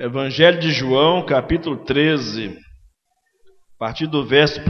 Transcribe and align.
Evangelho 0.00 0.60
de 0.60 0.70
João, 0.70 1.26
capítulo 1.26 1.84
13, 1.84 2.56
a 2.56 3.78
partir 3.80 4.06
do 4.06 4.24
verso 4.24 4.60
1. 4.60 4.64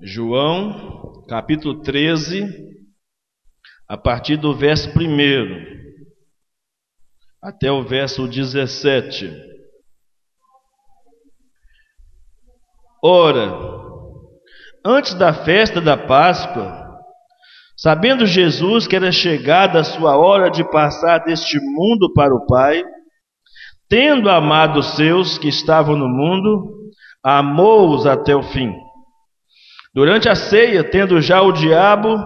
João, 0.00 1.26
capítulo 1.26 1.82
13, 1.82 2.44
a 3.88 3.98
partir 3.98 4.36
do 4.36 4.54
verso 4.56 4.88
1 4.90 4.94
até 7.42 7.72
o 7.72 7.82
verso 7.82 8.28
17. 8.28 9.32
Ora, 13.02 13.77
Antes 14.84 15.14
da 15.14 15.32
festa 15.32 15.80
da 15.80 15.96
Páscoa, 15.96 16.88
sabendo 17.76 18.26
Jesus 18.26 18.86
que 18.86 18.94
era 18.94 19.10
chegada 19.10 19.80
a 19.80 19.84
sua 19.84 20.16
hora 20.16 20.50
de 20.50 20.62
passar 20.70 21.18
deste 21.18 21.58
mundo 21.60 22.12
para 22.12 22.34
o 22.34 22.46
Pai, 22.46 22.84
tendo 23.88 24.30
amado 24.30 24.78
os 24.78 24.94
seus 24.94 25.36
que 25.36 25.48
estavam 25.48 25.96
no 25.96 26.08
mundo, 26.08 26.90
amou-os 27.24 28.06
até 28.06 28.36
o 28.36 28.42
fim. 28.42 28.72
Durante 29.94 30.28
a 30.28 30.34
ceia, 30.34 30.84
tendo 30.84 31.20
já 31.20 31.42
o 31.42 31.52
diabo 31.52 32.16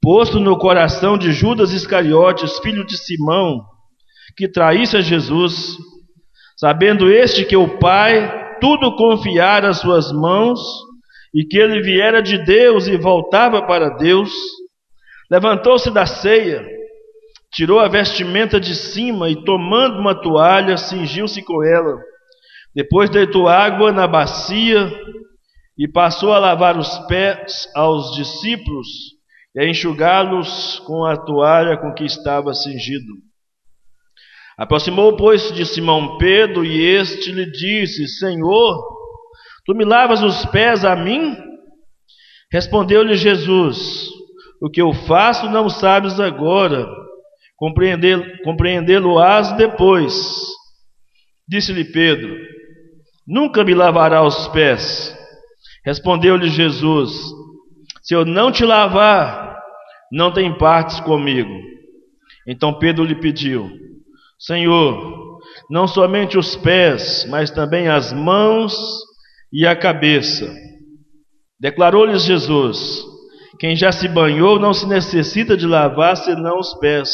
posto 0.00 0.40
no 0.40 0.58
coração 0.58 1.18
de 1.18 1.30
Judas 1.30 1.72
Iscariotes, 1.72 2.58
filho 2.58 2.86
de 2.86 2.96
Simão, 2.96 3.60
que 4.36 4.48
traísse 4.48 4.96
a 4.96 5.00
Jesus, 5.00 5.76
sabendo 6.56 7.10
este 7.10 7.44
que 7.44 7.56
o 7.56 7.78
Pai 7.78 8.58
tudo 8.60 8.96
confiara 8.96 9.68
às 9.68 9.78
suas 9.78 10.10
mãos, 10.10 10.60
e 11.34 11.44
que 11.44 11.58
ele 11.58 11.80
viera 11.80 12.22
de 12.22 12.38
Deus 12.38 12.86
e 12.86 12.96
voltava 12.96 13.62
para 13.66 13.88
Deus, 13.90 14.30
levantou-se 15.30 15.90
da 15.90 16.04
ceia, 16.04 16.64
tirou 17.52 17.80
a 17.80 17.88
vestimenta 17.88 18.60
de 18.60 18.74
cima 18.74 19.30
e, 19.30 19.44
tomando 19.44 19.98
uma 19.98 20.14
toalha, 20.14 20.76
cingiu-se 20.76 21.42
com 21.42 21.62
ela. 21.62 21.98
Depois 22.74 23.10
deitou 23.10 23.48
água 23.48 23.92
na 23.92 24.06
bacia 24.06 24.90
e 25.78 25.88
passou 25.88 26.32
a 26.32 26.38
lavar 26.38 26.78
os 26.78 26.98
pés 27.06 27.68
aos 27.74 28.14
discípulos 28.14 28.86
e 29.54 29.60
a 29.60 29.68
enxugá-los 29.68 30.78
com 30.86 31.04
a 31.04 31.16
toalha 31.16 31.76
com 31.76 31.92
que 31.92 32.04
estava 32.04 32.54
cingido. 32.54 33.12
Aproximou, 34.56 35.16
pois, 35.16 35.50
de 35.52 35.64
Simão 35.64 36.18
Pedro 36.18 36.64
e 36.64 36.80
este 36.80 37.32
lhe 37.32 37.50
disse: 37.50 38.06
Senhor, 38.06 38.91
Tu 39.64 39.74
me 39.74 39.84
lavas 39.84 40.22
os 40.22 40.44
pés 40.46 40.84
a 40.84 40.96
mim? 40.96 41.36
Respondeu-lhe 42.52 43.14
Jesus: 43.14 44.08
O 44.60 44.68
que 44.68 44.82
eu 44.82 44.92
faço 44.92 45.48
não 45.48 45.68
sabes 45.68 46.18
agora, 46.18 46.86
compreendê-lo-ás 48.44 49.52
depois. 49.52 50.12
Disse-lhe 51.48 51.84
Pedro: 51.84 52.36
Nunca 53.26 53.62
me 53.62 53.74
lavará 53.74 54.22
os 54.24 54.48
pés. 54.48 55.16
Respondeu-lhe 55.84 56.48
Jesus: 56.48 57.12
Se 58.02 58.14
eu 58.14 58.24
não 58.24 58.50
te 58.50 58.64
lavar, 58.64 59.62
não 60.10 60.32
tem 60.32 60.56
partes 60.58 60.98
comigo. 61.00 61.54
Então 62.46 62.78
Pedro 62.78 63.04
lhe 63.04 63.14
pediu: 63.14 63.70
Senhor, 64.38 65.38
não 65.70 65.86
somente 65.86 66.36
os 66.36 66.56
pés, 66.56 67.24
mas 67.30 67.50
também 67.50 67.88
as 67.88 68.12
mãos 68.12 68.74
e 69.52 69.66
a 69.66 69.76
cabeça. 69.76 70.52
Declarou-lhes 71.60 72.24
Jesus: 72.24 73.04
Quem 73.58 73.76
já 73.76 73.92
se 73.92 74.08
banhou 74.08 74.58
não 74.58 74.72
se 74.72 74.86
necessita 74.86 75.56
de 75.56 75.66
lavar 75.66 76.16
senão 76.16 76.58
os 76.58 76.72
pés. 76.78 77.10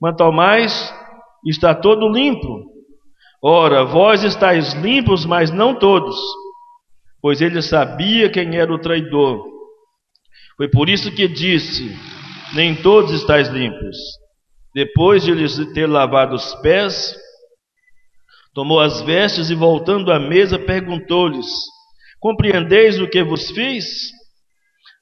Quanto 0.00 0.22
ao 0.22 0.32
mais, 0.32 0.92
está 1.44 1.74
todo 1.74 2.08
limpo. 2.08 2.64
Ora, 3.42 3.84
vós 3.84 4.24
estáis 4.24 4.72
limpos, 4.74 5.24
mas 5.24 5.50
não 5.50 5.78
todos, 5.78 6.16
pois 7.20 7.40
ele 7.40 7.62
sabia 7.62 8.30
quem 8.30 8.56
era 8.56 8.72
o 8.72 8.78
traidor. 8.78 9.44
Foi 10.56 10.68
por 10.68 10.88
isso 10.88 11.14
que 11.14 11.28
disse: 11.28 11.94
Nem 12.54 12.74
todos 12.74 13.12
estáis 13.12 13.48
limpos. 13.48 13.96
Depois 14.74 15.22
de 15.22 15.32
lhes 15.32 15.56
ter 15.72 15.86
lavado 15.86 16.34
os 16.34 16.54
pés, 16.56 17.14
Tomou 18.56 18.80
as 18.80 19.02
vestes 19.02 19.50
e, 19.50 19.54
voltando 19.54 20.10
à 20.10 20.18
mesa, 20.18 20.58
perguntou-lhes: 20.58 21.46
Compreendeis 22.18 22.98
o 22.98 23.06
que 23.06 23.22
vos 23.22 23.50
fiz? 23.50 23.84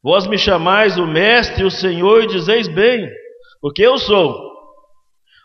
Vós 0.03 0.27
me 0.27 0.37
chamais 0.37 0.99
o 0.99 1.07
Mestre 1.07 1.63
e 1.63 1.65
o 1.65 1.71
Senhor, 1.71 2.25
e 2.25 2.27
dizeis 2.27 2.67
bem, 2.67 3.09
porque 3.61 3.83
eu 3.83 3.97
sou. 3.97 4.35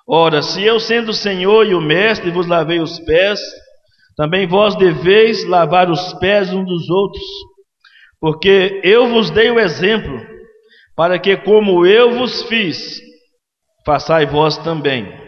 Ora, 0.08 0.42
se 0.42 0.64
eu, 0.64 0.80
sendo 0.80 1.10
o 1.10 1.14
Senhor 1.14 1.68
e 1.68 1.76
o 1.76 1.82
Mestre, 1.82 2.32
vos 2.32 2.48
lavei 2.48 2.80
os 2.80 3.00
pés, 3.02 3.40
também 4.18 4.48
vós 4.48 4.76
deveis 4.76 5.48
lavar 5.48 5.92
os 5.92 6.12
pés 6.14 6.52
uns 6.52 6.66
dos 6.66 6.90
outros, 6.90 7.24
porque 8.20 8.82
eu 8.84 9.08
vos 9.10 9.30
dei 9.30 9.52
o 9.52 9.60
exemplo, 9.60 10.20
para 10.96 11.20
que, 11.20 11.38
como 11.38 11.86
eu 11.86 12.18
vos 12.18 12.42
fiz, 12.48 13.00
façai 13.86 14.26
vós 14.26 14.58
também. 14.58 15.19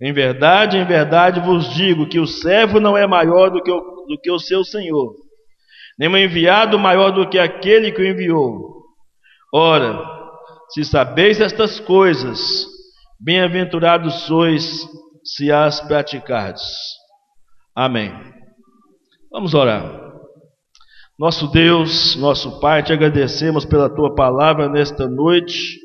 Em 0.00 0.12
verdade, 0.12 0.76
em 0.76 0.84
verdade 0.84 1.40
vos 1.40 1.72
digo 1.74 2.08
que 2.08 2.20
o 2.20 2.26
servo 2.26 2.78
não 2.78 2.96
é 2.96 3.06
maior 3.06 3.50
do 3.50 3.62
que 3.62 3.70
o, 3.70 3.80
do 4.06 4.18
que 4.22 4.30
o 4.30 4.38
seu 4.38 4.62
senhor, 4.62 5.14
nem 5.98 6.08
o 6.08 6.18
enviado 6.18 6.78
maior 6.78 7.10
do 7.10 7.28
que 7.28 7.38
aquele 7.38 7.90
que 7.90 8.02
o 8.02 8.06
enviou. 8.06 8.82
Ora, 9.52 9.98
se 10.68 10.84
sabeis 10.84 11.40
estas 11.40 11.80
coisas, 11.80 12.66
bem-aventurados 13.18 14.26
sois 14.26 14.86
se 15.24 15.50
as 15.50 15.80
praticardes. 15.80 16.62
Amém. 17.74 18.12
Vamos 19.30 19.54
orar. 19.54 20.04
Nosso 21.18 21.46
Deus, 21.48 22.14
nosso 22.16 22.60
Pai, 22.60 22.82
te 22.82 22.92
agradecemos 22.92 23.64
pela 23.64 23.88
tua 23.88 24.14
palavra 24.14 24.68
nesta 24.68 25.08
noite 25.08 25.78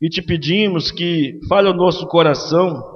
e 0.00 0.08
te 0.08 0.20
pedimos 0.20 0.90
que 0.90 1.38
fale 1.48 1.68
ao 1.68 1.74
nosso 1.74 2.04
coração 2.08 2.91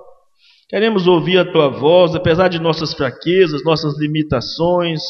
Queremos 0.69 1.07
ouvir 1.07 1.39
a 1.39 1.53
tua 1.53 1.69
voz, 1.69 2.15
apesar 2.15 2.49
de 2.49 2.59
nossas 2.59 2.93
fraquezas, 2.93 3.63
nossas 3.65 3.97
limitações, 3.99 5.01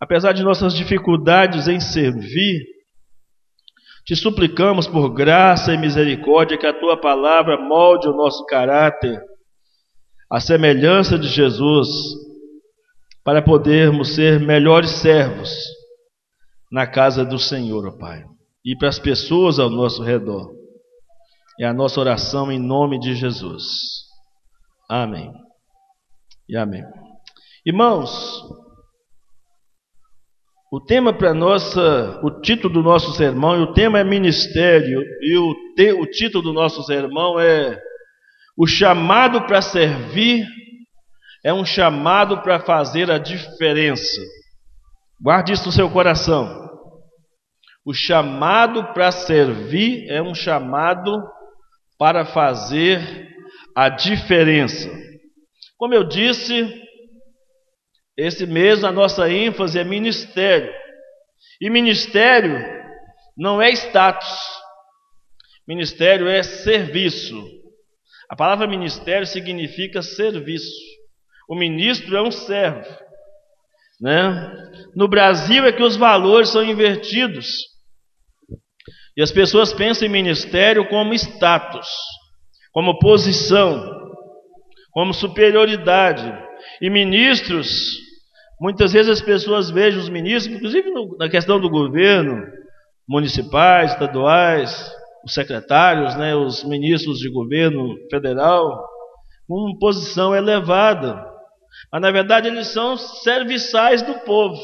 apesar 0.00 0.32
de 0.32 0.44
nossas 0.44 0.74
dificuldades 0.74 1.66
em 1.66 1.80
servir. 1.80 2.64
Te 4.04 4.14
suplicamos 4.14 4.86
por 4.86 5.12
graça 5.12 5.74
e 5.74 5.78
misericórdia 5.78 6.56
que 6.56 6.66
a 6.66 6.78
tua 6.78 6.96
palavra 7.00 7.58
molde 7.58 8.08
o 8.08 8.16
nosso 8.16 8.46
caráter, 8.46 9.20
a 10.30 10.38
semelhança 10.38 11.18
de 11.18 11.28
Jesus, 11.28 11.88
para 13.24 13.42
podermos 13.42 14.14
ser 14.14 14.38
melhores 14.38 14.90
servos 14.90 15.50
na 16.70 16.86
casa 16.86 17.24
do 17.24 17.38
Senhor, 17.38 17.86
ó 17.86 17.98
Pai, 17.98 18.22
e 18.64 18.76
para 18.76 18.88
as 18.88 19.00
pessoas 19.00 19.58
ao 19.58 19.68
nosso 19.68 20.02
redor. 20.02 20.48
É 21.60 21.66
a 21.66 21.74
nossa 21.74 22.00
oração 22.00 22.50
em 22.50 22.58
nome 22.58 22.98
de 22.98 23.14
Jesus. 23.14 24.09
Amém. 24.90 25.32
E 26.48 26.56
amém. 26.56 26.82
Irmãos, 27.64 28.42
o 30.72 30.80
tema 30.80 31.12
para 31.12 31.32
nossa, 31.32 32.20
o 32.24 32.40
título 32.40 32.74
do 32.74 32.82
nosso 32.82 33.12
sermão, 33.12 33.56
e 33.56 33.62
o 33.62 33.72
tema 33.72 34.00
é 34.00 34.04
ministério, 34.04 35.00
e 35.22 35.38
o, 35.38 35.54
te, 35.76 35.92
o 35.92 36.06
título 36.06 36.42
do 36.42 36.52
nosso 36.52 36.82
sermão 36.82 37.38
é 37.38 37.80
O 38.58 38.66
chamado 38.66 39.46
para 39.46 39.62
servir 39.62 40.44
é 41.44 41.54
um 41.54 41.64
chamado 41.64 42.42
para 42.42 42.58
fazer 42.58 43.12
a 43.12 43.18
diferença. 43.18 44.20
Guarde 45.22 45.52
isso 45.52 45.66
no 45.66 45.72
seu 45.72 45.88
coração. 45.88 46.68
O 47.86 47.94
chamado 47.94 48.92
para 48.92 49.12
servir 49.12 50.10
é 50.10 50.20
um 50.20 50.34
chamado 50.34 51.16
para 51.96 52.24
fazer 52.24 53.29
a 53.76 53.88
diferença. 53.88 54.90
Como 55.76 55.94
eu 55.94 56.04
disse, 56.04 56.68
esse 58.16 58.46
mês 58.46 58.84
a 58.84 58.92
nossa 58.92 59.30
ênfase 59.30 59.78
é 59.78 59.84
ministério. 59.84 60.72
E 61.60 61.70
ministério 61.70 62.58
não 63.36 63.60
é 63.60 63.70
status. 63.70 64.38
Ministério 65.66 66.28
é 66.28 66.42
serviço. 66.42 67.42
A 68.28 68.36
palavra 68.36 68.66
ministério 68.66 69.26
significa 69.26 70.02
serviço. 70.02 70.70
O 71.48 71.54
ministro 71.54 72.16
é 72.16 72.22
um 72.22 72.30
servo. 72.30 72.88
Né? 74.00 74.70
No 74.94 75.08
Brasil 75.08 75.64
é 75.64 75.72
que 75.72 75.82
os 75.82 75.96
valores 75.96 76.50
são 76.50 76.62
invertidos. 76.62 77.48
E 79.16 79.22
as 79.22 79.32
pessoas 79.32 79.72
pensam 79.72 80.06
em 80.06 80.10
ministério 80.10 80.88
como 80.88 81.14
status 81.14 81.88
como 82.72 82.98
posição, 82.98 84.00
como 84.92 85.12
superioridade. 85.12 86.32
E 86.80 86.90
ministros, 86.90 87.98
muitas 88.60 88.92
vezes 88.92 89.10
as 89.10 89.22
pessoas 89.22 89.70
vejam 89.70 90.00
os 90.00 90.08
ministros, 90.08 90.56
inclusive 90.56 90.90
no, 90.90 91.16
na 91.18 91.28
questão 91.28 91.60
do 91.60 91.70
governo, 91.70 92.46
municipais, 93.08 93.92
estaduais, 93.92 94.92
os 95.24 95.34
secretários, 95.34 96.14
né, 96.16 96.34
os 96.34 96.64
ministros 96.64 97.18
de 97.18 97.30
governo 97.30 97.96
federal, 98.10 98.84
com 99.48 99.76
posição 99.78 100.34
elevada. 100.34 101.26
Mas 101.92 102.02
na 102.02 102.10
verdade 102.10 102.48
eles 102.48 102.68
são 102.68 102.96
serviçais 102.96 104.02
do 104.02 104.14
povo. 104.20 104.60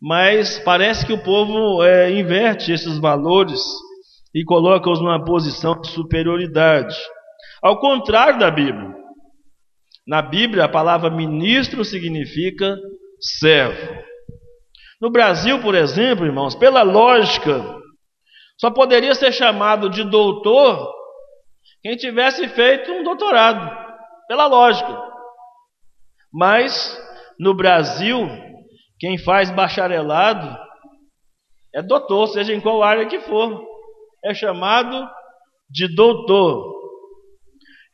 Mas 0.00 0.58
parece 0.58 1.06
que 1.06 1.12
o 1.12 1.22
povo 1.22 1.82
é, 1.82 2.10
inverte 2.10 2.72
esses 2.72 2.98
valores 2.98 3.60
e 4.34 4.44
coloca-os 4.44 5.00
numa 5.00 5.24
posição 5.24 5.80
de 5.80 5.88
superioridade. 5.88 6.96
Ao 7.62 7.78
contrário 7.78 8.38
da 8.38 8.50
Bíblia. 8.50 8.94
Na 10.06 10.20
Bíblia, 10.20 10.64
a 10.64 10.68
palavra 10.68 11.10
ministro 11.10 11.84
significa 11.84 12.76
servo. 13.20 14.02
No 15.00 15.10
Brasil, 15.10 15.60
por 15.60 15.74
exemplo, 15.74 16.26
irmãos, 16.26 16.54
pela 16.54 16.82
lógica, 16.82 17.62
só 18.58 18.70
poderia 18.70 19.14
ser 19.14 19.32
chamado 19.32 19.90
de 19.90 20.04
doutor 20.04 20.92
quem 21.82 21.96
tivesse 21.96 22.48
feito 22.48 22.92
um 22.92 23.02
doutorado, 23.02 23.68
pela 24.28 24.46
lógica. 24.46 24.96
Mas 26.32 26.96
no 27.38 27.54
Brasil, 27.54 28.28
quem 28.98 29.18
faz 29.18 29.50
bacharelado 29.50 30.56
é 31.74 31.82
doutor, 31.82 32.28
seja 32.28 32.54
em 32.54 32.60
qual 32.60 32.82
área 32.82 33.06
que 33.06 33.20
for, 33.20 33.71
é 34.24 34.34
chamado 34.34 35.08
de 35.70 35.88
doutor. 35.94 36.80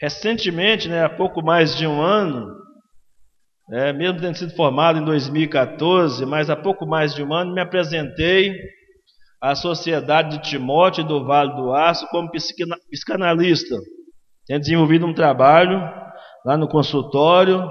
Recentemente, 0.00 0.88
né, 0.88 1.04
há 1.04 1.08
pouco 1.08 1.42
mais 1.42 1.76
de 1.76 1.86
um 1.86 2.00
ano, 2.00 2.54
é, 3.72 3.92
mesmo 3.92 4.20
tendo 4.20 4.36
sido 4.36 4.54
formado 4.54 4.98
em 4.98 5.04
2014, 5.04 6.24
mas 6.24 6.48
há 6.48 6.56
pouco 6.56 6.86
mais 6.86 7.14
de 7.14 7.22
um 7.22 7.32
ano, 7.32 7.52
me 7.52 7.60
apresentei 7.60 8.54
à 9.40 9.54
Sociedade 9.54 10.38
de 10.38 10.50
Timóteo 10.50 11.04
do 11.04 11.24
Vale 11.24 11.54
do 11.54 11.72
Aço 11.72 12.06
como 12.08 12.30
psicanalista. 12.30 13.76
Tenho 14.46 14.60
desenvolvido 14.60 15.06
um 15.06 15.14
trabalho 15.14 15.78
lá 16.44 16.56
no 16.56 16.68
consultório, 16.68 17.70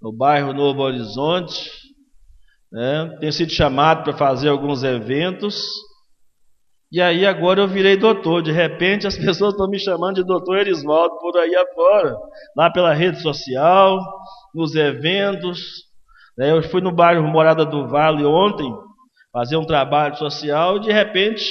no 0.00 0.12
bairro 0.12 0.52
Novo 0.52 0.82
Horizonte. 0.82 1.70
Né? 2.72 3.16
Tenho 3.20 3.32
sido 3.32 3.52
chamado 3.52 4.04
para 4.04 4.16
fazer 4.16 4.48
alguns 4.48 4.82
eventos 4.82 5.60
e 6.90 7.00
aí 7.00 7.26
agora 7.26 7.60
eu 7.60 7.68
virei 7.68 7.96
doutor. 7.96 8.42
De 8.42 8.52
repente 8.52 9.06
as 9.06 9.16
pessoas 9.18 9.52
estão 9.52 9.68
me 9.68 9.78
chamando 9.78 10.16
de 10.16 10.24
doutor 10.24 10.58
Erisvaldo 10.58 11.18
por 11.18 11.36
aí 11.38 11.54
afora, 11.54 12.16
lá 12.56 12.70
pela 12.70 12.94
rede 12.94 13.20
social, 13.20 13.98
nos 14.54 14.74
eventos. 14.74 15.58
Né? 16.36 16.50
Eu 16.50 16.62
fui 16.62 16.80
no 16.80 16.92
bairro 16.92 17.26
Morada 17.26 17.64
do 17.64 17.88
Vale 17.88 18.24
ontem 18.24 18.72
fazer 19.32 19.56
um 19.56 19.66
trabalho 19.66 20.16
social 20.16 20.76
e 20.76 20.80
de 20.80 20.92
repente 20.92 21.44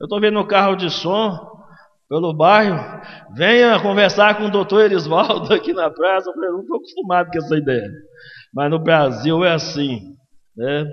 eu 0.00 0.04
estou 0.04 0.20
vendo 0.20 0.40
o 0.40 0.46
carro 0.46 0.74
de 0.74 0.90
som 0.90 1.54
pelo 2.08 2.34
bairro, 2.34 2.76
venha 3.34 3.80
conversar 3.80 4.36
com 4.36 4.44
o 4.44 4.50
doutor 4.50 4.84
Erisvaldo 4.84 5.52
aqui 5.52 5.72
na 5.72 5.90
praça. 5.90 6.28
Eu 6.28 6.34
falei, 6.34 6.50
não 6.50 6.60
estou 6.60 6.76
acostumado 6.76 7.30
com 7.30 7.38
essa 7.38 7.56
ideia. 7.56 7.90
Mas 8.52 8.70
no 8.70 8.78
Brasil 8.78 9.44
é 9.44 9.52
assim. 9.52 10.00
Né? 10.56 10.84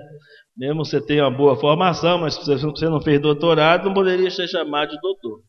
Mesmo 0.56 0.84
você 0.84 1.00
tenha 1.00 1.24
uma 1.24 1.36
boa 1.36 1.56
formação, 1.56 2.18
mas 2.18 2.34
se 2.34 2.54
você 2.54 2.88
não 2.88 3.00
fez 3.00 3.20
doutorado, 3.20 3.86
não 3.86 3.94
poderia 3.94 4.30
ser 4.30 4.46
chamado 4.48 4.90
de 4.90 5.00
doutor. 5.00 5.40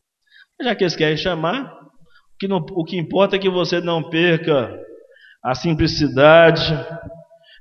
Já 0.62 0.74
que 0.74 0.84
eles 0.84 0.96
querem 0.96 1.16
chamar, 1.16 1.64
o 1.64 2.38
que, 2.38 2.48
não, 2.48 2.64
o 2.72 2.84
que 2.84 2.96
importa 2.96 3.36
é 3.36 3.38
que 3.38 3.50
você 3.50 3.80
não 3.80 4.02
perca 4.08 4.80
a 5.42 5.54
simplicidade, 5.54 6.72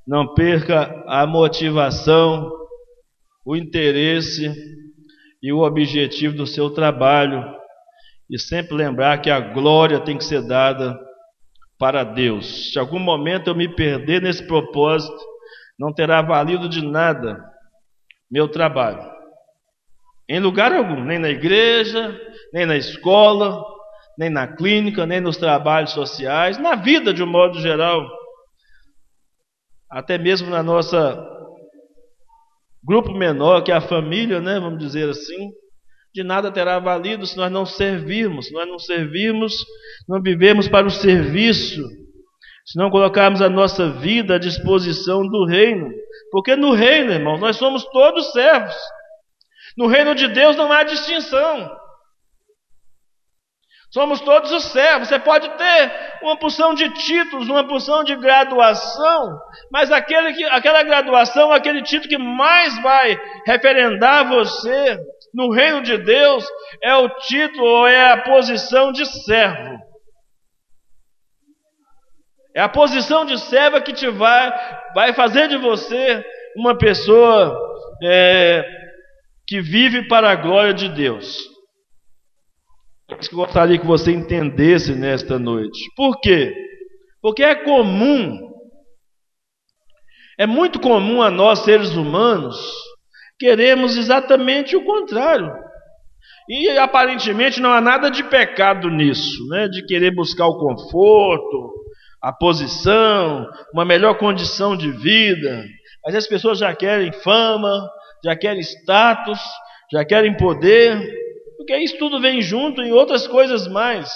não 0.07 0.33
perca 0.33 1.03
a 1.07 1.27
motivação, 1.27 2.49
o 3.45 3.55
interesse 3.55 4.53
e 5.41 5.51
o 5.51 5.59
objetivo 5.59 6.35
do 6.35 6.47
seu 6.47 6.69
trabalho. 6.69 7.43
E 8.29 8.39
sempre 8.39 8.75
lembrar 8.75 9.17
que 9.19 9.29
a 9.29 9.39
glória 9.39 9.99
tem 9.99 10.17
que 10.17 10.23
ser 10.23 10.47
dada 10.47 10.97
para 11.77 12.05
Deus. 12.05 12.71
Se 12.71 12.79
algum 12.79 12.99
momento 12.99 13.49
eu 13.49 13.55
me 13.55 13.67
perder 13.67 14.21
nesse 14.21 14.47
propósito, 14.47 15.32
não 15.77 15.93
terá 15.93 16.21
valido 16.21 16.69
de 16.69 16.83
nada 16.85 17.43
meu 18.29 18.47
trabalho. 18.47 19.11
Em 20.27 20.39
lugar 20.39 20.73
algum, 20.73 21.03
nem 21.03 21.19
na 21.19 21.29
igreja, 21.29 22.19
nem 22.53 22.65
na 22.65 22.77
escola, 22.77 23.63
nem 24.17 24.29
na 24.29 24.47
clínica, 24.47 25.05
nem 25.05 25.19
nos 25.19 25.37
trabalhos 25.37 25.91
sociais, 25.91 26.57
na 26.57 26.75
vida 26.75 27.13
de 27.13 27.21
um 27.23 27.27
modo 27.27 27.59
geral, 27.59 28.07
até 29.89 30.17
mesmo 30.17 30.49
na 30.49 30.63
nossa 30.63 31.29
grupo 32.83 33.13
menor, 33.13 33.63
que 33.63 33.71
é 33.71 33.75
a 33.75 33.81
família, 33.81 34.41
né, 34.41 34.59
vamos 34.59 34.79
dizer 34.79 35.09
assim, 35.09 35.51
de 36.13 36.21
nada 36.23 36.51
terá 36.51 36.79
valido 36.79 37.25
se 37.25 37.37
nós 37.37 37.51
não 37.51 37.65
servirmos, 37.65 38.47
se 38.47 38.53
nós 38.53 38.67
não 38.67 38.77
servirmos, 38.77 39.53
não 40.07 40.21
vivemos 40.21 40.67
para 40.67 40.85
o 40.85 40.91
serviço 40.91 41.81
se 42.65 42.77
não 42.77 42.89
colocarmos 42.89 43.41
a 43.41 43.49
nossa 43.49 43.89
vida 43.89 44.35
à 44.35 44.39
disposição 44.39 45.27
do 45.27 45.45
reino. 45.45 45.89
Porque 46.31 46.55
no 46.55 46.71
reino, 46.71 47.11
irmãos, 47.11 47.39
nós 47.39 47.57
somos 47.57 47.83
todos 47.85 48.31
servos. 48.31 48.75
No 49.77 49.87
reino 49.87 50.15
de 50.15 50.27
Deus 50.27 50.55
não 50.55 50.71
há 50.71 50.83
distinção. 50.83 51.77
Somos 53.91 54.21
todos 54.21 54.51
os 54.51 54.63
servos. 54.71 55.07
Você 55.07 55.19
pode 55.19 55.47
ter 55.49 55.91
uma 56.23 56.37
porção 56.37 56.73
de 56.73 56.89
títulos, 56.89 57.47
uma 57.47 57.67
porção 57.67 58.03
de 58.03 58.15
graduação, 58.15 59.39
mas 59.71 59.91
aquele 59.91 60.33
que, 60.33 60.43
aquela 60.45 60.81
graduação, 60.81 61.51
aquele 61.51 61.83
título 61.83 62.09
que 62.09 62.17
mais 62.17 62.81
vai 62.81 63.19
referendar 63.45 64.27
você 64.27 64.97
no 65.33 65.51
reino 65.51 65.81
de 65.81 65.97
Deus 65.97 66.47
é 66.81 66.95
o 66.95 67.09
título 67.09 67.65
ou 67.65 67.87
é 67.87 68.11
a 68.11 68.17
posição 68.21 68.91
de 68.91 69.05
servo. 69.05 69.77
É 72.55 72.61
a 72.61 72.69
posição 72.69 73.25
de 73.25 73.39
serva 73.39 73.81
que 73.81 73.93
te 73.93 74.09
vai, 74.09 74.53
vai 74.93 75.13
fazer 75.13 75.47
de 75.47 75.57
você 75.57 76.23
uma 76.55 76.77
pessoa 76.77 77.57
é, 78.03 78.63
que 79.47 79.59
vive 79.59 80.07
para 80.07 80.29
a 80.29 80.35
glória 80.35 80.73
de 80.73 80.87
Deus. 80.89 81.37
Isso 83.19 83.29
que 83.29 83.35
eu 83.35 83.39
gostaria 83.39 83.77
que 83.77 83.85
você 83.85 84.11
entendesse 84.11 84.93
nesta 84.93 85.39
noite. 85.39 85.79
Por 85.95 86.19
quê? 86.19 86.55
Porque 87.21 87.43
é 87.43 87.55
comum, 87.55 88.51
é 90.37 90.45
muito 90.45 90.79
comum 90.79 91.21
a 91.21 91.31
nós 91.31 91.59
seres 91.59 91.95
humanos 91.95 92.55
queremos 93.39 93.97
exatamente 93.97 94.75
o 94.75 94.85
contrário. 94.85 95.51
E 96.47 96.69
aparentemente 96.77 97.59
não 97.59 97.71
há 97.71 97.81
nada 97.81 98.09
de 98.09 98.23
pecado 98.23 98.89
nisso, 98.89 99.47
né? 99.49 99.67
De 99.67 99.85
querer 99.85 100.13
buscar 100.13 100.47
o 100.47 100.57
conforto, 100.57 101.82
a 102.23 102.31
posição, 102.31 103.45
uma 103.73 103.83
melhor 103.83 104.17
condição 104.17 104.77
de 104.77 104.89
vida. 104.89 105.65
Mas 106.05 106.15
as 106.15 106.25
pessoas 106.25 106.57
já 106.57 106.73
querem 106.73 107.11
fama, 107.11 107.89
já 108.23 108.33
querem 108.33 108.61
status, 108.61 109.41
já 109.91 110.05
querem 110.05 110.37
poder, 110.37 110.97
porque 111.57 111.75
isso 111.77 111.97
tudo 111.97 112.21
vem 112.21 112.41
junto 112.41 112.81
em 112.81 112.93
outras 112.93 113.27
coisas 113.27 113.67
mais, 113.67 114.09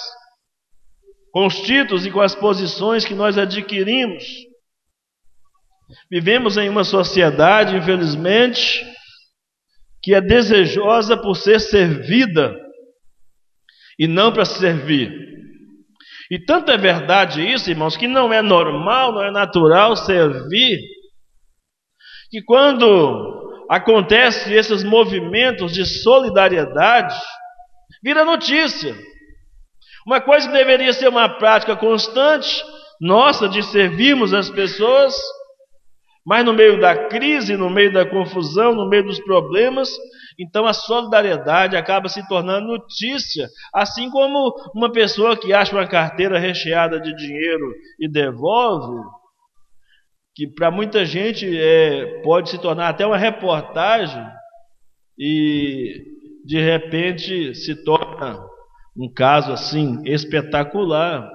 com 1.30 1.46
os 1.46 1.60
títulos 1.60 2.06
e 2.06 2.10
com 2.10 2.22
as 2.22 2.34
posições 2.34 3.04
que 3.04 3.14
nós 3.14 3.36
adquirimos. 3.36 4.24
Vivemos 6.10 6.56
em 6.56 6.70
uma 6.70 6.84
sociedade, 6.84 7.76
infelizmente, 7.76 8.84
que 10.02 10.14
é 10.14 10.20
desejosa 10.20 11.14
por 11.14 11.34
ser 11.34 11.60
servida 11.60 12.56
e 13.98 14.06
não 14.06 14.32
para 14.32 14.46
servir. 14.46 15.28
E 16.30 16.38
tanto 16.38 16.70
é 16.70 16.76
verdade 16.76 17.40
isso, 17.40 17.70
irmãos, 17.70 17.96
que 17.96 18.06
não 18.06 18.32
é 18.32 18.42
normal, 18.42 19.12
não 19.12 19.22
é 19.22 19.30
natural 19.30 19.96
servir, 19.96 20.78
que 22.30 22.42
quando 22.42 23.64
acontecem 23.70 24.54
esses 24.54 24.84
movimentos 24.84 25.72
de 25.72 25.86
solidariedade, 25.86 27.18
vira 28.02 28.24
notícia. 28.24 28.94
Uma 30.06 30.20
coisa 30.20 30.46
que 30.46 30.52
deveria 30.52 30.92
ser 30.92 31.08
uma 31.08 31.28
prática 31.38 31.76
constante, 31.76 32.62
nossa, 33.00 33.48
de 33.48 33.62
servirmos 33.62 34.34
as 34.34 34.50
pessoas, 34.50 35.14
mas 36.28 36.44
no 36.44 36.52
meio 36.52 36.78
da 36.78 37.08
crise, 37.08 37.56
no 37.56 37.70
meio 37.70 37.90
da 37.90 38.04
confusão, 38.04 38.74
no 38.74 38.86
meio 38.86 39.02
dos 39.02 39.18
problemas, 39.18 39.88
então 40.38 40.66
a 40.66 40.74
solidariedade 40.74 41.74
acaba 41.74 42.06
se 42.06 42.28
tornando 42.28 42.66
notícia, 42.66 43.48
assim 43.72 44.10
como 44.10 44.54
uma 44.74 44.92
pessoa 44.92 45.38
que 45.38 45.54
acha 45.54 45.74
uma 45.74 45.86
carteira 45.86 46.38
recheada 46.38 47.00
de 47.00 47.16
dinheiro 47.16 47.72
e 47.98 48.06
devolve, 48.06 49.02
que 50.34 50.46
para 50.46 50.70
muita 50.70 51.02
gente 51.06 51.48
é, 51.58 52.20
pode 52.22 52.50
se 52.50 52.58
tornar 52.58 52.90
até 52.90 53.06
uma 53.06 53.16
reportagem 53.16 54.22
e 55.18 55.94
de 56.44 56.60
repente 56.60 57.54
se 57.54 57.74
torna 57.84 58.38
um 58.94 59.10
caso 59.10 59.50
assim 59.50 60.02
espetacular. 60.04 61.26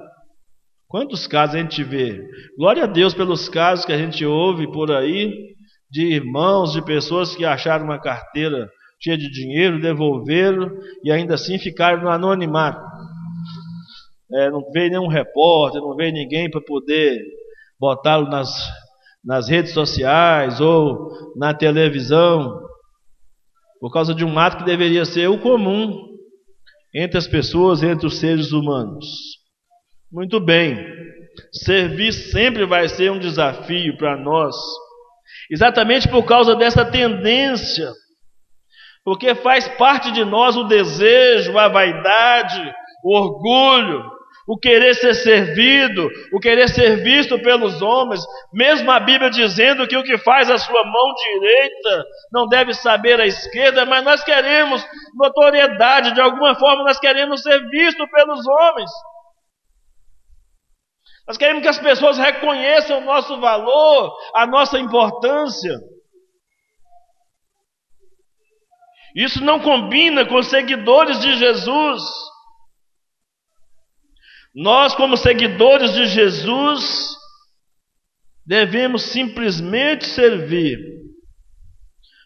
Quantos 0.94 1.26
casos 1.26 1.56
a 1.56 1.58
gente 1.58 1.84
vê? 1.84 2.24
Glória 2.56 2.84
a 2.84 2.86
Deus 2.86 3.16
pelos 3.16 3.50
casos 3.50 3.84
que 3.84 3.92
a 3.92 3.98
gente 3.98 4.24
ouve 4.24 4.72
por 4.72 4.92
aí 4.92 5.34
de 5.90 6.06
irmãos, 6.06 6.74
de 6.74 6.86
pessoas 6.86 7.36
que 7.36 7.44
acharam 7.44 7.86
uma 7.86 8.00
carteira 8.00 8.70
cheio 9.02 9.18
de 9.18 9.28
dinheiro, 9.32 9.82
devolveram 9.82 10.70
e 11.04 11.12
ainda 11.12 11.34
assim 11.34 11.58
ficaram 11.58 12.04
no 12.04 12.10
anonimato. 12.10 12.80
É, 14.36 14.52
não 14.52 14.62
veio 14.72 14.92
nenhum 14.92 15.08
repórter, 15.08 15.82
não 15.82 15.96
veio 15.96 16.14
ninguém 16.14 16.48
para 16.48 16.62
poder 16.62 17.20
botá-lo 17.80 18.30
nas, 18.30 18.52
nas 19.26 19.50
redes 19.50 19.74
sociais 19.74 20.62
ou 20.62 21.10
na 21.36 21.56
televisão, 21.56 22.56
por 23.80 23.92
causa 23.92 24.14
de 24.14 24.24
um 24.24 24.38
ato 24.38 24.58
que 24.58 24.64
deveria 24.64 25.06
ser 25.06 25.28
o 25.28 25.42
comum 25.42 25.92
entre 26.94 27.18
as 27.18 27.26
pessoas, 27.26 27.82
entre 27.82 28.06
os 28.06 28.20
seres 28.20 28.52
humanos. 28.52 29.42
Muito 30.14 30.40
bem, 30.40 30.78
servir 31.52 32.14
sempre 32.14 32.68
vai 32.68 32.88
ser 32.88 33.12
um 33.12 33.18
desafio 33.18 33.98
para 33.98 34.16
nós, 34.16 34.56
exatamente 35.50 36.08
por 36.08 36.24
causa 36.24 36.56
dessa 36.56 36.86
tendência. 36.86 37.90
Porque 39.04 39.34
faz 39.34 39.68
parte 39.70 40.12
de 40.12 40.24
nós 40.24 40.56
o 40.56 40.66
desejo, 40.66 41.58
a 41.58 41.68
vaidade, 41.68 42.62
o 43.04 43.18
orgulho, 43.18 44.04
o 44.48 44.56
querer 44.56 44.94
ser 44.94 45.16
servido, 45.16 46.08
o 46.32 46.40
querer 46.40 46.70
ser 46.70 46.98
visto 46.98 47.40
pelos 47.40 47.82
homens, 47.82 48.24
mesmo 48.54 48.92
a 48.92 49.00
Bíblia 49.00 49.32
dizendo 49.32 49.88
que 49.88 49.98
o 49.98 50.04
que 50.04 50.20
faz 50.20 50.48
a 50.48 50.60
sua 50.60 50.84
mão 50.84 51.14
direita 51.16 52.06
não 52.32 52.48
deve 52.48 52.72
saber 52.76 53.20
a 53.20 53.26
esquerda, 53.26 53.84
mas 53.84 54.06
nós 54.06 54.24
queremos 54.24 54.86
notoriedade, 55.16 56.14
de 56.14 56.22
alguma 56.22 56.54
forma 56.54 56.84
nós 56.84 57.00
queremos 57.00 57.42
ser 57.42 57.68
visto 57.72 58.08
pelos 58.10 58.46
homens. 58.48 58.92
Nós 61.28 61.38
queremos 61.38 61.62
que 61.62 61.70
as 61.70 61.80
pessoas 61.80 62.18
reconheçam 62.18 63.00
o 63.00 63.06
nosso 63.06 63.40
valor, 63.40 64.14
a 64.36 64.46
nossa 64.46 64.78
importância. 64.80 65.74
Isso 69.16 69.44
não 69.44 69.60
combina 69.60 70.26
com 70.26 70.42
seguidores 70.42 71.20
de 71.20 71.38
Jesus. 71.38 72.02
Nós, 74.54 74.94
como 74.96 75.16
seguidores 75.16 75.94
de 75.94 76.08
Jesus, 76.08 77.16
devemos 78.46 79.04
simplesmente 79.04 80.06
servir, 80.06 80.78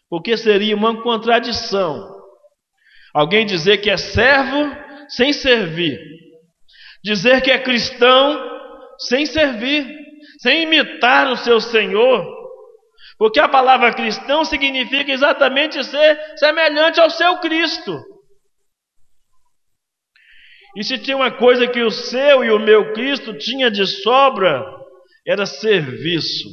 porque 0.08 0.36
seria 0.36 0.74
uma 0.74 1.02
contradição 1.02 2.18
alguém 3.14 3.46
dizer 3.46 3.78
que 3.78 3.90
é 3.90 3.96
servo 3.96 4.76
sem 5.08 5.32
servir, 5.32 5.98
dizer 7.02 7.40
que 7.42 7.50
é 7.50 7.58
cristão 7.58 8.58
sem 8.98 9.26
servir, 9.26 9.86
sem 10.40 10.62
imitar 10.62 11.30
o 11.30 11.36
seu 11.36 11.60
Senhor. 11.60 12.38
Porque 13.18 13.40
a 13.40 13.48
palavra 13.48 13.92
cristão 13.92 14.44
significa 14.44 15.10
exatamente 15.10 15.82
ser 15.84 16.18
semelhante 16.36 17.00
ao 17.00 17.10
seu 17.10 17.38
Cristo. 17.38 17.98
E 20.76 20.84
se 20.84 20.98
tinha 20.98 21.16
uma 21.16 21.30
coisa 21.30 21.66
que 21.66 21.82
o 21.82 21.90
seu 21.90 22.44
e 22.44 22.50
o 22.50 22.58
meu 22.58 22.92
Cristo 22.92 23.36
tinha 23.36 23.70
de 23.70 23.84
sobra, 23.86 24.64
era 25.26 25.44
serviço. 25.44 26.48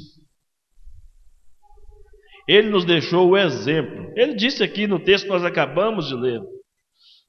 Ele 2.48 2.70
nos 2.70 2.86
deixou 2.86 3.30
o 3.30 3.38
exemplo. 3.38 4.12
Ele 4.16 4.34
disse 4.34 4.64
aqui 4.64 4.88
no 4.88 5.00
texto 5.00 5.26
que 5.26 5.30
nós 5.30 5.44
acabamos 5.44 6.08
de 6.08 6.16
ler, 6.16 6.42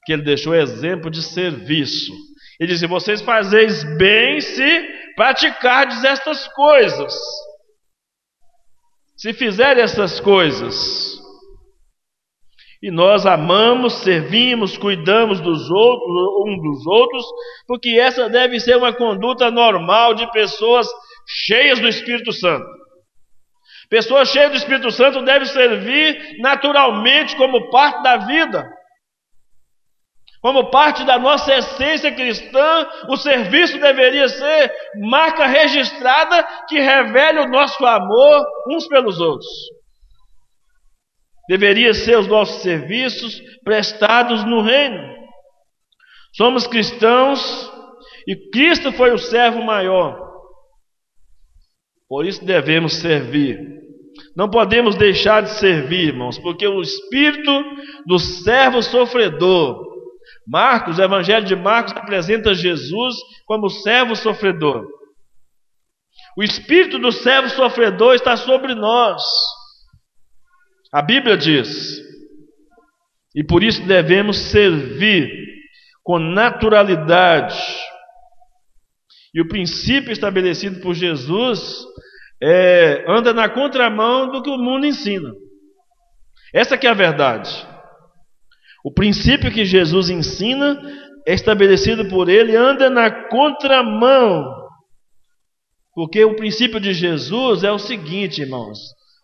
que 0.05 0.13
ele 0.13 0.23
deixou 0.23 0.53
o 0.53 0.57
exemplo 0.57 1.11
de 1.11 1.23
serviço. 1.23 2.13
Ele 2.59 2.73
disse: 2.73 2.87
Vocês 2.87 3.21
fazeis 3.21 3.85
bem 3.99 4.41
se 4.41 5.06
praticardes 5.17 6.05
estas 6.05 6.47
coisas. 6.49 7.15
Se 9.17 9.33
fizerem 9.33 9.83
essas 9.83 10.21
coisas, 10.21 11.17
e 12.83 12.91
nós 12.91 13.25
amamos, 13.25 13.95
servimos, 13.95 14.77
cuidamos 14.77 15.41
dos 15.41 15.71
outros, 15.71 16.09
um 16.47 16.61
dos 16.63 16.87
outros, 16.87 17.25
porque 17.67 17.99
essa 17.99 18.29
deve 18.29 18.61
ser 18.61 18.77
uma 18.77 18.93
conduta 18.93 19.51
normal 19.51 20.15
de 20.15 20.31
pessoas 20.31 20.87
cheias 21.27 21.81
do 21.81 21.89
Espírito 21.89 22.33
Santo. 22.33 22.67
Pessoas 23.89 24.29
cheias 24.29 24.51
do 24.51 24.57
Espírito 24.59 24.91
Santo 24.91 25.23
devem 25.23 25.49
servir 25.49 26.39
naturalmente 26.41 27.35
como 27.37 27.71
parte 27.71 28.03
da 28.03 28.19
vida. 28.19 28.76
Como 30.47 30.71
parte 30.71 31.03
da 31.03 31.19
nossa 31.19 31.53
essência 31.53 32.15
cristã, 32.15 32.89
o 33.09 33.17
serviço 33.17 33.81
deveria 33.81 34.29
ser 34.29 34.73
marca 35.11 35.45
registrada 35.45 36.41
que 36.69 36.79
revele 36.79 37.41
o 37.41 37.49
nosso 37.49 37.85
amor 37.85 38.47
uns 38.71 38.87
pelos 38.87 39.19
outros. 39.19 39.51
Deveria 41.49 41.93
ser 41.93 42.17
os 42.17 42.29
nossos 42.29 42.63
serviços 42.63 43.43
prestados 43.65 44.45
no 44.45 44.63
reino. 44.63 45.17
Somos 46.37 46.65
cristãos 46.65 47.69
e 48.29 48.37
Cristo 48.53 48.93
foi 48.93 49.11
o 49.11 49.19
servo 49.19 49.65
maior. 49.65 50.17
Por 52.09 52.25
isso 52.25 52.45
devemos 52.45 52.93
servir. 53.01 53.59
Não 54.37 54.49
podemos 54.49 54.95
deixar 54.95 55.43
de 55.43 55.51
servir, 55.59 56.11
irmãos, 56.11 56.39
porque 56.39 56.69
o 56.69 56.81
espírito 56.81 57.65
do 58.07 58.17
servo 58.21 58.81
sofredor 58.81 59.86
Marcos, 60.47 60.99
o 60.99 61.03
Evangelho 61.03 61.45
de 61.45 61.57
Marcos 61.57 61.93
apresenta 61.97 62.55
Jesus 62.55 63.17
como 63.47 63.69
servo 63.69 64.15
sofredor. 64.15 64.87
O 66.37 66.43
espírito 66.43 66.99
do 66.99 67.11
servo 67.11 67.49
sofredor 67.49 68.15
está 68.15 68.37
sobre 68.37 68.75
nós. 68.75 69.23
A 70.93 71.03
Bíblia 71.03 71.37
diz. 71.37 71.99
E 73.35 73.43
por 73.43 73.63
isso 73.63 73.85
devemos 73.87 74.37
servir 74.37 75.31
com 76.03 76.19
naturalidade. 76.19 77.59
E 79.35 79.41
o 79.41 79.49
princípio 79.49 80.13
estabelecido 80.13 80.81
por 80.81 80.95
Jesus 80.95 81.85
é, 82.43 83.05
anda 83.09 83.35
na 83.35 83.49
contramão 83.49 84.31
do 84.31 84.43
que 84.43 84.51
o 84.51 84.59
mundo 84.59 84.87
ensina. 84.87 85.31
Essa 86.55 86.79
que 86.79 86.87
é 86.87 86.91
a 86.91 86.95
verdade. 86.95 87.67
O 88.87 88.93
princípio 88.93 89.51
que 89.51 89.65
Jesus 89.65 90.11
ensina 90.11 90.81
é 91.27 91.35
estabelecido 91.35 92.09
por 92.09 92.29
ele, 92.29 92.55
anda 92.55 92.89
na 92.89 93.11
contramão. 93.11 94.45
Porque 95.93 96.25
o 96.25 96.37
princípio 96.37 96.79
de 96.79 96.95
Jesus 96.95 97.65
é 97.65 97.73
o 97.73 97.81
seguinte, 97.81 98.43
irmãos: 98.43 98.79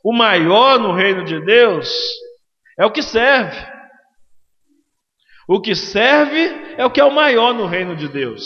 o 0.04 0.12
maior 0.12 0.81
no 0.81 0.92
reino 0.92 1.25
de 1.25 1.40
Deus 1.45 1.88
é 2.76 2.85
o 2.85 2.90
que 2.90 3.02
serve. 3.02 3.57
O 5.49 5.61
que 5.61 5.76
serve 5.76 6.40
é 6.76 6.85
o 6.85 6.90
que 6.90 7.00
é 7.00 7.04
o 7.04 7.14
maior 7.14 7.54
no 7.54 7.66
reino 7.66 7.95
de 7.95 8.09
Deus. 8.09 8.42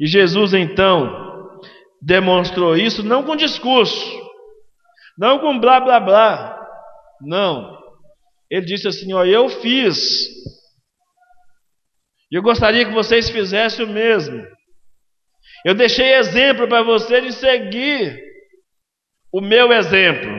E 0.00 0.06
Jesus 0.06 0.54
então 0.54 1.60
demonstrou 2.00 2.74
isso 2.74 3.02
não 3.02 3.22
com 3.22 3.36
discurso, 3.36 4.18
não 5.18 5.38
com 5.40 5.60
blá 5.60 5.78
blá 5.78 6.00
blá, 6.00 6.58
não, 7.20 7.77
ele 8.50 8.66
disse 8.66 8.88
assim: 8.88 9.12
Ó, 9.12 9.24
eu 9.24 9.48
fiz, 9.48 9.98
e 12.30 12.36
eu 12.36 12.42
gostaria 12.42 12.84
que 12.84 12.92
vocês 12.92 13.30
fizessem 13.30 13.84
o 13.84 13.88
mesmo. 13.88 14.46
Eu 15.64 15.74
deixei 15.74 16.14
exemplo 16.14 16.68
para 16.68 16.82
vocês 16.82 17.24
de 17.24 17.32
seguir 17.32 18.20
o 19.32 19.40
meu 19.40 19.72
exemplo. 19.72 20.30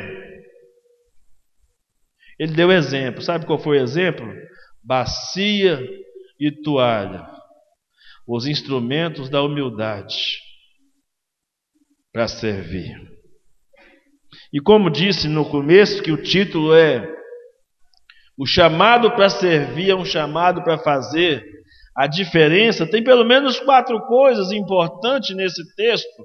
Ele 2.38 2.54
deu 2.54 2.72
exemplo. 2.72 3.22
Sabe 3.22 3.46
qual 3.46 3.60
foi 3.60 3.80
o 3.80 3.84
exemplo? 3.84 4.32
Bacia 4.84 5.80
e 6.40 6.52
toalha. 6.52 7.28
Os 8.28 8.46
instrumentos 8.46 9.30
da 9.30 9.42
humildade 9.42 10.40
para 12.14 12.28
servir. 12.28 12.96
E 14.54 14.60
como 14.62 14.90
disse 14.90 15.28
no 15.28 15.50
começo, 15.50 16.02
que 16.02 16.12
o 16.12 16.22
título 16.22 16.74
é 16.74 17.19
o 18.40 18.46
chamado 18.46 19.12
para 19.12 19.30
servir 19.30 19.90
é 19.90 19.96
um 19.96 20.06
chamado 20.06 20.64
para 20.64 20.78
fazer 20.78 21.46
a 21.94 22.08
diferença. 22.08 22.90
Tem 22.90 23.04
pelo 23.04 23.26
menos 23.26 23.60
quatro 23.60 24.00
coisas 24.08 24.50
importantes 24.54 25.36
nesse 25.36 25.76
texto 25.76 26.24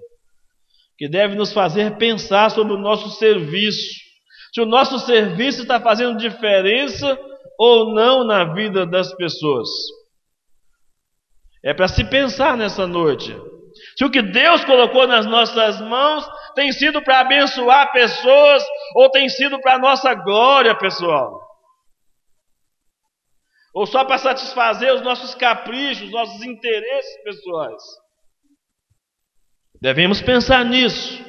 que 0.97 1.09
devem 1.09 1.37
nos 1.37 1.53
fazer 1.53 1.97
pensar 1.97 2.53
sobre 2.53 2.73
o 2.73 2.79
nosso 2.79 3.11
serviço. 3.19 3.99
Se 4.55 4.61
o 4.61 4.67
nosso 4.67 5.01
serviço 5.01 5.63
está 5.63 5.81
fazendo 5.81 6.17
diferença 6.17 7.19
ou 7.59 7.93
não 7.93 8.23
na 8.23 8.55
vida 8.55 8.87
das 8.87 9.13
pessoas. 9.17 9.69
É 11.65 11.75
para 11.75 11.89
se 11.89 12.05
pensar 12.05 12.57
nessa 12.57 12.87
noite. 12.87 13.37
Se 13.99 14.05
o 14.05 14.11
que 14.11 14.23
Deus 14.23 14.65
colocou 14.65 15.09
nas 15.09 15.27
nossas 15.27 15.81
mãos 15.81 16.25
tem 16.55 16.71
sido 16.71 17.03
para 17.03 17.19
abençoar 17.19 17.91
pessoas 17.93 18.65
ou 18.95 19.11
tem 19.11 19.29
sido 19.29 19.61
para 19.61 19.81
nossa 19.81 20.15
glória 20.15 20.77
pessoal 20.77 21.43
ou 23.75 23.87
só 23.87 24.05
para 24.05 24.19
satisfazer 24.19 24.95
os 24.95 25.03
nossos 25.03 25.35
caprichos, 25.35 26.11
nossos 26.11 26.43
interesses 26.45 27.23
pessoais. 27.25 27.83
Devemos 29.83 30.23
pensar 30.23 30.65
nisso, 30.65 31.21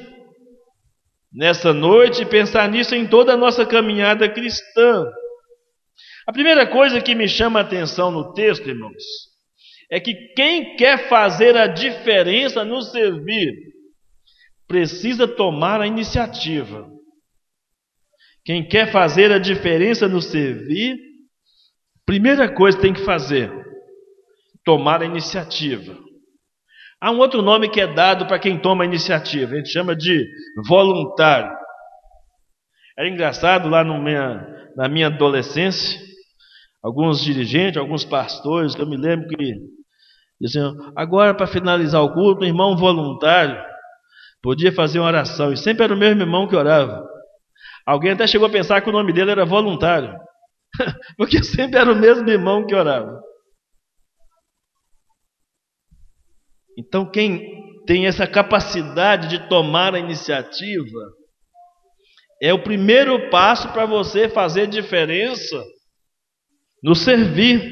nessa 1.32 1.74
noite, 1.74 2.22
e 2.22 2.26
pensar 2.26 2.68
nisso 2.70 2.94
em 2.94 3.06
toda 3.06 3.34
a 3.34 3.36
nossa 3.36 3.66
caminhada 3.66 4.28
cristã. 4.32 5.04
A 6.26 6.32
primeira 6.32 6.66
coisa 6.66 7.00
que 7.00 7.14
me 7.14 7.28
chama 7.28 7.58
a 7.58 7.62
atenção 7.62 8.12
no 8.12 8.32
texto, 8.32 8.68
irmãos, 8.68 9.02
é 9.90 9.98
que 9.98 10.14
quem 10.34 10.76
quer 10.76 11.08
fazer 11.08 11.56
a 11.56 11.66
diferença 11.66 12.64
no 12.64 12.80
servir 12.80 13.52
precisa 14.68 15.26
tomar 15.26 15.80
a 15.80 15.86
iniciativa. 15.86 16.88
Quem 18.44 18.66
quer 18.66 18.92
fazer 18.92 19.32
a 19.32 19.38
diferença 19.38 20.06
no 20.06 20.22
servir, 20.22 20.96
primeira 22.06 22.48
coisa 22.48 22.78
que 22.78 22.82
tem 22.82 22.94
que 22.94 23.04
fazer, 23.04 23.52
tomar 24.64 25.02
a 25.02 25.04
iniciativa. 25.04 25.96
Há 27.00 27.10
um 27.10 27.18
outro 27.18 27.42
nome 27.42 27.68
que 27.68 27.80
é 27.80 27.92
dado 27.92 28.26
para 28.26 28.38
quem 28.38 28.58
toma 28.58 28.84
a 28.84 28.86
iniciativa, 28.86 29.52
a 29.52 29.56
gente 29.56 29.68
chama 29.68 29.94
de 29.94 30.26
voluntário. 30.66 31.54
Era 32.96 33.08
engraçado 33.08 33.68
lá 33.68 33.84
minha, 33.84 34.46
na 34.74 34.88
minha 34.88 35.08
adolescência, 35.08 36.00
alguns 36.82 37.20
dirigentes, 37.20 37.76
alguns 37.76 38.04
pastores, 38.04 38.74
que 38.74 38.80
eu 38.80 38.88
me 38.88 38.96
lembro 38.96 39.28
que 39.28 39.54
diziam, 40.40 40.74
agora 40.94 41.34
para 41.34 41.46
finalizar 41.46 42.02
o 42.02 42.12
culto, 42.12 42.44
um 42.44 42.46
irmão 42.46 42.76
voluntário 42.76 43.62
podia 44.42 44.72
fazer 44.72 45.00
uma 45.00 45.08
oração, 45.08 45.52
e 45.52 45.56
sempre 45.56 45.84
era 45.84 45.92
o 45.92 45.96
mesmo 45.96 46.22
irmão 46.22 46.46
que 46.46 46.54
orava. 46.54 47.04
Alguém 47.84 48.12
até 48.12 48.26
chegou 48.26 48.46
a 48.46 48.50
pensar 48.50 48.80
que 48.80 48.88
o 48.88 48.92
nome 48.92 49.12
dele 49.12 49.32
era 49.32 49.44
voluntário, 49.44 50.14
porque 51.16 51.42
sempre 51.42 51.78
era 51.78 51.92
o 51.92 51.96
mesmo 51.96 52.28
irmão 52.28 52.66
que 52.66 52.74
orava. 52.74 53.20
Então, 56.78 57.10
quem 57.10 57.82
tem 57.86 58.06
essa 58.06 58.26
capacidade 58.26 59.28
de 59.28 59.48
tomar 59.48 59.94
a 59.94 59.98
iniciativa, 59.98 61.00
é 62.42 62.52
o 62.52 62.62
primeiro 62.62 63.30
passo 63.30 63.72
para 63.72 63.86
você 63.86 64.28
fazer 64.28 64.66
diferença 64.66 65.64
no 66.82 66.94
servir. 66.94 67.62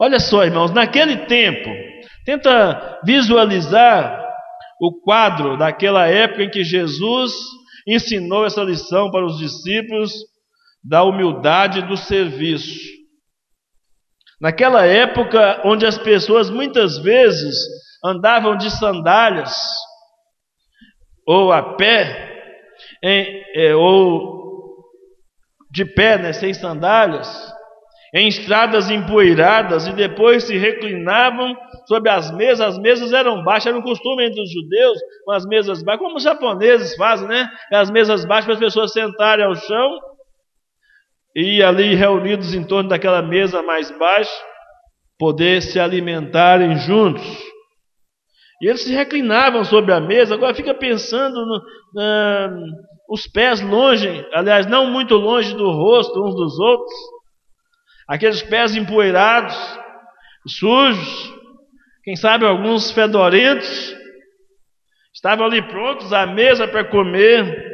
Olha 0.00 0.18
só, 0.18 0.44
irmãos, 0.44 0.72
naquele 0.72 1.18
tempo, 1.26 1.70
tenta 2.24 3.00
visualizar 3.04 4.20
o 4.80 5.00
quadro 5.00 5.56
daquela 5.56 6.08
época 6.08 6.42
em 6.42 6.50
que 6.50 6.64
Jesus 6.64 7.32
ensinou 7.86 8.44
essa 8.44 8.62
lição 8.62 9.10
para 9.10 9.24
os 9.24 9.38
discípulos 9.38 10.12
da 10.84 11.02
humildade 11.02 11.82
do 11.82 11.96
serviço. 11.96 12.92
Naquela 14.40 14.84
época 14.84 15.62
onde 15.64 15.86
as 15.86 15.96
pessoas 15.96 16.50
muitas 16.50 16.98
vezes 16.98 17.56
andavam 18.04 18.56
de 18.56 18.70
sandálias 18.70 19.54
ou 21.26 21.50
a 21.50 21.76
pé, 21.76 22.32
em, 23.02 23.42
é, 23.56 23.74
ou 23.74 24.34
de 25.70 25.86
pé, 25.86 26.18
né, 26.18 26.32
sem 26.34 26.52
sandálias, 26.52 27.26
em 28.12 28.28
estradas 28.28 28.90
empoeiradas 28.90 29.86
e 29.86 29.92
depois 29.92 30.44
se 30.44 30.58
reclinavam 30.58 31.56
sobre 31.88 32.10
as 32.10 32.30
mesas. 32.30 32.60
As 32.60 32.78
mesas 32.78 33.12
eram 33.12 33.42
baixas, 33.42 33.68
era 33.68 33.78
um 33.78 33.82
costume 33.82 34.26
entre 34.26 34.40
os 34.42 34.52
judeus, 34.52 34.98
com 35.24 35.32
as 35.32 35.46
mesas 35.46 35.82
baixas, 35.82 36.04
como 36.04 36.16
os 36.16 36.22
japoneses 36.22 36.94
fazem, 36.96 37.26
né? 37.26 37.48
As 37.72 37.90
mesas 37.90 38.24
baixas 38.24 38.44
para 38.44 38.54
as 38.54 38.60
pessoas 38.60 38.92
sentarem 38.92 39.44
ao 39.44 39.56
chão 39.56 39.98
e 41.34 41.62
ali 41.62 41.94
reunidos 41.94 42.54
em 42.54 42.64
torno 42.64 42.88
daquela 42.88 43.20
mesa 43.22 43.62
mais 43.62 43.90
baixa, 43.98 44.30
poder 45.18 45.62
se 45.62 45.80
alimentarem 45.80 46.76
juntos. 46.76 47.26
E 48.62 48.68
eles 48.68 48.82
se 48.82 48.92
reclinavam 48.92 49.64
sobre 49.64 49.92
a 49.92 50.00
mesa, 50.00 50.34
agora 50.34 50.54
fica 50.54 50.74
pensando 50.74 51.44
no, 51.44 51.62
os 53.08 53.26
pés 53.26 53.60
longe, 53.60 54.26
aliás, 54.32 54.66
não 54.66 54.90
muito 54.90 55.14
longe 55.16 55.54
do 55.54 55.70
rosto 55.70 56.24
uns 56.24 56.34
dos 56.34 56.58
outros, 56.58 56.94
aqueles 58.08 58.42
pés 58.42 58.74
empoeirados, 58.74 59.56
sujos, 60.46 61.34
quem 62.04 62.16
sabe 62.16 62.44
alguns 62.44 62.90
fedorentos, 62.90 63.94
estavam 65.12 65.46
ali 65.46 65.62
prontos 65.62 66.12
à 66.12 66.26
mesa 66.26 66.68
para 66.68 66.84
comer. 66.84 67.73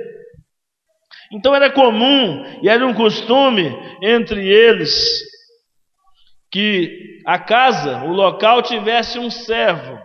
Então 1.33 1.55
era 1.55 1.73
comum 1.73 2.45
e 2.63 2.69
era 2.69 2.85
um 2.85 2.93
costume 2.93 3.71
entre 4.03 4.47
eles 4.47 5.21
que 6.51 7.21
a 7.25 7.39
casa, 7.39 8.03
o 8.05 8.13
local 8.13 8.61
tivesse 8.63 9.19
um 9.19 9.31
servo 9.31 9.99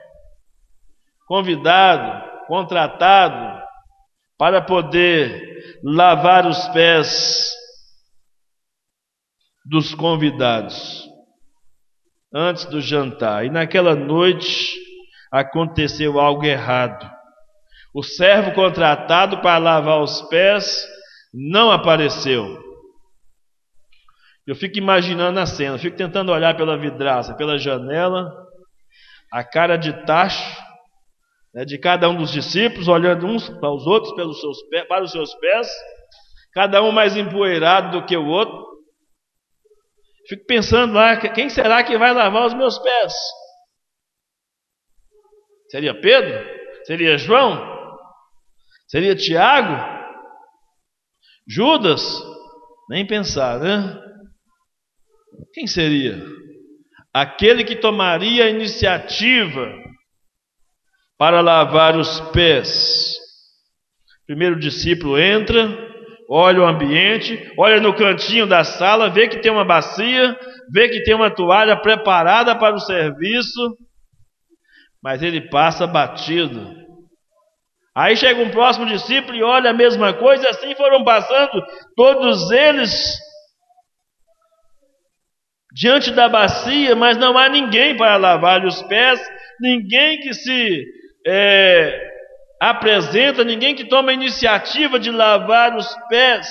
convidado, 1.28 2.46
contratado 2.48 3.64
para 4.38 4.62
poder 4.62 5.42
lavar 5.84 6.46
os 6.46 6.68
pés 6.68 7.52
dos 9.66 9.96
convidados 9.96 11.10
antes 12.32 12.66
do 12.66 12.80
jantar. 12.80 13.46
E 13.46 13.50
naquela 13.50 13.96
noite 13.96 14.76
aconteceu 15.32 16.20
algo 16.20 16.46
errado. 16.46 17.10
O 17.96 18.04
servo 18.04 18.54
contratado 18.54 19.42
para 19.42 19.58
lavar 19.58 20.02
os 20.02 20.22
pés 20.24 20.86
não 21.36 21.70
apareceu. 21.70 22.64
Eu 24.48 24.56
fico 24.56 24.78
imaginando 24.78 25.40
a 25.40 25.46
cena, 25.46 25.78
fico 25.78 25.98
tentando 25.98 26.32
olhar 26.32 26.56
pela 26.56 26.78
vidraça, 26.78 27.36
pela 27.36 27.58
janela, 27.58 28.32
a 29.32 29.44
cara 29.44 29.76
de 29.76 29.92
tacho 30.06 30.64
né, 31.54 31.66
de 31.66 31.78
cada 31.78 32.08
um 32.10 32.16
dos 32.16 32.32
discípulos, 32.32 32.88
olhando 32.88 33.26
uns 33.26 33.50
para 33.50 33.72
os 33.72 33.86
outros 33.86 34.14
pelos 34.16 34.40
seus 34.40 34.58
para 34.88 35.04
os 35.04 35.12
seus 35.12 35.34
pés, 35.36 35.68
cada 36.54 36.82
um 36.82 36.92
mais 36.92 37.18
empoeirado 37.18 38.00
do 38.00 38.06
que 38.06 38.16
o 38.16 38.28
outro. 38.28 38.66
Fico 40.28 40.46
pensando 40.46 40.94
lá, 40.94 41.18
quem 41.18 41.50
será 41.50 41.84
que 41.84 41.98
vai 41.98 42.14
lavar 42.14 42.46
os 42.46 42.54
meus 42.54 42.80
pés? 42.80 43.14
Seria 45.70 46.00
Pedro? 46.00 46.46
Seria 46.86 47.18
João? 47.18 47.76
Seria 48.88 49.16
Tiago? 49.16 50.05
Judas? 51.48 52.24
Nem 52.90 53.06
pensar, 53.06 53.60
né? 53.60 54.00
Quem 55.54 55.68
seria? 55.68 56.22
Aquele 57.14 57.64
que 57.64 57.76
tomaria 57.76 58.46
a 58.46 58.50
iniciativa 58.50 59.74
para 61.18 61.42
lavar 61.42 61.98
os 61.98 62.20
pés. 62.32 63.16
Primeiro 64.26 64.60
discípulo 64.60 65.18
entra, 65.20 65.70
olha 66.30 66.62
o 66.62 66.66
ambiente, 66.66 67.52
olha 67.58 67.80
no 67.80 67.96
cantinho 67.96 68.48
da 68.48 68.64
sala, 68.64 69.10
vê 69.10 69.28
que 69.28 69.40
tem 69.40 69.52
uma 69.52 69.64
bacia, 69.64 70.38
vê 70.72 70.90
que 70.90 71.04
tem 71.04 71.16
uma 71.16 71.30
toalha 71.30 71.80
preparada 71.80 72.56
para 72.58 72.76
o 72.76 72.80
serviço, 72.80 73.78
mas 75.02 75.22
ele 75.22 75.50
passa 75.50 75.86
batido. 75.86 76.85
Aí 77.96 78.18
chega 78.18 78.42
um 78.42 78.52
próximo 78.52 78.86
discípulo 78.86 79.38
e 79.38 79.44
olha 79.44 79.70
a 79.70 79.74
mesma 79.74 80.14
coisa, 80.14 80.50
assim 80.50 80.76
foram 80.76 81.04
passando 81.06 81.66
todos 81.96 82.52
eles 82.52 83.18
diante 85.74 86.12
da 86.12 86.28
bacia, 86.28 86.94
mas 86.96 87.18
não 87.18 87.38
há 87.38 87.48
ninguém 87.48 87.96
para 87.96 88.18
lavar 88.18 88.66
os 88.66 88.82
pés, 88.84 89.22
ninguém 89.62 90.20
que 90.20 90.34
se 90.34 90.86
é, 91.26 92.12
apresenta, 92.62 93.46
ninguém 93.46 93.74
que 93.74 93.86
toma 93.86 94.12
a 94.12 94.14
iniciativa 94.14 95.00
de 95.00 95.12
lavar 95.12 95.76
os 95.76 95.88
pés. 96.10 96.48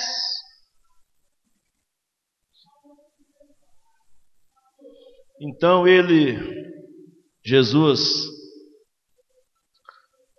Então 5.39 5.87
ele, 5.87 6.39
Jesus, 7.45 8.25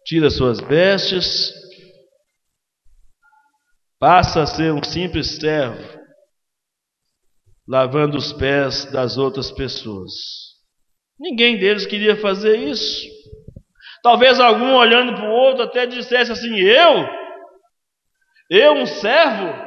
tira 0.07 0.31
suas 0.31 0.61
vestes, 0.61 1.53
passa 3.99 4.43
a 4.43 4.47
ser 4.47 4.73
um 4.73 4.83
simples 4.83 5.37
servo, 5.37 5.83
lavando 7.69 8.17
os 8.17 8.33
pés 8.33 8.85
das 8.87 9.19
outras 9.19 9.51
pessoas. 9.51 10.13
Ninguém 11.19 11.59
deles 11.59 11.87
queria 11.87 12.17
fazer 12.17 12.57
isso. 12.57 13.05
Talvez 14.03 14.39
algum 14.39 14.75
olhando 14.75 15.15
para 15.15 15.29
o 15.29 15.33
outro 15.33 15.65
até 15.65 15.87
dissesse 15.87 16.31
assim: 16.31 16.55
Eu? 16.57 17.09
Eu, 18.49 18.75
um 18.75 18.87
servo? 18.87 19.67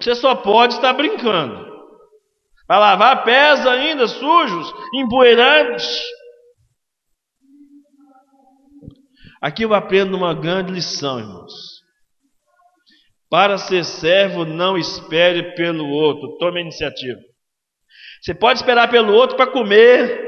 Você 0.00 0.14
só 0.14 0.36
pode 0.36 0.74
estar 0.74 0.92
brincando. 0.92 1.64
Para 2.68 2.78
lavar 2.78 3.24
pés 3.24 3.66
ainda 3.66 4.06
sujos, 4.06 4.72
empoeirantes. 4.94 6.00
Aqui 9.44 9.62
eu 9.62 9.74
aprendo 9.74 10.16
uma 10.16 10.32
grande 10.32 10.72
lição, 10.72 11.18
irmãos. 11.18 11.52
Para 13.28 13.58
ser 13.58 13.84
servo, 13.84 14.46
não 14.46 14.78
espere 14.78 15.54
pelo 15.54 15.86
outro, 15.86 16.38
tome 16.38 16.60
a 16.60 16.62
iniciativa. 16.62 17.20
Você 18.22 18.32
pode 18.32 18.60
esperar 18.60 18.88
pelo 18.88 19.12
outro 19.12 19.36
para 19.36 19.52
comer, 19.52 20.18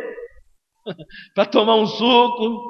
para 1.35 1.47
tomar 1.47 1.77
um 1.77 1.87
suco, 1.87 2.63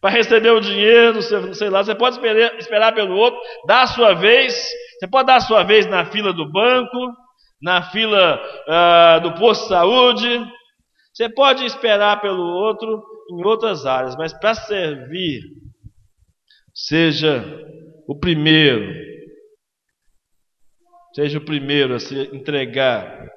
para 0.00 0.10
receber 0.10 0.50
o 0.50 0.60
dinheiro, 0.60 1.20
sei 1.20 1.68
lá, 1.68 1.82
você 1.82 1.96
pode 1.96 2.20
esperar, 2.56 2.94
pelo 2.94 3.16
outro, 3.16 3.40
dar 3.66 3.82
a 3.82 3.88
sua 3.88 4.14
vez, 4.14 4.54
você 5.00 5.08
pode 5.08 5.26
dar 5.26 5.36
a 5.38 5.40
sua 5.40 5.64
vez 5.64 5.88
na 5.88 6.04
fila 6.04 6.32
do 6.32 6.48
banco, 6.52 7.12
na 7.60 7.82
fila 7.90 8.40
ah, 8.68 9.18
do 9.18 9.34
posto 9.34 9.62
de 9.62 9.68
saúde. 9.70 10.52
Você 11.12 11.28
pode 11.28 11.64
esperar 11.64 12.20
pelo 12.20 12.42
outro 12.42 13.02
em 13.30 13.44
outras 13.44 13.86
áreas, 13.86 14.16
mas 14.16 14.32
para 14.32 14.54
servir, 14.54 15.42
seja 16.74 17.44
o 18.08 18.18
primeiro, 18.18 18.94
seja 21.14 21.38
o 21.38 21.44
primeiro 21.44 21.94
a 21.94 21.98
se 22.00 22.14
entregar 22.34 23.28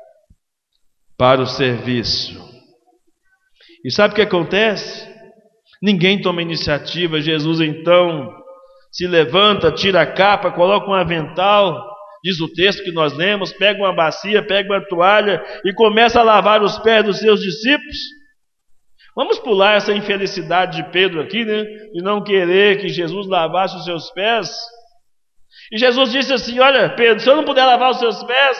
para 1.17 1.41
o 1.41 1.45
serviço. 1.45 2.43
E 3.83 3.91
sabe 3.91 4.13
o 4.13 4.15
que 4.15 4.21
acontece? 4.21 5.13
Ninguém 5.81 6.21
toma 6.21 6.41
iniciativa. 6.41 7.21
Jesus 7.21 7.61
então 7.61 8.33
se 8.91 9.05
levanta, 9.05 9.71
tira 9.71 10.01
a 10.01 10.11
capa, 10.11 10.51
coloca 10.51 10.89
um 10.89 10.93
avental, 10.93 11.94
diz 12.25 12.41
o 12.41 12.51
texto 12.51 12.83
que 12.83 12.91
nós 12.91 13.13
lemos, 13.13 13.53
pega 13.53 13.79
uma 13.79 13.93
bacia, 13.93 14.41
pega 14.41 14.73
uma 14.73 14.83
toalha 14.83 15.45
e 15.63 15.71
começa 15.71 16.19
a 16.19 16.23
lavar 16.23 16.63
os 16.63 16.79
pés 16.79 17.05
dos 17.05 17.19
seus 17.19 17.39
discípulos. 17.39 17.97
Vamos 19.15 19.37
pular 19.37 19.75
essa 19.75 19.93
infelicidade 19.93 20.77
de 20.77 20.89
Pedro 20.89 21.21
aqui, 21.21 21.45
né? 21.45 21.63
De 21.63 22.01
não 22.01 22.23
querer 22.23 22.79
que 22.81 22.89
Jesus 22.89 23.27
lavasse 23.27 23.77
os 23.77 23.85
seus 23.85 24.09
pés. 24.09 24.49
E 25.71 25.77
Jesus 25.77 26.11
disse 26.11 26.33
assim: 26.33 26.59
Olha, 26.59 26.89
Pedro, 26.95 27.19
se 27.19 27.29
eu 27.29 27.35
não 27.35 27.45
puder 27.45 27.63
lavar 27.63 27.91
os 27.91 27.99
seus 27.99 28.23
pés, 28.23 28.57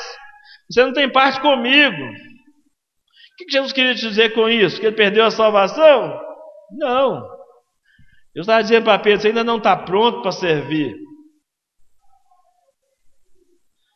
você 0.70 0.86
não 0.86 0.94
tem 0.94 1.12
parte 1.12 1.42
comigo. 1.42 2.04
O 2.04 3.36
que 3.36 3.52
Jesus 3.52 3.74
queria 3.74 3.96
dizer 3.96 4.34
com 4.34 4.48
isso? 4.48 4.80
Que 4.80 4.86
ele 4.86 4.96
perdeu 4.96 5.26
a 5.26 5.32
salvação? 5.32 6.22
Não. 6.78 7.28
Eu 8.36 8.42
estava 8.42 8.62
dizendo 8.62 8.84
para 8.84 9.00
Pedro: 9.00 9.22
você 9.22 9.30
ainda 9.30 9.44
não 9.44 9.58
está 9.58 9.76
pronto 9.76 10.22
para 10.22 10.32
servir. 10.32 10.96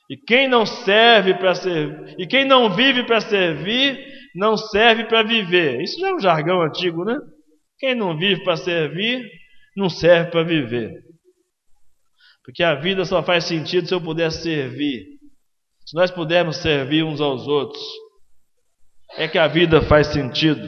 E 0.09 0.17
quem 0.17 0.47
não 0.47 0.65
serve 0.65 1.35
para 1.35 1.53
servir, 1.53 2.15
e 2.17 2.25
quem 2.25 2.43
não 2.43 2.73
vive 2.75 3.03
para 3.05 3.21
servir, 3.21 3.97
não 4.35 4.57
serve 4.57 5.05
para 5.05 5.21
viver. 5.21 5.81
Isso 5.81 5.99
já 5.99 6.09
é 6.09 6.13
um 6.13 6.19
jargão 6.19 6.61
antigo, 6.61 7.05
né? 7.05 7.17
Quem 7.77 7.93
não 7.93 8.17
vive 8.17 8.43
para 8.43 8.57
servir, 8.57 9.29
não 9.75 9.89
serve 9.89 10.31
para 10.31 10.43
viver. 10.43 11.03
Porque 12.43 12.63
a 12.63 12.73
vida 12.75 13.05
só 13.05 13.21
faz 13.21 13.45
sentido 13.45 13.87
se 13.87 13.93
eu 13.93 14.01
puder 14.01 14.31
servir. 14.31 15.05
Se 15.85 15.95
nós 15.95 16.09
pudermos 16.09 16.57
servir 16.57 17.03
uns 17.03 17.21
aos 17.21 17.47
outros, 17.47 17.81
é 19.17 19.27
que 19.27 19.37
a 19.37 19.47
vida 19.47 19.81
faz 19.81 20.07
sentido. 20.07 20.67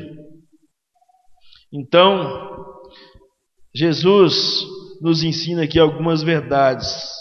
Então, 1.71 2.65
Jesus 3.73 4.65
nos 5.01 5.23
ensina 5.23 5.63
aqui 5.63 5.79
algumas 5.79 6.21
verdades. 6.21 7.20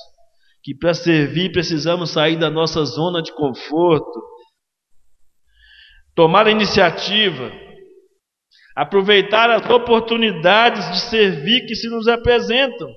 Que 0.62 0.74
para 0.74 0.94
servir 0.94 1.52
precisamos 1.52 2.10
sair 2.10 2.36
da 2.36 2.50
nossa 2.50 2.84
zona 2.84 3.22
de 3.22 3.32
conforto, 3.34 4.20
tomar 6.14 6.46
a 6.46 6.50
iniciativa, 6.50 7.50
aproveitar 8.76 9.50
as 9.50 9.68
oportunidades 9.70 10.90
de 10.90 11.00
servir 11.00 11.66
que 11.66 11.74
se 11.74 11.88
nos 11.88 12.06
apresentam. 12.06 12.88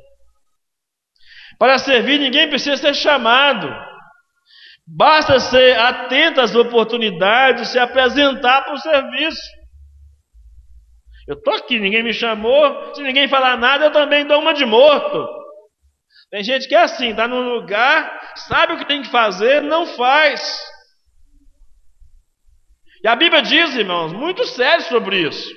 Para 1.58 1.78
servir, 1.78 2.20
ninguém 2.20 2.50
precisa 2.50 2.76
ser 2.76 2.94
chamado, 2.94 3.74
basta 4.86 5.40
ser 5.40 5.78
atento 5.80 6.42
às 6.42 6.54
oportunidades, 6.56 7.70
se 7.70 7.80
apresentar 7.80 8.64
para 8.64 8.74
o 8.74 8.80
serviço. 8.80 9.42
Eu 11.28 11.36
estou 11.36 11.54
aqui, 11.54 11.80
ninguém 11.80 12.04
me 12.04 12.14
chamou, 12.14 12.94
se 12.94 13.02
ninguém 13.02 13.28
falar 13.28 13.58
nada, 13.58 13.86
eu 13.86 13.92
também 13.92 14.26
dou 14.26 14.42
uma 14.42 14.54
de 14.54 14.66
morto. 14.66 15.43
Tem 16.34 16.44
gente 16.44 16.68
que 16.68 16.74
é 16.74 16.82
assim, 16.82 17.12
está 17.12 17.28
num 17.28 17.54
lugar, 17.54 18.34
sabe 18.36 18.74
o 18.74 18.78
que 18.80 18.88
tem 18.88 19.04
que 19.04 19.10
fazer, 19.12 19.62
não 19.62 19.86
faz. 19.86 20.60
E 23.04 23.08
a 23.08 23.16
Bíblia 23.16 23.44
diz, 23.44 23.76
irmãos, 23.76 24.12
muito 24.12 24.44
sério 24.48 24.84
sobre 24.86 25.20
isso. 25.20 25.48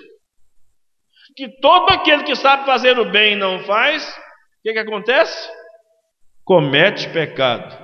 Que 1.34 1.48
todo 1.62 1.90
aquele 1.90 2.24
que 2.24 2.36
sabe 2.36 2.66
fazer 2.66 2.98
o 2.98 3.10
bem 3.10 3.32
e 3.32 3.36
não 3.36 3.64
faz, 3.64 4.06
o 4.06 4.62
que, 4.64 4.74
que 4.74 4.78
acontece? 4.78 5.50
Comete 6.44 7.08
pecado. 7.08 7.74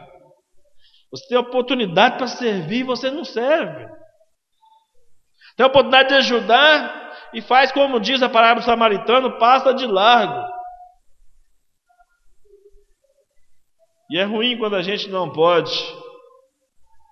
Você 1.11 1.29
tem 1.29 1.39
oportunidade 1.39 2.19
para 2.19 2.27
servir 2.27 2.81
e 2.81 2.85
você 2.85 3.11
não 3.11 3.25
serve. 3.25 3.87
Tem 5.57 5.65
oportunidade 5.65 6.11
de 6.11 6.17
ajudar 6.17 7.31
e 7.33 7.41
faz 7.41 7.73
como 7.73 7.99
diz 7.99 8.23
a 8.23 8.29
parábola 8.29 8.61
do 8.61 8.67
samaritano, 8.67 9.39
passa 9.39 9.73
de 9.73 9.87
largo. 9.87 10.52
E 14.12 14.18
é 14.18 14.25
ruim 14.25 14.59
quando 14.59 14.77
a 14.77 14.83
gente 14.83 15.09
não 15.09 15.33
pode 15.33 15.72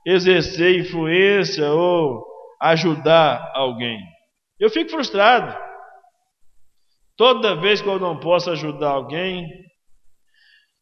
exercer 0.07 0.81
influência 0.81 1.73
ou 1.73 2.23
ajudar 2.61 3.53
alguém. 3.55 3.99
Eu 4.59 4.69
fico 4.69 4.91
frustrado. 4.91 5.57
Toda 7.17 7.57
vez 7.57 7.81
que 7.81 7.89
eu 7.89 7.99
não 7.99 8.21
posso 8.21 8.51
ajudar 8.51 8.91
alguém, 8.91 9.49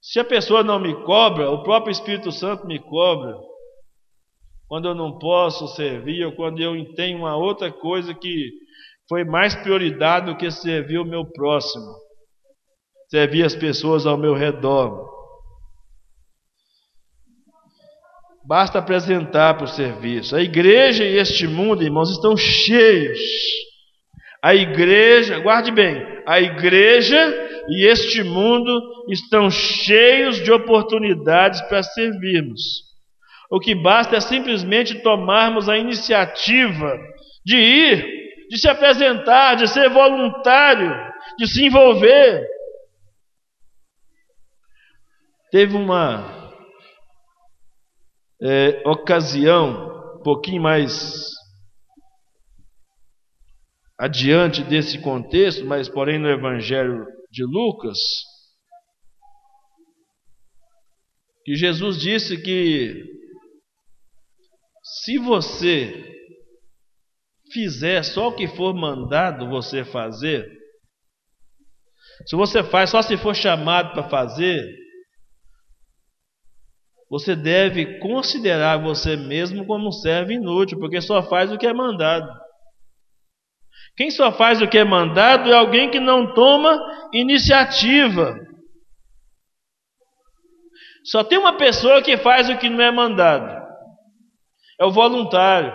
se 0.02 0.18
a 0.18 0.24
pessoa 0.24 0.64
não 0.64 0.80
me 0.80 0.92
cobra, 1.04 1.52
o 1.52 1.62
próprio 1.62 1.92
Espírito 1.92 2.32
Santo 2.32 2.66
me 2.66 2.80
cobra. 2.80 3.38
Quando 4.66 4.88
eu 4.88 4.96
não 4.96 5.20
posso 5.20 5.68
servir, 5.68 6.24
ou 6.24 6.32
quando 6.32 6.60
eu 6.60 6.94
tenho 6.96 7.18
uma 7.18 7.36
outra 7.36 7.70
coisa 7.70 8.12
que 8.12 8.50
foi 9.08 9.22
mais 9.22 9.54
prioridade 9.54 10.26
do 10.26 10.36
que 10.36 10.50
servir 10.50 10.98
o 10.98 11.04
meu 11.04 11.24
próximo, 11.30 11.94
servir 13.08 13.44
as 13.44 13.54
pessoas 13.54 14.04
ao 14.04 14.18
meu 14.18 14.34
redor. 14.34 15.17
Basta 18.48 18.78
apresentar 18.78 19.58
para 19.58 19.64
o 19.64 19.68
serviço. 19.68 20.34
A 20.34 20.40
igreja 20.40 21.04
e 21.04 21.18
este 21.18 21.46
mundo, 21.46 21.82
irmãos, 21.82 22.10
estão 22.10 22.34
cheios. 22.34 23.18
A 24.42 24.54
igreja, 24.54 25.38
guarde 25.38 25.70
bem, 25.70 26.02
a 26.26 26.40
igreja 26.40 27.18
e 27.68 27.86
este 27.86 28.22
mundo 28.22 29.04
estão 29.10 29.50
cheios 29.50 30.42
de 30.42 30.50
oportunidades 30.50 31.60
para 31.68 31.82
servirmos. 31.82 32.62
O 33.50 33.60
que 33.60 33.74
basta 33.74 34.16
é 34.16 34.20
simplesmente 34.20 35.02
tomarmos 35.02 35.68
a 35.68 35.76
iniciativa 35.76 36.98
de 37.44 37.56
ir, 37.58 38.06
de 38.48 38.56
se 38.56 38.66
apresentar, 38.66 39.56
de 39.56 39.68
ser 39.68 39.90
voluntário, 39.90 40.96
de 41.38 41.46
se 41.46 41.66
envolver. 41.66 42.46
Teve 45.50 45.76
uma 45.76 46.37
é, 48.40 48.82
ocasião, 48.88 50.16
um 50.18 50.22
pouquinho 50.22 50.62
mais 50.62 51.24
adiante 53.98 54.62
desse 54.62 55.00
contexto, 55.00 55.64
mas 55.64 55.88
porém 55.88 56.18
no 56.18 56.28
Evangelho 56.28 57.04
de 57.30 57.44
Lucas, 57.44 57.98
que 61.44 61.54
Jesus 61.56 61.98
disse 61.98 62.40
que 62.40 63.04
se 64.82 65.18
você 65.18 66.14
fizer 67.52 68.02
só 68.02 68.28
o 68.28 68.34
que 68.34 68.46
for 68.46 68.74
mandado 68.74 69.48
você 69.48 69.84
fazer, 69.84 70.46
se 72.26 72.36
você 72.36 72.62
faz 72.62 72.90
só 72.90 73.02
se 73.02 73.16
for 73.16 73.34
chamado 73.34 73.92
para 73.92 74.08
fazer, 74.08 74.62
você 77.10 77.34
deve 77.34 77.98
considerar 78.00 78.76
você 78.76 79.16
mesmo 79.16 79.66
como 79.66 79.88
um 79.88 79.92
servo 79.92 80.32
inútil, 80.32 80.78
porque 80.78 81.00
só 81.00 81.22
faz 81.22 81.50
o 81.50 81.56
que 81.56 81.66
é 81.66 81.72
mandado. 81.72 82.28
Quem 83.96 84.10
só 84.10 84.30
faz 84.30 84.60
o 84.60 84.68
que 84.68 84.78
é 84.78 84.84
mandado 84.84 85.50
é 85.50 85.54
alguém 85.54 85.90
que 85.90 85.98
não 85.98 86.32
toma 86.34 86.78
iniciativa. 87.12 88.38
Só 91.04 91.24
tem 91.24 91.38
uma 91.38 91.56
pessoa 91.56 92.02
que 92.02 92.18
faz 92.18 92.50
o 92.50 92.58
que 92.58 92.68
não 92.68 92.84
é 92.84 92.90
mandado. 92.90 93.66
É 94.78 94.84
o 94.84 94.92
voluntário. 94.92 95.72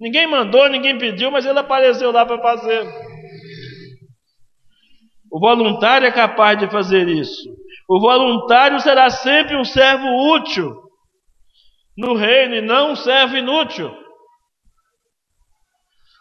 Ninguém 0.00 0.26
mandou, 0.26 0.68
ninguém 0.68 0.96
pediu, 0.96 1.30
mas 1.30 1.44
ele 1.44 1.58
apareceu 1.58 2.10
lá 2.10 2.24
para 2.24 2.40
fazer. 2.40 2.88
O 5.30 5.38
voluntário 5.38 6.06
é 6.06 6.12
capaz 6.12 6.58
de 6.58 6.70
fazer 6.70 7.06
isso. 7.08 7.57
O 7.86 8.00
voluntário 8.00 8.80
será 8.80 9.10
sempre 9.10 9.56
um 9.56 9.64
servo 9.64 10.06
útil 10.34 10.88
no 11.96 12.14
reino 12.14 12.54
e 12.54 12.60
não 12.60 12.92
um 12.92 12.96
servo 12.96 13.36
inútil. 13.36 13.92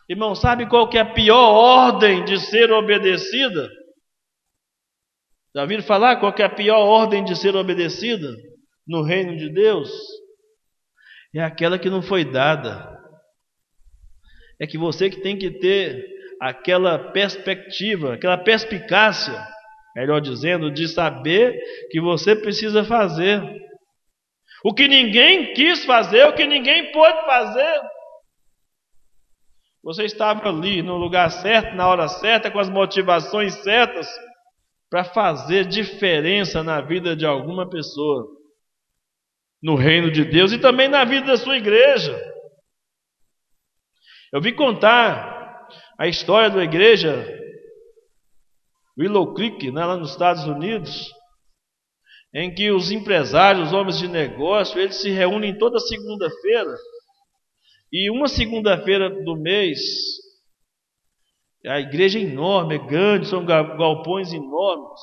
Irmão, 0.10 0.34
sabe 0.34 0.68
qual 0.68 0.90
que 0.90 0.98
é 0.98 1.02
a 1.02 1.14
pior 1.14 1.52
ordem 1.54 2.26
de 2.26 2.40
ser 2.40 2.72
obedecida? 2.72 3.70
Já 5.54 5.62
ouviram 5.62 5.84
falar 5.84 6.18
qual 6.18 6.34
que 6.34 6.42
é 6.42 6.46
a 6.46 6.54
pior 6.54 6.80
ordem 6.80 7.24
de 7.24 7.36
ser 7.36 7.56
obedecida 7.56 8.32
no 8.88 9.02
reino 9.02 9.36
de 9.36 9.50
Deus? 9.50 9.90
É 11.36 11.44
aquela 11.44 11.78
que 11.78 11.90
não 11.90 12.02
foi 12.02 12.24
dada. 12.24 12.98
É 14.60 14.66
que 14.66 14.78
você 14.78 15.10
que 15.10 15.22
tem 15.22 15.38
que 15.38 15.52
ter 15.52 16.04
aquela 16.42 17.12
perspectiva, 17.12 18.14
aquela 18.14 18.38
perspicácia 18.38 19.46
melhor 19.98 20.22
dizendo, 20.22 20.70
de 20.70 20.88
saber 20.88 21.60
que 21.90 22.00
você 22.00 22.36
precisa 22.36 22.84
fazer. 22.84 23.42
O 24.64 24.72
que 24.72 24.88
ninguém 24.88 25.56
quis 25.56 25.86
fazer, 25.86 26.28
o 26.28 26.36
que 26.36 26.46
ninguém 26.46 26.92
pôde 26.92 27.26
fazer. 27.26 27.82
Você 29.84 30.04
estava 30.04 30.50
ali 30.50 30.84
no 30.84 30.98
lugar 30.98 31.32
certo, 31.32 31.76
na 31.76 31.88
hora 31.88 32.08
certa, 32.08 32.52
com 32.52 32.60
as 32.60 32.70
motivações 32.70 33.56
certas 33.64 34.08
para 34.88 35.04
fazer 35.04 35.66
diferença 35.66 36.62
na 36.62 36.80
vida 36.80 37.16
de 37.16 37.26
alguma 37.26 37.68
pessoa, 37.68 38.28
no 39.62 39.76
reino 39.76 40.12
de 40.12 40.24
Deus 40.24 40.52
e 40.52 40.60
também 40.60 40.88
na 40.88 41.06
vida 41.06 41.26
da 41.26 41.38
sua 41.38 41.58
igreja. 41.58 42.16
Eu 44.32 44.42
vim 44.42 44.54
contar 44.54 45.68
a 45.98 46.08
história 46.08 46.52
da 46.52 46.64
igreja 46.64 47.37
Willow 48.98 49.34
Creek, 49.34 49.72
né, 49.72 49.86
lá 49.86 49.96
nos 49.96 50.12
Estados 50.12 50.46
Unidos, 50.46 51.14
em 52.34 52.54
que 52.54 52.72
os 52.72 52.92
empresários, 52.92 53.68
os 53.68 53.74
homens 53.74 53.98
de 53.98 54.08
negócio, 54.08 54.80
eles 54.80 54.96
se 55.02 55.10
reúnem 55.10 55.58
toda 55.58 55.80
segunda-feira. 55.80 56.76
E 57.92 58.10
uma 58.12 58.28
segunda-feira 58.28 59.10
do 59.24 59.36
mês, 59.36 59.80
a 61.66 61.80
igreja 61.80 62.20
é 62.20 62.24
enorme, 62.24 62.76
é 62.76 62.78
grande, 62.78 63.28
são 63.28 63.46
galpões 63.46 64.34
enormes. 64.34 65.00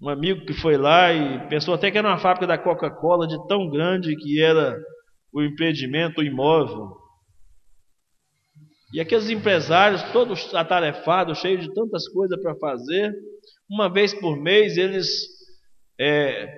Um 0.00 0.08
amigo 0.08 0.46
que 0.46 0.54
foi 0.54 0.76
lá 0.76 1.12
e 1.12 1.48
pensou 1.48 1.74
até 1.74 1.90
que 1.90 1.98
era 1.98 2.08
uma 2.08 2.18
fábrica 2.18 2.46
da 2.46 2.56
Coca-Cola, 2.56 3.26
de 3.26 3.36
tão 3.46 3.68
grande 3.68 4.16
que 4.16 4.40
era 4.42 4.78
o 5.32 5.42
empreendimento, 5.42 6.20
o 6.20 6.24
imóvel. 6.24 6.99
E 8.92 9.00
aqueles 9.00 9.30
empresários, 9.30 10.02
todos 10.12 10.52
atarefados, 10.54 11.38
cheios 11.38 11.62
de 11.62 11.72
tantas 11.72 12.08
coisas 12.08 12.40
para 12.42 12.56
fazer, 12.56 13.12
uma 13.70 13.88
vez 13.88 14.12
por 14.12 14.36
mês, 14.36 14.76
eles, 14.76 15.08
é, 15.98 16.48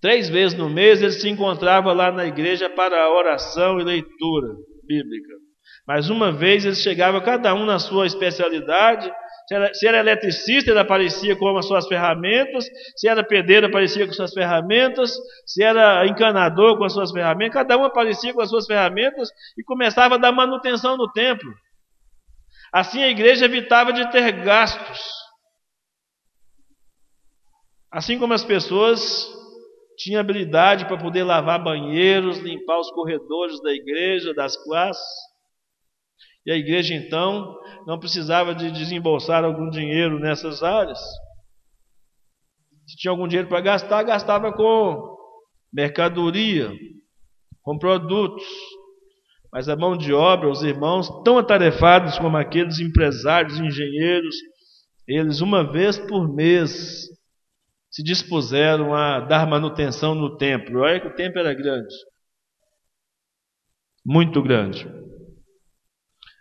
três 0.00 0.28
vezes 0.28 0.56
no 0.56 0.68
mês, 0.68 1.00
eles 1.00 1.20
se 1.20 1.28
encontravam 1.28 1.94
lá 1.94 2.12
na 2.12 2.26
igreja 2.26 2.68
para 2.68 3.10
oração 3.10 3.80
e 3.80 3.84
leitura 3.84 4.48
bíblica. 4.86 5.34
Mas 5.86 6.10
uma 6.10 6.30
vez 6.30 6.66
eles 6.66 6.82
chegavam, 6.82 7.22
cada 7.22 7.54
um 7.54 7.64
na 7.64 7.78
sua 7.78 8.06
especialidade. 8.06 9.10
Se 9.46 9.54
era, 9.54 9.72
se 9.72 9.88
era 9.88 9.98
eletricista, 10.00 10.70
ele 10.70 10.78
aparecia 10.78 11.34
com 11.34 11.56
as 11.56 11.66
suas 11.66 11.88
ferramentas. 11.88 12.66
Se 12.94 13.08
era 13.08 13.24
pedreiro, 13.24 13.68
aparecia 13.68 14.06
com 14.06 14.12
suas 14.12 14.34
ferramentas. 14.34 15.16
Se 15.46 15.62
era 15.62 16.06
encanador, 16.06 16.76
com 16.76 16.84
as 16.84 16.92
suas 16.92 17.10
ferramentas. 17.10 17.54
Cada 17.54 17.78
um 17.78 17.84
aparecia 17.84 18.34
com 18.34 18.42
as 18.42 18.50
suas 18.50 18.66
ferramentas 18.66 19.30
e 19.56 19.64
começava 19.64 20.16
a 20.16 20.18
dar 20.18 20.30
manutenção 20.30 20.98
no 20.98 21.10
templo. 21.10 21.50
Assim 22.72 23.02
a 23.02 23.08
igreja 23.08 23.46
evitava 23.46 23.92
de 23.92 24.10
ter 24.10 24.30
gastos. 24.44 25.00
Assim 27.90 28.18
como 28.18 28.34
as 28.34 28.44
pessoas 28.44 29.26
tinham 29.96 30.20
habilidade 30.20 30.86
para 30.86 30.98
poder 30.98 31.24
lavar 31.24 31.62
banheiros, 31.62 32.38
limpar 32.38 32.78
os 32.78 32.90
corredores 32.90 33.60
da 33.62 33.72
igreja, 33.72 34.34
das 34.34 34.56
classes. 34.56 35.02
E 36.46 36.52
a 36.52 36.56
igreja 36.56 36.94
então 36.94 37.58
não 37.86 37.98
precisava 37.98 38.54
de 38.54 38.70
desembolsar 38.70 39.44
algum 39.44 39.68
dinheiro 39.70 40.18
nessas 40.18 40.62
áreas. 40.62 41.00
Se 42.86 42.96
tinha 42.96 43.10
algum 43.10 43.26
dinheiro 43.26 43.48
para 43.48 43.60
gastar, 43.60 44.02
gastava 44.02 44.52
com 44.52 45.16
mercadoria, 45.72 46.70
com 47.62 47.76
produtos. 47.76 48.44
Mas 49.52 49.68
a 49.68 49.76
mão 49.76 49.96
de 49.96 50.12
obra, 50.12 50.48
os 50.48 50.62
irmãos, 50.62 51.08
tão 51.24 51.38
atarefados 51.38 52.18
como 52.18 52.36
aqueles 52.36 52.78
empresários, 52.80 53.58
engenheiros, 53.58 54.36
eles 55.06 55.40
uma 55.40 55.64
vez 55.70 55.98
por 55.98 56.28
mês 56.32 57.08
se 57.90 58.02
dispuseram 58.02 58.94
a 58.94 59.20
dar 59.20 59.46
manutenção 59.46 60.14
no 60.14 60.36
templo. 60.36 60.80
Olha 60.80 61.00
que 61.00 61.08
o 61.08 61.14
templo 61.14 61.40
era 61.40 61.54
grande. 61.54 61.94
Muito 64.04 64.42
grande. 64.42 64.86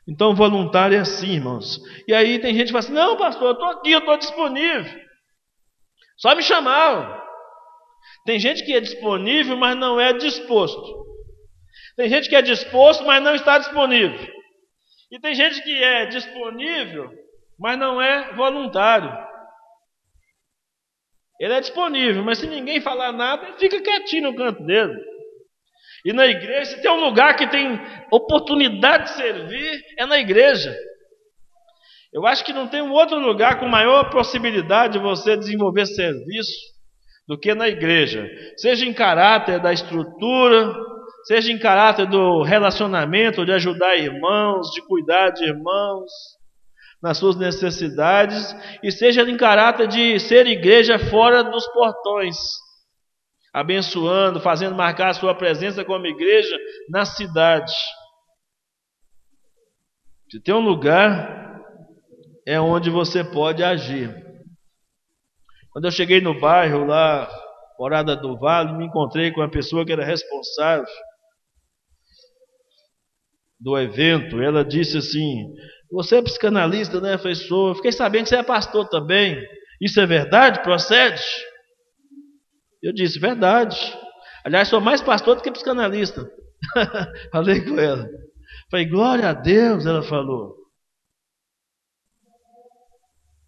Então, 0.07 0.35
voluntário 0.35 0.95
é 0.95 0.99
assim, 0.99 1.33
irmãos. 1.33 1.81
E 2.07 2.13
aí 2.13 2.39
tem 2.39 2.53
gente 2.53 2.67
que 2.67 2.71
fala 2.71 2.79
assim: 2.79 2.93
não, 2.93 3.17
pastor, 3.17 3.47
eu 3.47 3.53
estou 3.53 3.67
aqui, 3.67 3.91
eu 3.91 3.99
estou 3.99 4.17
disponível. 4.17 5.07
Só 6.17 6.35
me 6.35 6.41
chamar. 6.41 7.23
Tem 8.25 8.39
gente 8.39 8.65
que 8.65 8.73
é 8.73 8.79
disponível, 8.79 9.55
mas 9.55 9.77
não 9.77 9.99
é 9.99 10.13
disposto. 10.13 11.06
Tem 11.95 12.09
gente 12.09 12.29
que 12.29 12.35
é 12.35 12.41
disposto, 12.41 13.03
mas 13.05 13.23
não 13.23 13.35
está 13.35 13.57
disponível. 13.57 14.37
E 15.11 15.19
tem 15.19 15.33
gente 15.33 15.61
que 15.63 15.83
é 15.83 16.05
disponível, 16.05 17.09
mas 17.59 17.77
não 17.77 18.01
é 18.01 18.33
voluntário. 18.33 19.11
Ele 21.39 21.53
é 21.53 21.61
disponível, 21.61 22.23
mas 22.23 22.39
se 22.39 22.47
ninguém 22.47 22.81
falar 22.81 23.11
nada, 23.11 23.47
ele 23.47 23.57
fica 23.57 23.81
quietinho 23.81 24.31
no 24.31 24.35
canto 24.35 24.63
dele. 24.63 24.93
E 26.05 26.13
na 26.13 26.25
igreja, 26.25 26.71
se 26.71 26.81
tem 26.81 26.91
um 26.91 27.03
lugar 27.03 27.35
que 27.35 27.47
tem 27.47 27.79
oportunidade 28.11 29.05
de 29.05 29.09
servir, 29.11 29.83
é 29.97 30.05
na 30.05 30.17
igreja. 30.17 30.75
Eu 32.13 32.25
acho 32.25 32.43
que 32.43 32.53
não 32.53 32.67
tem 32.67 32.81
um 32.81 32.91
outro 32.91 33.19
lugar 33.19 33.59
com 33.59 33.67
maior 33.67 34.09
possibilidade 34.09 34.93
de 34.93 34.99
você 34.99 35.35
desenvolver 35.37 35.85
serviço 35.85 36.77
do 37.27 37.37
que 37.37 37.53
na 37.53 37.67
igreja. 37.67 38.27
Seja 38.57 38.85
em 38.85 38.93
caráter 38.93 39.59
da 39.59 39.73
estrutura, 39.73 40.73
seja 41.27 41.51
em 41.51 41.59
caráter 41.59 42.07
do 42.07 42.41
relacionamento, 42.41 43.45
de 43.45 43.51
ajudar 43.51 43.97
irmãos, 43.97 44.71
de 44.71 44.81
cuidar 44.87 45.31
de 45.31 45.43
irmãos 45.43 46.09
nas 47.03 47.17
suas 47.17 47.35
necessidades, 47.35 48.55
e 48.81 48.89
seja 48.89 49.23
em 49.23 49.35
caráter 49.35 49.89
de 49.89 50.17
ser 50.21 50.47
igreja 50.47 50.97
fora 50.97 51.43
dos 51.43 51.67
portões 51.67 52.37
abençoando, 53.53 54.39
fazendo 54.39 54.75
marcar 54.75 55.09
a 55.09 55.13
sua 55.13 55.35
presença 55.35 55.83
como 55.83 56.05
igreja 56.05 56.55
na 56.89 57.03
cidade. 57.05 57.73
Se 60.31 60.39
tem 60.39 60.53
um 60.53 60.59
lugar, 60.59 61.61
é 62.45 62.59
onde 62.59 62.89
você 62.89 63.23
pode 63.23 63.63
agir. 63.63 64.09
Quando 65.71 65.85
eu 65.85 65.91
cheguei 65.91 66.21
no 66.21 66.39
bairro 66.39 66.85
lá, 66.85 67.29
Morada 67.77 68.15
do 68.15 68.37
Vale, 68.37 68.77
me 68.77 68.85
encontrei 68.85 69.31
com 69.31 69.41
a 69.41 69.49
pessoa 69.49 69.85
que 69.85 69.91
era 69.91 70.05
responsável 70.05 70.87
do 73.59 73.77
evento. 73.77 74.41
Ela 74.41 74.63
disse 74.63 74.97
assim: 74.97 75.53
Você 75.91 76.17
é 76.17 76.21
psicanalista, 76.21 76.99
né, 77.01 77.17
professor? 77.17 77.75
Fiquei 77.75 77.91
sabendo 77.91 78.23
que 78.23 78.29
você 78.29 78.37
é 78.37 78.43
pastor 78.43 78.87
também. 78.89 79.41
Isso 79.81 79.99
é 79.99 80.05
verdade? 80.05 80.61
Procede? 80.61 81.21
Eu 82.81 82.93
disse, 82.93 83.19
verdade. 83.19 83.77
Aliás, 84.43 84.67
sou 84.67 84.79
mais 84.79 85.01
pastor 85.01 85.35
do 85.35 85.41
que 85.41 85.51
psicanalista. 85.51 86.29
Falei 87.31 87.63
com 87.63 87.79
ela. 87.79 88.07
Falei, 88.69 88.85
glória 88.85 89.29
a 89.29 89.33
Deus, 89.33 89.85
ela 89.85 90.01
falou. 90.03 90.55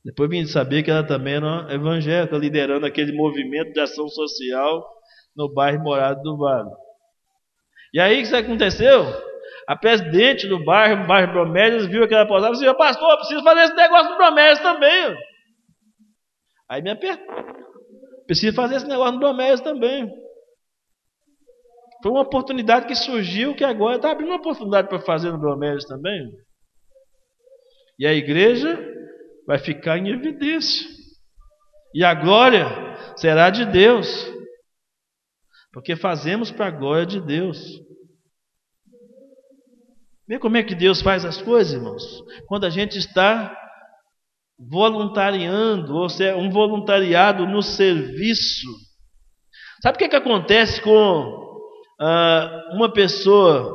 Depois 0.04 0.30
vim 0.30 0.45
saber 0.45 0.84
que 0.84 0.91
ela 0.91 1.06
também 1.06 1.36
era 1.36 1.74
evangélica, 1.74 2.38
liderando 2.38 2.86
aquele 2.86 3.12
movimento 3.12 3.74
de 3.74 3.80
ação 3.80 4.08
social 4.08 4.86
no 5.36 5.54
bairro 5.54 5.84
Morado 5.84 6.22
do 6.22 6.38
Vale. 6.38 6.69
E 7.93 8.00
aí 8.00 8.24
o 8.24 8.28
que 8.28 8.36
aconteceu? 8.36 9.04
A 9.68 9.76
presidente 9.76 10.48
do 10.48 10.64
bairro, 10.64 11.06
bairro 11.08 11.32
Bromédias, 11.32 11.86
viu 11.86 12.04
aquela 12.04 12.26
posada 12.28 12.56
e 12.56 12.60
disse, 12.60 12.74
pastor, 12.76 13.12
eu 13.12 13.18
preciso 13.18 13.44
fazer 13.44 13.62
esse 13.62 13.76
negócio 13.76 14.10
no 14.12 14.18
Bromédias 14.18 14.60
também. 14.60 15.16
Aí 16.70 16.82
me 16.82 16.92
apertou. 16.92 17.60
Precisa 18.28 18.56
fazer 18.56 18.76
esse 18.76 18.88
negócio 18.88 19.14
no 19.14 19.20
Domésio 19.20 19.64
também. 19.64 20.08
Foi 22.04 22.12
uma 22.12 22.22
oportunidade 22.22 22.86
que 22.86 22.94
surgiu 22.94 23.56
que 23.56 23.64
agora 23.64 23.96
está 23.96 24.12
abrindo 24.12 24.30
uma 24.30 24.38
oportunidade 24.38 24.88
para 24.88 25.00
fazer 25.00 25.32
no 25.32 25.40
Domésio 25.40 25.88
também. 25.88 26.30
E 27.98 28.06
a 28.06 28.14
igreja 28.14 28.80
vai 29.48 29.58
ficar 29.58 29.98
em 29.98 30.10
evidência. 30.10 30.88
E 31.94 32.04
a 32.04 32.14
glória 32.14 32.68
será 33.18 33.50
de 33.50 33.66
Deus. 33.66 34.32
Porque 35.74 35.96
fazemos 35.96 36.52
para 36.52 36.68
a 36.68 36.72
glória 36.72 37.08
de 37.08 37.20
Deus. 37.20 37.60
Vê 40.30 40.38
como 40.38 40.58
é 40.58 40.63
que 40.63 40.76
Deus 40.76 41.02
faz 41.02 41.26
as 41.26 41.42
coisas, 41.42 41.74
irmãos. 41.74 42.04
Quando 42.48 42.63
a 42.65 42.70
gente 42.70 43.00
está 43.00 43.52
voluntariando, 44.60 45.96
ou 45.96 46.08
seja, 46.08 46.38
um 46.38 46.52
voluntariado 46.52 47.48
no 47.48 47.63
serviço. 47.63 48.68
Sabe 49.82 49.96
o 49.96 49.98
que, 49.98 50.04
é 50.04 50.10
que 50.10 50.15
acontece 50.15 50.84
com 50.84 51.22
uh, 52.00 52.76
uma 52.76 52.94
pessoa 52.94 53.74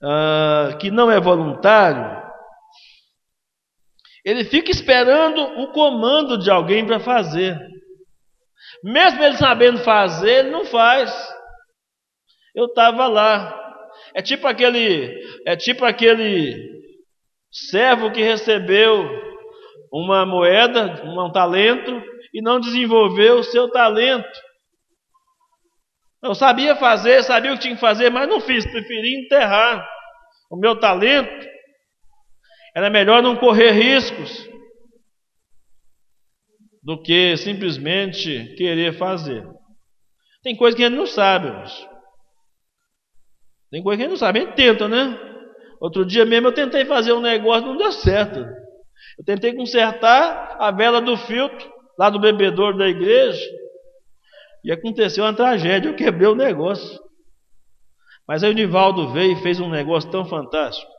uh, 0.00 0.78
que 0.78 0.92
não 0.92 1.10
é 1.10 1.18
voluntário? 1.18 2.22
Ele 4.24 4.44
fica 4.44 4.70
esperando 4.70 5.42
o 5.60 5.72
comando 5.72 6.38
de 6.38 6.52
alguém 6.52 6.86
para 6.86 7.00
fazer. 7.00 7.58
Mesmo 8.84 9.20
ele 9.20 9.36
sabendo 9.36 9.80
fazer, 9.80 10.44
ele 10.44 10.50
não 10.52 10.64
faz. 10.66 11.12
Eu 12.54 12.66
estava 12.66 13.08
lá. 13.08 13.61
É 14.14 14.22
tipo 14.22 14.46
aquele, 14.46 15.22
é 15.46 15.56
tipo 15.56 15.84
aquele 15.84 16.70
servo 17.50 18.10
que 18.10 18.22
recebeu 18.22 19.08
uma 19.92 20.24
moeda, 20.24 21.02
um 21.04 21.30
talento, 21.30 22.02
e 22.32 22.40
não 22.40 22.58
desenvolveu 22.58 23.38
o 23.38 23.44
seu 23.44 23.70
talento. 23.70 24.40
Eu 26.22 26.34
sabia 26.34 26.76
fazer, 26.76 27.22
sabia 27.22 27.52
o 27.52 27.56
que 27.56 27.62
tinha 27.62 27.74
que 27.74 27.80
fazer, 27.80 28.10
mas 28.10 28.28
não 28.28 28.40
fiz, 28.40 28.64
preferi 28.64 29.24
enterrar 29.24 29.86
o 30.50 30.56
meu 30.56 30.78
talento. 30.78 31.48
Era 32.74 32.88
melhor 32.88 33.22
não 33.22 33.36
correr 33.36 33.72
riscos 33.72 34.48
do 36.82 37.00
que 37.02 37.36
simplesmente 37.36 38.54
querer 38.56 38.96
fazer. 38.96 39.44
Tem 40.42 40.56
coisa 40.56 40.76
que 40.76 40.82
a 40.82 40.88
gente 40.88 40.98
não 40.98 41.06
sabe, 41.06 41.50
mas. 41.50 41.91
Tem 43.72 43.82
coisa 43.82 43.96
que 43.96 44.02
a 44.02 44.04
gente 44.04 44.12
não 44.12 44.18
sabe, 44.18 44.38
a 44.38 44.42
gente 44.42 44.54
tenta, 44.54 44.86
né? 44.86 45.18
Outro 45.80 46.04
dia 46.04 46.26
mesmo 46.26 46.48
eu 46.48 46.52
tentei 46.52 46.84
fazer 46.84 47.14
um 47.14 47.22
negócio, 47.22 47.66
não 47.66 47.76
deu 47.76 47.90
certo. 47.90 48.38
Eu 49.18 49.24
tentei 49.24 49.54
consertar 49.54 50.58
a 50.60 50.70
vela 50.70 51.00
do 51.00 51.16
filtro 51.16 51.72
lá 51.98 52.10
do 52.10 52.20
bebedouro 52.20 52.76
da 52.76 52.86
igreja. 52.86 53.42
E 54.62 54.70
aconteceu 54.70 55.24
uma 55.24 55.34
tragédia, 55.34 55.88
eu 55.88 55.96
quebrei 55.96 56.28
o 56.28 56.34
negócio. 56.34 57.00
Mas 58.28 58.44
aí 58.44 58.50
o 58.50 58.54
Nivaldo 58.54 59.10
veio 59.10 59.32
e 59.32 59.42
fez 59.42 59.58
um 59.58 59.70
negócio 59.70 60.10
tão 60.10 60.26
fantástico. 60.26 60.92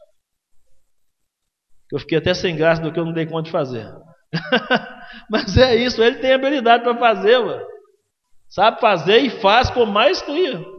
Que 1.87 1.95
eu 1.95 1.99
fiquei 1.99 2.17
até 2.17 2.33
sem 2.33 2.55
graça 2.55 2.81
do 2.81 2.91
que 2.91 2.99
eu 2.99 3.05
não 3.05 3.13
dei 3.13 3.27
conta 3.27 3.43
de 3.43 3.51
fazer. 3.51 3.87
Mas 5.29 5.55
é 5.57 5.75
isso, 5.75 6.01
ele 6.01 6.17
tem 6.17 6.33
habilidade 6.33 6.83
para 6.83 6.97
fazer, 6.97 7.37
mano. 7.37 7.63
Sabe 8.49 8.81
fazer 8.81 9.19
e 9.19 9.29
faz 9.29 9.69
com 9.69 9.85
maestria. 9.85 10.72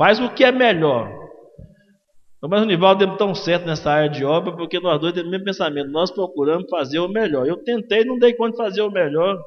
Faz 0.00 0.18
o 0.18 0.30
que 0.30 0.42
é 0.42 0.50
melhor. 0.50 1.12
Mas 2.48 2.62
o 2.62 2.64
Nivaldo 2.64 3.04
deu 3.04 3.18
tão 3.18 3.34
certo 3.34 3.66
nessa 3.66 3.90
área 3.90 4.08
de 4.08 4.24
obra, 4.24 4.56
porque 4.56 4.80
nós 4.80 4.98
dois 4.98 5.12
temos 5.12 5.28
o 5.28 5.30
mesmo 5.30 5.44
pensamento. 5.44 5.90
Nós 5.90 6.10
procuramos 6.10 6.70
fazer 6.70 6.98
o 7.00 7.06
melhor. 7.06 7.46
Eu 7.46 7.62
tentei, 7.62 8.02
não 8.02 8.18
dei 8.18 8.32
conta 8.32 8.52
de 8.52 8.56
fazer 8.56 8.80
o 8.80 8.90
melhor. 8.90 9.38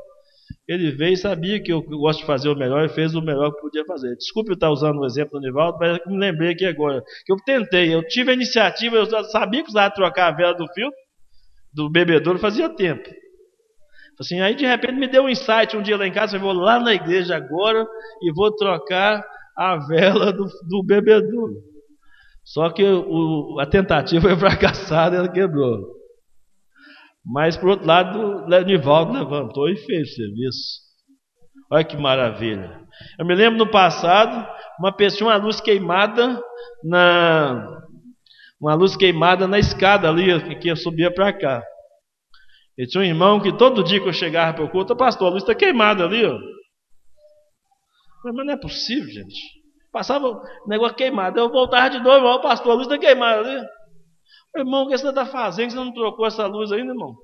Ele 0.67 0.91
veio 0.91 1.13
e 1.13 1.17
sabia 1.17 1.59
que 1.59 1.73
eu 1.73 1.81
gosto 1.81 2.19
de 2.19 2.27
fazer 2.27 2.49
o 2.49 2.55
melhor 2.55 2.85
e 2.85 2.89
fez 2.89 3.15
o 3.15 3.21
melhor 3.21 3.51
que 3.51 3.61
podia 3.61 3.83
fazer. 3.85 4.15
Desculpe 4.15 4.51
eu 4.51 4.53
estar 4.53 4.69
usando 4.69 4.99
o 4.99 5.05
exemplo 5.07 5.39
do 5.39 5.43
Nivaldo, 5.43 5.79
mas 5.79 5.99
me 6.05 6.19
lembrei 6.19 6.51
aqui 6.51 6.67
agora. 6.67 7.03
Que 7.25 7.33
eu 7.33 7.37
tentei, 7.43 7.91
eu 7.91 8.07
tive 8.07 8.29
a 8.29 8.35
iniciativa, 8.35 8.95
eu 8.95 9.07
sabia 9.23 9.61
que 9.61 9.71
precisava 9.71 9.91
trocar 9.91 10.27
a 10.27 10.35
vela 10.35 10.53
do 10.53 10.67
filtro, 10.71 10.95
do 11.73 11.89
bebedouro, 11.89 12.37
fazia 12.37 12.69
tempo. 12.69 13.09
Assim, 14.19 14.39
aí 14.39 14.53
de 14.53 14.67
repente 14.67 14.93
me 14.93 15.07
deu 15.07 15.23
um 15.23 15.29
insight 15.29 15.75
um 15.75 15.81
dia 15.81 15.97
lá 15.97 16.05
em 16.05 16.13
casa, 16.13 16.37
eu 16.37 16.41
vou 16.41 16.53
lá 16.53 16.79
na 16.79 16.93
igreja 16.93 17.35
agora 17.35 17.87
e 18.21 18.31
vou 18.31 18.55
trocar 18.55 19.33
a 19.57 19.77
vela 19.77 20.31
do, 20.31 20.45
do 20.67 20.83
bebedouro. 20.83 21.55
Só 22.43 22.69
que 22.69 22.83
o, 22.83 23.57
a 23.59 23.65
tentativa 23.65 24.21
foi 24.27 24.35
fracassada, 24.35 25.17
ela 25.17 25.31
quebrou. 25.31 25.93
Mas, 27.25 27.55
por 27.55 27.69
outro 27.69 27.87
lado, 27.87 28.19
o 28.19 28.47
Lenivaldo 28.47 29.13
levantou 29.13 29.69
e 29.69 29.77
fez 29.77 30.09
o 30.09 30.15
serviço. 30.15 30.83
Olha 31.71 31.83
que 31.83 31.95
maravilha. 31.95 32.81
Eu 33.17 33.25
me 33.25 33.33
lembro 33.33 33.57
no 33.57 33.71
passado, 33.71 34.45
uma 34.77 34.91
pessoa, 34.91 35.31
uma 35.31 35.43
luz 35.43 35.61
queimada 35.61 36.41
na. 36.83 37.81
Uma 38.59 38.75
luz 38.75 38.95
queimada 38.95 39.47
na 39.47 39.59
escada 39.59 40.09
ali, 40.09 40.55
que 40.57 40.73
subia 40.75 41.13
para 41.13 41.33
cá. 41.33 41.63
E 42.77 42.87
tinha 42.87 43.01
um 43.01 43.05
irmão 43.05 43.39
que 43.39 43.51
todo 43.57 43.83
dia 43.83 43.99
que 43.99 44.07
eu 44.07 44.13
chegava 44.13 44.53
para 44.53 44.65
o 44.65 44.69
culto, 44.69 44.95
pastor, 44.95 45.27
a 45.27 45.31
luz 45.31 45.43
está 45.43 45.53
queimada 45.53 46.03
ali, 46.05 46.25
ó. 46.25 46.37
Mas 48.23 48.33
não 48.33 48.53
é 48.53 48.57
possível, 48.57 49.09
gente. 49.09 49.63
Passava 49.91 50.27
o 50.27 50.41
negócio 50.67 50.95
queimado. 50.95 51.39
Eu 51.39 51.51
voltava 51.51 51.89
de 51.89 51.99
novo, 51.99 52.25
o 52.25 52.41
pastor, 52.41 52.71
a 52.71 52.75
luz 52.75 52.88
está 52.88 52.97
queimada 52.97 53.41
ali. 53.41 53.67
Irmão, 54.55 54.83
o 54.83 54.88
que 54.88 54.97
você 54.97 55.07
está 55.07 55.25
fazendo? 55.25 55.71
Você 55.71 55.77
não 55.77 55.93
trocou 55.93 56.25
essa 56.25 56.45
luz 56.45 56.71
ainda, 56.71 56.93
irmão? 56.93 57.15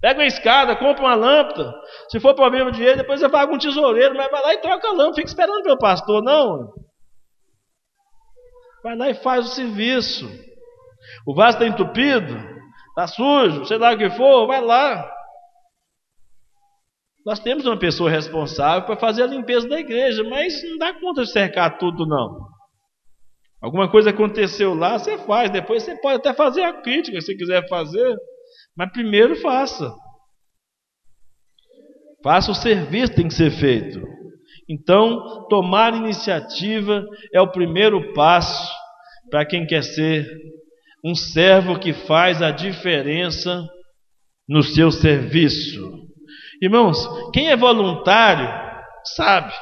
Pega 0.00 0.20
uma 0.20 0.26
escada, 0.26 0.76
compra 0.76 1.02
uma 1.02 1.14
lâmpada. 1.14 1.74
Se 2.08 2.18
for 2.20 2.34
problema 2.34 2.70
de 2.70 2.78
dinheiro, 2.78 2.98
depois 2.98 3.20
você 3.20 3.28
paga 3.28 3.52
um 3.52 3.58
tesoureiro, 3.58 4.14
mas 4.16 4.30
vai 4.30 4.42
lá 4.42 4.54
e 4.54 4.58
troca 4.58 4.88
a 4.88 4.92
lâmpada. 4.92 5.16
Fica 5.16 5.28
esperando 5.28 5.62
pelo 5.62 5.78
pastor, 5.78 6.22
não. 6.22 6.72
Vai 8.82 8.96
lá 8.96 9.10
e 9.10 9.14
faz 9.14 9.46
o 9.46 9.54
serviço. 9.54 10.26
O 11.26 11.34
vaso 11.34 11.58
está 11.58 11.66
entupido, 11.66 12.34
está 12.90 13.06
sujo, 13.06 13.64
sei 13.66 13.78
lá 13.78 13.92
o 13.92 13.98
que 13.98 14.10
for, 14.10 14.46
vai 14.46 14.60
lá. 14.62 15.10
Nós 17.24 17.38
temos 17.38 17.66
uma 17.66 17.78
pessoa 17.78 18.10
responsável 18.10 18.86
para 18.86 18.96
fazer 18.96 19.24
a 19.24 19.26
limpeza 19.26 19.68
da 19.68 19.78
igreja, 19.78 20.24
mas 20.24 20.62
não 20.68 20.78
dá 20.78 20.94
conta 20.98 21.22
de 21.22 21.30
cercar 21.30 21.78
tudo, 21.78 22.06
não. 22.06 22.48
Alguma 23.60 23.90
coisa 23.90 24.10
aconteceu 24.10 24.74
lá, 24.74 24.98
você 24.98 25.18
faz. 25.18 25.50
Depois 25.50 25.82
você 25.82 25.94
pode 26.00 26.16
até 26.16 26.32
fazer 26.32 26.62
a 26.62 26.80
crítica, 26.80 27.20
se 27.20 27.36
quiser 27.36 27.68
fazer. 27.68 28.16
Mas 28.74 28.90
primeiro 28.92 29.36
faça. 29.36 29.94
Faça 32.22 32.50
o 32.50 32.54
serviço 32.54 33.10
que 33.10 33.16
tem 33.16 33.28
que 33.28 33.34
ser 33.34 33.50
feito. 33.50 34.00
Então, 34.68 35.46
tomar 35.48 35.94
iniciativa 35.94 37.04
é 37.34 37.40
o 37.40 37.50
primeiro 37.50 38.14
passo 38.14 38.72
para 39.30 39.44
quem 39.44 39.66
quer 39.66 39.82
ser 39.82 40.26
um 41.04 41.14
servo 41.14 41.78
que 41.78 41.92
faz 41.92 42.40
a 42.40 42.50
diferença 42.50 43.66
no 44.48 44.62
seu 44.62 44.90
serviço. 44.90 45.99
Irmãos, 46.60 46.98
quem 47.32 47.50
é 47.50 47.56
voluntário 47.56 48.48
sabe. 49.16 49.52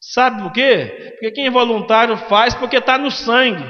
Sabe 0.00 0.42
por 0.42 0.52
quê? 0.52 1.10
Porque 1.12 1.32
quem 1.32 1.46
é 1.46 1.50
voluntário 1.50 2.16
faz 2.16 2.54
porque 2.54 2.76
está 2.76 2.96
no 2.96 3.10
sangue. 3.10 3.64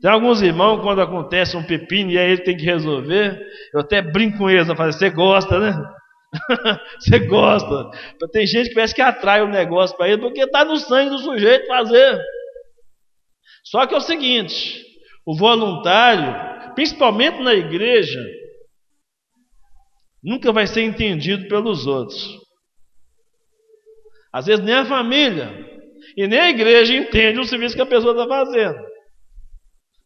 Tem 0.00 0.10
alguns 0.10 0.40
irmãos, 0.40 0.80
quando 0.80 1.02
acontece 1.02 1.56
um 1.56 1.62
pepino 1.62 2.10
e 2.10 2.18
aí 2.18 2.32
ele 2.32 2.42
tem 2.42 2.56
que 2.56 2.64
resolver, 2.64 3.38
eu 3.74 3.80
até 3.80 4.00
brinco 4.00 4.38
com 4.38 4.50
eles, 4.50 4.68
eu 4.68 4.76
falo, 4.76 4.92
você 4.92 5.10
gosta, 5.10 5.58
né? 5.58 5.74
você 6.98 7.18
gosta. 7.18 7.90
Tem 8.32 8.46
gente 8.46 8.68
que 8.68 8.74
parece 8.74 8.94
que 8.94 9.02
atrai 9.02 9.42
o 9.42 9.48
negócio 9.48 9.96
para 9.96 10.08
ele, 10.08 10.22
porque 10.22 10.40
está 10.40 10.64
no 10.64 10.76
sangue 10.76 11.10
do 11.10 11.18
sujeito 11.18 11.66
fazer. 11.66 12.18
Só 13.64 13.86
que 13.86 13.94
é 13.94 13.98
o 13.98 14.02
seguinte: 14.02 14.82
o 15.26 15.36
voluntário, 15.36 16.74
principalmente 16.74 17.42
na 17.42 17.52
igreja, 17.52 18.20
nunca 20.22 20.52
vai 20.52 20.66
ser 20.66 20.82
entendido 20.82 21.48
pelos 21.48 21.86
outros. 21.86 22.38
Às 24.32 24.46
vezes 24.46 24.64
nem 24.64 24.74
a 24.74 24.84
família 24.84 25.48
e 26.16 26.26
nem 26.26 26.38
a 26.38 26.50
igreja 26.50 26.94
entende 26.94 27.40
o 27.40 27.44
serviço 27.44 27.74
que 27.74 27.82
a 27.82 27.86
pessoa 27.86 28.12
está 28.12 28.26
fazendo. 28.26 28.78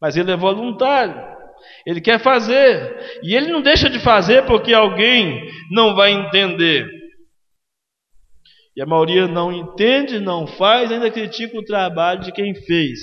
Mas 0.01 0.17
ele 0.17 0.31
é 0.31 0.37
voluntário. 0.37 1.35
Ele 1.87 2.01
quer 2.01 2.19
fazer. 2.21 3.21
E 3.23 3.35
ele 3.35 3.51
não 3.51 3.63
deixa 3.63 3.89
de 3.89 3.99
fazer 3.99 4.45
porque 4.47 4.73
alguém 4.73 5.47
não 5.71 5.95
vai 5.95 6.13
entender. 6.13 6.89
E 8.77 8.83
a 8.83 8.87
maioria 8.87 9.29
não 9.29 9.53
entende, 9.53 10.19
não 10.19 10.47
faz, 10.47 10.91
ainda 10.91 11.11
critica 11.11 11.57
o 11.57 11.65
trabalho 11.65 12.21
de 12.21 12.33
quem 12.33 12.55
fez. 12.55 12.99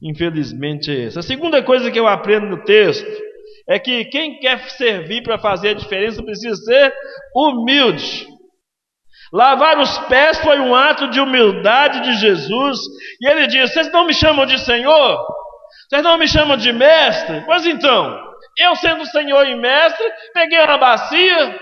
Infelizmente 0.00 0.90
é 0.90 1.06
isso. 1.06 1.18
A 1.18 1.22
segunda 1.22 1.62
coisa 1.62 1.90
que 1.90 1.98
eu 1.98 2.06
aprendo 2.06 2.46
no 2.46 2.62
texto 2.62 3.27
é 3.68 3.78
que 3.78 4.06
quem 4.06 4.38
quer 4.40 4.70
servir 4.70 5.22
para 5.22 5.38
fazer 5.38 5.70
a 5.70 5.74
diferença 5.74 6.22
precisa 6.22 6.56
ser 6.56 6.94
humilde. 7.34 8.26
Lavar 9.30 9.78
os 9.78 9.98
pés 10.06 10.38
foi 10.38 10.58
um 10.58 10.74
ato 10.74 11.08
de 11.10 11.20
humildade 11.20 12.00
de 12.00 12.14
Jesus, 12.14 12.78
e 13.20 13.28
ele 13.28 13.46
diz: 13.46 13.70
Vocês 13.70 13.92
não 13.92 14.06
me 14.06 14.14
chamam 14.14 14.46
de 14.46 14.58
Senhor? 14.58 15.22
Vocês 15.86 16.02
não 16.02 16.16
me 16.16 16.26
chamam 16.26 16.56
de 16.56 16.72
mestre? 16.72 17.42
Pois 17.44 17.66
então, 17.66 18.26
eu 18.58 18.74
sendo 18.76 19.04
Senhor 19.04 19.46
e 19.46 19.54
mestre, 19.54 20.10
peguei 20.32 20.58
uma 20.60 20.78
bacia 20.78 21.60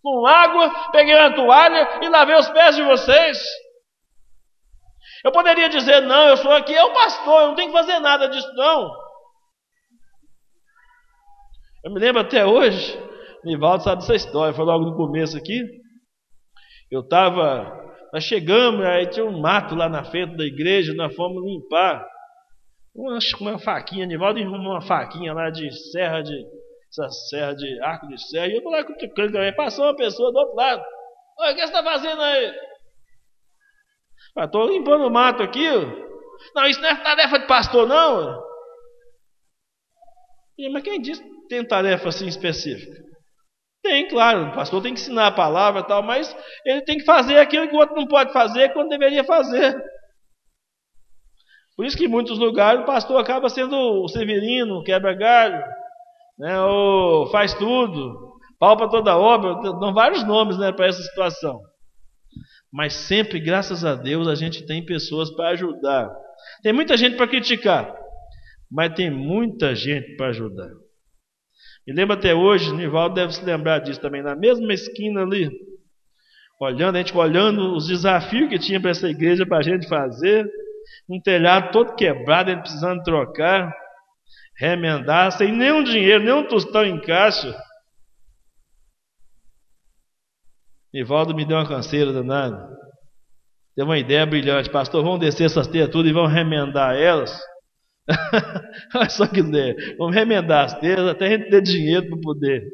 com 0.00 0.26
água, 0.26 0.70
peguei 0.92 1.16
uma 1.16 1.34
toalha 1.34 1.98
e 2.02 2.08
lavei 2.08 2.36
os 2.36 2.48
pés 2.50 2.76
de 2.76 2.82
vocês. 2.84 3.36
Eu 5.24 5.32
poderia 5.32 5.68
dizer: 5.68 6.02
Não, 6.02 6.28
eu 6.28 6.36
sou 6.36 6.52
aqui, 6.52 6.72
é 6.72 6.84
o 6.84 6.92
pastor, 6.92 7.40
eu 7.40 7.46
não 7.48 7.54
tenho 7.56 7.72
que 7.72 7.76
fazer 7.76 7.98
nada 7.98 8.28
disso, 8.28 8.48
não. 8.54 9.07
Eu 11.84 11.92
me 11.92 12.00
lembro 12.00 12.20
até 12.20 12.44
hoje, 12.44 12.98
Nivaldo 13.44 13.84
sabe 13.84 14.00
dessa 14.00 14.16
história, 14.16 14.52
foi 14.52 14.64
logo 14.64 14.84
no 14.84 14.96
começo 14.96 15.36
aqui. 15.36 15.62
Eu 16.90 17.02
estava, 17.02 17.70
nós 18.12 18.24
chegamos, 18.24 18.84
aí 18.84 19.06
tinha 19.06 19.24
um 19.24 19.40
mato 19.40 19.76
lá 19.76 19.88
na 19.88 20.04
frente 20.04 20.36
da 20.36 20.44
igreja, 20.44 20.92
nós 20.94 21.14
fomos 21.14 21.44
limpar. 21.44 22.04
Uma, 22.94 23.18
uma 23.40 23.58
faquinha, 23.60 24.06
Nivaldo 24.06 24.40
arrumou 24.40 24.72
uma 24.72 24.82
faquinha 24.82 25.32
lá 25.32 25.50
de 25.50 25.70
serra 25.92 26.20
de, 26.20 26.34
essa 26.90 27.08
serra 27.30 27.54
de 27.54 27.80
arco 27.82 28.08
de 28.08 28.20
serra, 28.28 28.48
e 28.48 28.56
eu 28.56 28.62
vou 28.62 28.72
lá 28.72 28.82
cutucando 28.84 29.32
também. 29.32 29.54
Passou 29.54 29.84
uma 29.84 29.94
pessoa 29.94 30.32
do 30.32 30.38
outro 30.38 30.56
lado. 30.56 30.82
Oi, 31.40 31.52
o 31.52 31.54
que 31.54 31.60
você 31.60 31.66
está 31.66 31.84
fazendo 31.84 32.20
aí? 32.20 32.54
Estou 34.36 34.68
limpando 34.68 35.06
o 35.06 35.10
mato 35.10 35.44
aqui. 35.44 35.64
Não, 36.56 36.66
isso 36.66 36.80
não 36.80 36.88
é 36.88 36.96
tarefa 36.96 37.38
de 37.38 37.46
pastor, 37.46 37.86
não. 37.86 38.42
Mas 40.72 40.82
quem 40.82 41.00
disse 41.00 41.37
tem 41.48 41.64
tarefa 41.64 42.08
assim 42.08 42.26
específica? 42.26 43.08
Tem, 43.82 44.08
claro, 44.08 44.48
o 44.48 44.54
pastor 44.54 44.82
tem 44.82 44.92
que 44.92 45.00
ensinar 45.00 45.28
a 45.28 45.32
palavra 45.32 45.82
tal, 45.82 46.02
mas 46.02 46.34
ele 46.64 46.82
tem 46.82 46.98
que 46.98 47.04
fazer 47.04 47.38
aquilo 47.38 47.68
que 47.68 47.74
o 47.74 47.78
outro 47.78 47.96
não 47.96 48.06
pode 48.06 48.32
fazer 48.32 48.72
quando 48.72 48.88
deveria 48.88 49.24
fazer. 49.24 49.80
Por 51.76 51.86
isso 51.86 51.96
que 51.96 52.06
em 52.06 52.08
muitos 52.08 52.38
lugares 52.38 52.82
o 52.82 52.86
pastor 52.86 53.20
acaba 53.20 53.48
sendo 53.48 53.76
o 53.76 54.08
severino, 54.08 54.82
quebra 54.82 55.14
galho, 55.14 55.62
né, 56.36 56.60
ou 56.60 57.28
faz 57.30 57.54
tudo, 57.54 58.36
pau 58.58 58.76
para 58.76 58.88
toda 58.88 59.16
obra, 59.16 59.54
dão 59.78 59.94
vários 59.94 60.24
nomes 60.24 60.58
né, 60.58 60.72
para 60.72 60.88
essa 60.88 61.00
situação. 61.00 61.60
Mas 62.72 62.94
sempre, 62.94 63.40
graças 63.40 63.84
a 63.84 63.94
Deus, 63.94 64.26
a 64.28 64.34
gente 64.34 64.66
tem 64.66 64.84
pessoas 64.84 65.30
para 65.30 65.50
ajudar. 65.50 66.10
Tem 66.62 66.72
muita 66.72 66.96
gente 66.96 67.16
para 67.16 67.28
criticar, 67.28 67.94
mas 68.70 68.92
tem 68.94 69.10
muita 69.10 69.74
gente 69.74 70.16
para 70.16 70.28
ajudar. 70.28 70.68
Me 71.88 71.94
lembro 71.94 72.14
até 72.14 72.34
hoje, 72.34 72.70
Nivaldo 72.74 73.14
deve 73.14 73.32
se 73.32 73.42
lembrar 73.42 73.78
disso 73.78 73.98
também, 73.98 74.22
na 74.22 74.36
mesma 74.36 74.74
esquina 74.74 75.22
ali, 75.22 75.48
olhando, 76.60 76.96
a 76.96 76.98
gente 76.98 77.16
olhando 77.16 77.74
os 77.74 77.86
desafios 77.86 78.50
que 78.50 78.58
tinha 78.58 78.78
para 78.78 78.90
essa 78.90 79.08
igreja 79.08 79.46
para 79.46 79.56
a 79.56 79.62
gente 79.62 79.88
fazer, 79.88 80.46
um 81.08 81.18
telhado 81.18 81.72
todo 81.72 81.94
quebrado, 81.94 82.50
ele 82.50 82.60
precisando 82.60 83.02
trocar, 83.02 83.74
remendar, 84.58 85.32
sem 85.32 85.50
nenhum 85.50 85.82
dinheiro, 85.82 86.22
nenhum 86.22 86.46
tostão 86.46 86.84
em 86.84 87.00
caixa. 87.00 87.58
Nivaldo 90.92 91.34
me 91.34 91.46
deu 91.46 91.56
uma 91.56 91.66
canseira 91.66 92.12
danada. 92.12 92.68
Deu 93.74 93.86
uma 93.86 93.96
ideia 93.96 94.26
brilhante. 94.26 94.68
Pastor, 94.68 95.02
vamos 95.02 95.20
descer 95.20 95.44
essas 95.44 95.66
teias 95.66 95.88
tudo 95.88 96.06
e 96.06 96.12
vamos 96.12 96.32
remendar 96.32 96.96
elas. 96.96 97.40
Olha 98.94 99.10
só 99.10 99.26
que 99.26 99.40
ideia. 99.40 99.76
Vamos 99.98 100.14
remendar 100.14 100.64
as 100.64 100.78
teias 100.78 101.06
até 101.06 101.26
a 101.26 101.30
gente 101.30 101.50
ter 101.50 101.62
dinheiro 101.62 102.08
para 102.08 102.20
poder. 102.20 102.66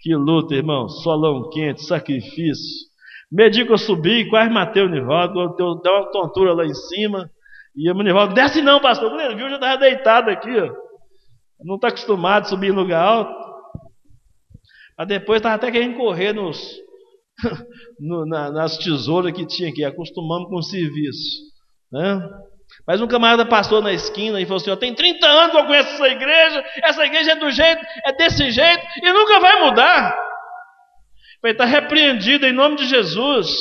Que 0.00 0.14
luta, 0.14 0.54
irmão. 0.54 0.88
Solão 0.88 1.48
quente, 1.50 1.84
sacrifício. 1.84 2.86
Medico 3.32 3.72
eu 3.72 3.78
subi, 3.78 4.28
quase 4.28 4.50
matei 4.50 4.82
o 4.82 4.88
Nivaldo. 4.88 5.56
Deu 5.56 5.68
uma 5.68 6.10
tontura 6.10 6.52
lá 6.52 6.64
em 6.64 6.74
cima. 6.74 7.30
E 7.74 7.90
o 7.90 8.02
Nivaldo, 8.02 8.34
desce 8.34 8.60
não, 8.60 8.80
pastor. 8.80 9.10
Quando 9.10 9.22
ele 9.22 9.36
viu, 9.36 9.48
já 9.48 9.56
estava 9.56 9.78
deitado 9.78 10.30
aqui. 10.30 10.50
Ó. 10.50 10.70
Não 11.64 11.76
está 11.76 11.88
acostumado 11.88 12.44
a 12.44 12.48
subir 12.48 12.68
em 12.68 12.76
lugar 12.76 13.02
alto. 13.02 13.44
Mas 14.96 15.08
depois 15.08 15.38
estava 15.38 15.56
até 15.56 15.72
querendo 15.72 15.96
correr 15.96 16.32
nos, 16.32 16.62
no, 17.98 18.26
na, 18.26 18.50
nas 18.52 18.78
tesouras 18.78 19.32
que 19.32 19.46
tinha 19.46 19.70
aqui, 19.70 19.82
acostumando 19.82 20.46
com 20.46 20.56
o 20.56 20.62
serviço. 20.62 21.42
Né? 21.90 22.30
Mas 22.86 23.00
um 23.00 23.06
camarada 23.06 23.46
passou 23.46 23.80
na 23.80 23.92
esquina 23.92 24.40
e 24.40 24.44
falou 24.44 24.60
assim: 24.60 24.70
Eu 24.70 24.76
tenho 24.76 24.94
30 24.94 25.26
anos 25.26 25.50
que 25.52 25.56
eu 25.56 25.66
conheço 25.66 25.94
essa 25.94 26.08
igreja, 26.08 26.64
essa 26.82 27.06
igreja 27.06 27.32
é 27.32 27.36
do 27.36 27.50
jeito, 27.50 27.84
é 28.06 28.12
desse 28.12 28.50
jeito 28.50 28.86
e 29.02 29.12
nunca 29.12 29.40
vai 29.40 29.60
mudar. 29.60 30.16
Vai 31.42 31.52
estar 31.52 31.64
repreendido 31.64 32.46
em 32.46 32.52
nome 32.52 32.76
de 32.76 32.86
Jesus. 32.86 33.54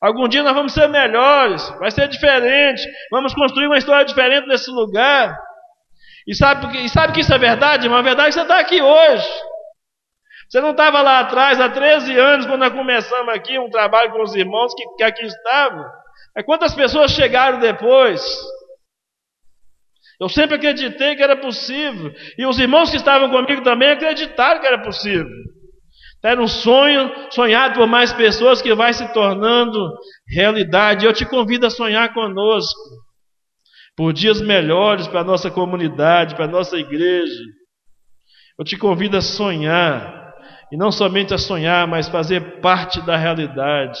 Algum 0.00 0.28
dia 0.28 0.42
nós 0.42 0.54
vamos 0.54 0.72
ser 0.72 0.88
melhores, 0.88 1.68
vai 1.78 1.90
ser 1.90 2.08
diferente, 2.08 2.82
vamos 3.10 3.34
construir 3.34 3.66
uma 3.66 3.78
história 3.78 4.04
diferente 4.04 4.46
nesse 4.46 4.70
lugar. 4.70 5.36
E 6.26 6.34
sabe, 6.34 6.84
e 6.84 6.88
sabe 6.88 7.14
que 7.14 7.20
isso 7.20 7.32
é 7.32 7.38
verdade? 7.38 7.88
Verdade 7.88 8.20
é 8.20 8.26
que 8.26 8.32
você 8.32 8.42
está 8.42 8.58
aqui 8.60 8.80
hoje. 8.80 9.28
Você 10.48 10.60
não 10.60 10.70
estava 10.70 11.02
lá 11.02 11.20
atrás, 11.20 11.60
há 11.60 11.68
13 11.68 12.18
anos, 12.18 12.46
quando 12.46 12.60
nós 12.60 12.72
começamos 12.72 13.34
aqui 13.34 13.58
um 13.58 13.68
trabalho 13.68 14.12
com 14.12 14.22
os 14.22 14.34
irmãos 14.34 14.72
que, 14.74 14.82
que 14.96 15.02
aqui 15.02 15.26
estavam. 15.26 15.84
Mas 16.34 16.44
quantas 16.44 16.74
pessoas 16.74 17.12
chegaram 17.12 17.58
depois? 17.58 18.22
Eu 20.20 20.28
sempre 20.28 20.56
acreditei 20.56 21.14
que 21.14 21.22
era 21.22 21.36
possível. 21.36 22.12
E 22.36 22.44
os 22.44 22.58
irmãos 22.58 22.90
que 22.90 22.96
estavam 22.96 23.30
comigo 23.30 23.62
também 23.62 23.90
acreditaram 23.90 24.60
que 24.60 24.66
era 24.66 24.82
possível. 24.82 25.28
Era 26.22 26.42
um 26.42 26.48
sonho 26.48 27.12
sonhado 27.30 27.74
por 27.78 27.86
mais 27.86 28.12
pessoas 28.12 28.60
que 28.60 28.74
vai 28.74 28.92
se 28.92 29.06
tornando 29.12 29.78
realidade. 30.28 31.06
Eu 31.06 31.12
te 31.12 31.24
convido 31.24 31.66
a 31.66 31.70
sonhar 31.70 32.12
conosco. 32.12 32.80
Por 33.96 34.12
dias 34.12 34.40
melhores 34.40 35.06
para 35.06 35.20
a 35.20 35.24
nossa 35.24 35.50
comunidade, 35.50 36.34
para 36.34 36.46
a 36.46 36.48
nossa 36.48 36.76
igreja. 36.76 37.42
Eu 38.58 38.64
te 38.64 38.76
convido 38.76 39.16
a 39.16 39.20
sonhar. 39.20 40.34
E 40.72 40.76
não 40.76 40.90
somente 40.90 41.32
a 41.32 41.38
sonhar, 41.38 41.86
mas 41.86 42.08
fazer 42.08 42.60
parte 42.60 43.00
da 43.02 43.16
realidade. 43.16 44.00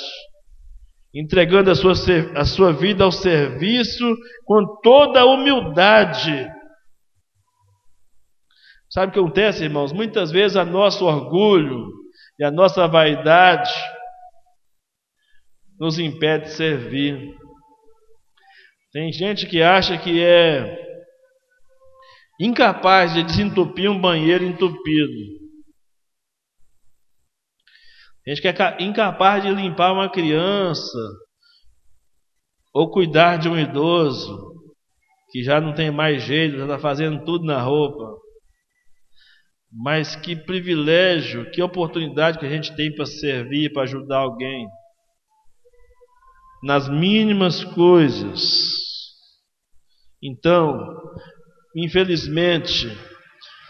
Entregando 1.18 1.68
a 1.68 1.74
sua, 1.74 1.94
a 2.36 2.44
sua 2.44 2.72
vida 2.72 3.02
ao 3.02 3.10
serviço 3.10 4.04
com 4.44 4.80
toda 4.80 5.20
a 5.20 5.24
humildade. 5.24 6.48
Sabe 8.88 9.10
o 9.10 9.12
que 9.12 9.18
acontece, 9.18 9.64
irmãos? 9.64 9.92
Muitas 9.92 10.30
vezes 10.30 10.56
a 10.56 10.64
nosso 10.64 11.04
orgulho 11.04 11.88
e 12.38 12.44
a 12.44 12.52
nossa 12.52 12.86
vaidade 12.86 13.68
nos 15.76 15.98
impede 15.98 16.44
de 16.44 16.50
servir. 16.52 17.34
Tem 18.92 19.12
gente 19.12 19.44
que 19.44 19.60
acha 19.60 19.98
que 19.98 20.22
é 20.22 20.78
incapaz 22.40 23.12
de 23.12 23.24
desentupir 23.24 23.90
um 23.90 24.00
banheiro 24.00 24.44
entupido. 24.44 25.37
Gente 28.28 28.42
que 28.42 28.48
é 28.48 28.76
incapaz 28.80 29.42
de 29.42 29.50
limpar 29.50 29.90
uma 29.90 30.10
criança 30.10 30.98
ou 32.74 32.90
cuidar 32.90 33.38
de 33.38 33.48
um 33.48 33.58
idoso 33.58 34.36
que 35.30 35.42
já 35.42 35.58
não 35.58 35.74
tem 35.74 35.90
mais 35.90 36.24
jeito, 36.24 36.58
já 36.58 36.64
está 36.64 36.78
fazendo 36.78 37.24
tudo 37.24 37.46
na 37.46 37.58
roupa. 37.58 38.18
Mas 39.72 40.14
que 40.14 40.36
privilégio, 40.36 41.50
que 41.50 41.62
oportunidade 41.62 42.38
que 42.38 42.44
a 42.44 42.50
gente 42.50 42.76
tem 42.76 42.94
para 42.94 43.06
servir, 43.06 43.72
para 43.72 43.84
ajudar 43.84 44.18
alguém. 44.18 44.68
Nas 46.62 46.86
mínimas 46.86 47.64
coisas. 47.64 48.76
Então, 50.22 50.78
infelizmente, 51.74 52.88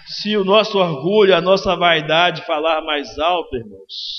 se 0.09 0.36
o 0.36 0.44
nosso 0.44 0.78
orgulho, 0.78 1.36
a 1.36 1.40
nossa 1.40 1.76
vaidade 1.76 2.44
falar 2.44 2.80
mais 2.82 3.16
alto, 3.20 3.54
irmãos, 3.54 4.17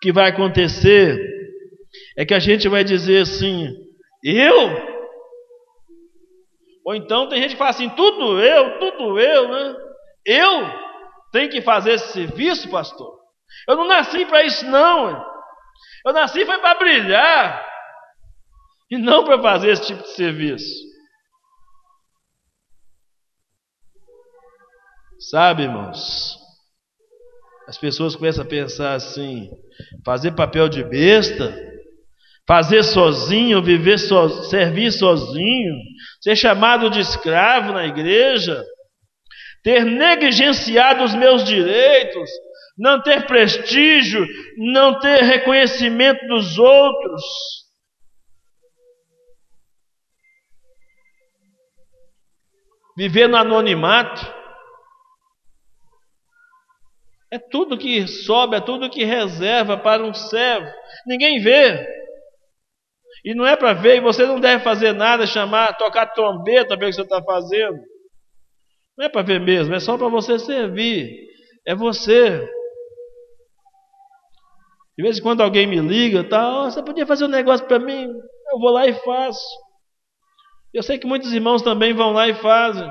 que 0.00 0.12
vai 0.12 0.30
acontecer 0.30 1.18
é 2.16 2.24
que 2.24 2.34
a 2.34 2.38
gente 2.38 2.68
vai 2.68 2.84
dizer 2.84 3.22
assim: 3.22 3.68
eu? 4.22 4.88
Ou 6.84 6.94
então 6.94 7.28
tem 7.28 7.42
gente 7.42 7.52
que 7.52 7.58
fala 7.58 7.70
assim: 7.70 7.88
tudo 7.90 8.40
eu, 8.40 8.78
tudo 8.78 9.18
eu, 9.18 9.48
né? 9.48 9.76
Eu 10.24 10.88
tenho 11.32 11.50
que 11.50 11.60
fazer 11.62 11.92
esse 11.92 12.12
serviço, 12.12 12.70
pastor. 12.70 13.18
Eu 13.66 13.76
não 13.76 13.86
nasci 13.86 14.24
para 14.26 14.44
isso, 14.44 14.64
não. 14.66 15.26
Eu 16.04 16.12
nasci 16.12 16.44
foi 16.44 16.58
para 16.58 16.78
brilhar 16.78 17.66
e 18.90 18.96
não 18.98 19.24
para 19.24 19.40
fazer 19.40 19.70
esse 19.70 19.86
tipo 19.86 20.02
de 20.02 20.10
serviço. 20.10 20.88
Sabe, 25.30 25.64
irmãos? 25.64 26.38
As 27.66 27.76
pessoas 27.76 28.16
começam 28.16 28.44
a 28.44 28.48
pensar 28.48 28.94
assim: 28.94 29.50
fazer 30.04 30.32
papel 30.32 30.68
de 30.68 30.82
besta, 30.84 31.54
fazer 32.46 32.82
sozinho, 32.82 33.62
viver 33.62 33.98
so, 33.98 34.44
servir 34.44 34.90
sozinho, 34.90 35.74
ser 36.20 36.34
chamado 36.34 36.88
de 36.88 37.00
escravo 37.00 37.72
na 37.72 37.86
igreja, 37.86 38.64
ter 39.62 39.84
negligenciado 39.84 41.04
os 41.04 41.14
meus 41.14 41.44
direitos, 41.44 42.30
não 42.78 43.02
ter 43.02 43.26
prestígio, 43.26 44.26
não 44.56 44.98
ter 44.98 45.22
reconhecimento 45.24 46.26
dos 46.26 46.58
outros. 46.58 47.22
Viver 52.96 53.28
no 53.28 53.36
anonimato. 53.36 54.37
É 57.30 57.38
tudo 57.38 57.76
que 57.76 58.06
sobe, 58.06 58.56
é 58.56 58.60
tudo 58.60 58.88
que 58.88 59.04
reserva 59.04 59.76
para 59.76 60.02
um 60.02 60.14
servo. 60.14 60.66
Ninguém 61.06 61.40
vê. 61.40 61.86
E 63.24 63.34
não 63.34 63.46
é 63.46 63.56
para 63.56 63.74
ver, 63.74 63.96
e 63.96 64.00
você 64.00 64.24
não 64.24 64.40
deve 64.40 64.62
fazer 64.62 64.92
nada, 64.92 65.26
chamar, 65.26 65.76
tocar 65.76 66.06
trombeta 66.06 66.76
ver 66.76 66.86
o 66.86 66.88
que 66.88 66.94
você 66.94 67.02
está 67.02 67.22
fazendo. 67.22 67.78
Não 68.96 69.04
é 69.04 69.08
para 69.08 69.22
ver 69.22 69.40
mesmo, 69.40 69.74
é 69.74 69.80
só 69.80 69.98
para 69.98 70.08
você 70.08 70.38
servir. 70.38 71.28
É 71.66 71.74
você. 71.74 72.40
De 74.96 75.02
vez 75.02 75.18
em 75.18 75.22
quando 75.22 75.42
alguém 75.42 75.66
me 75.66 75.78
liga, 75.80 76.24
tá, 76.24 76.64
oh, 76.64 76.70
você 76.70 76.82
podia 76.82 77.06
fazer 77.06 77.26
um 77.26 77.28
negócio 77.28 77.66
para 77.66 77.78
mim? 77.78 78.04
Eu 78.04 78.58
vou 78.58 78.70
lá 78.70 78.86
e 78.86 78.94
faço. 78.94 79.46
Eu 80.72 80.82
sei 80.82 80.98
que 80.98 81.06
muitos 81.06 81.32
irmãos 81.32 81.62
também 81.62 81.92
vão 81.92 82.12
lá 82.12 82.28
e 82.28 82.34
fazem 82.34 82.88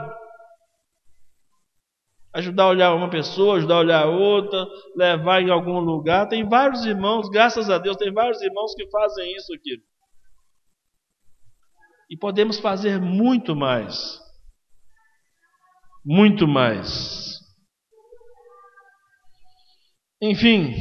ajudar 2.37 2.65
a 2.65 2.69
olhar 2.69 2.93
uma 2.93 3.09
pessoa, 3.09 3.57
ajudar 3.57 3.75
a 3.75 3.79
olhar 3.79 4.05
outra, 4.05 4.67
levar 4.95 5.41
em 5.41 5.49
algum 5.49 5.79
lugar. 5.79 6.27
Tem 6.27 6.47
vários 6.47 6.85
irmãos, 6.85 7.29
graças 7.29 7.67
a 7.67 7.79
Deus, 7.79 7.97
tem 7.97 8.13
vários 8.13 8.39
irmãos 8.43 8.75
que 8.75 8.87
fazem 8.91 9.35
isso 9.35 9.51
aqui. 9.55 9.81
E 12.11 12.15
podemos 12.15 12.59
fazer 12.59 13.01
muito 13.01 13.55
mais. 13.55 14.19
Muito 16.05 16.47
mais. 16.47 17.39
Enfim, 20.21 20.75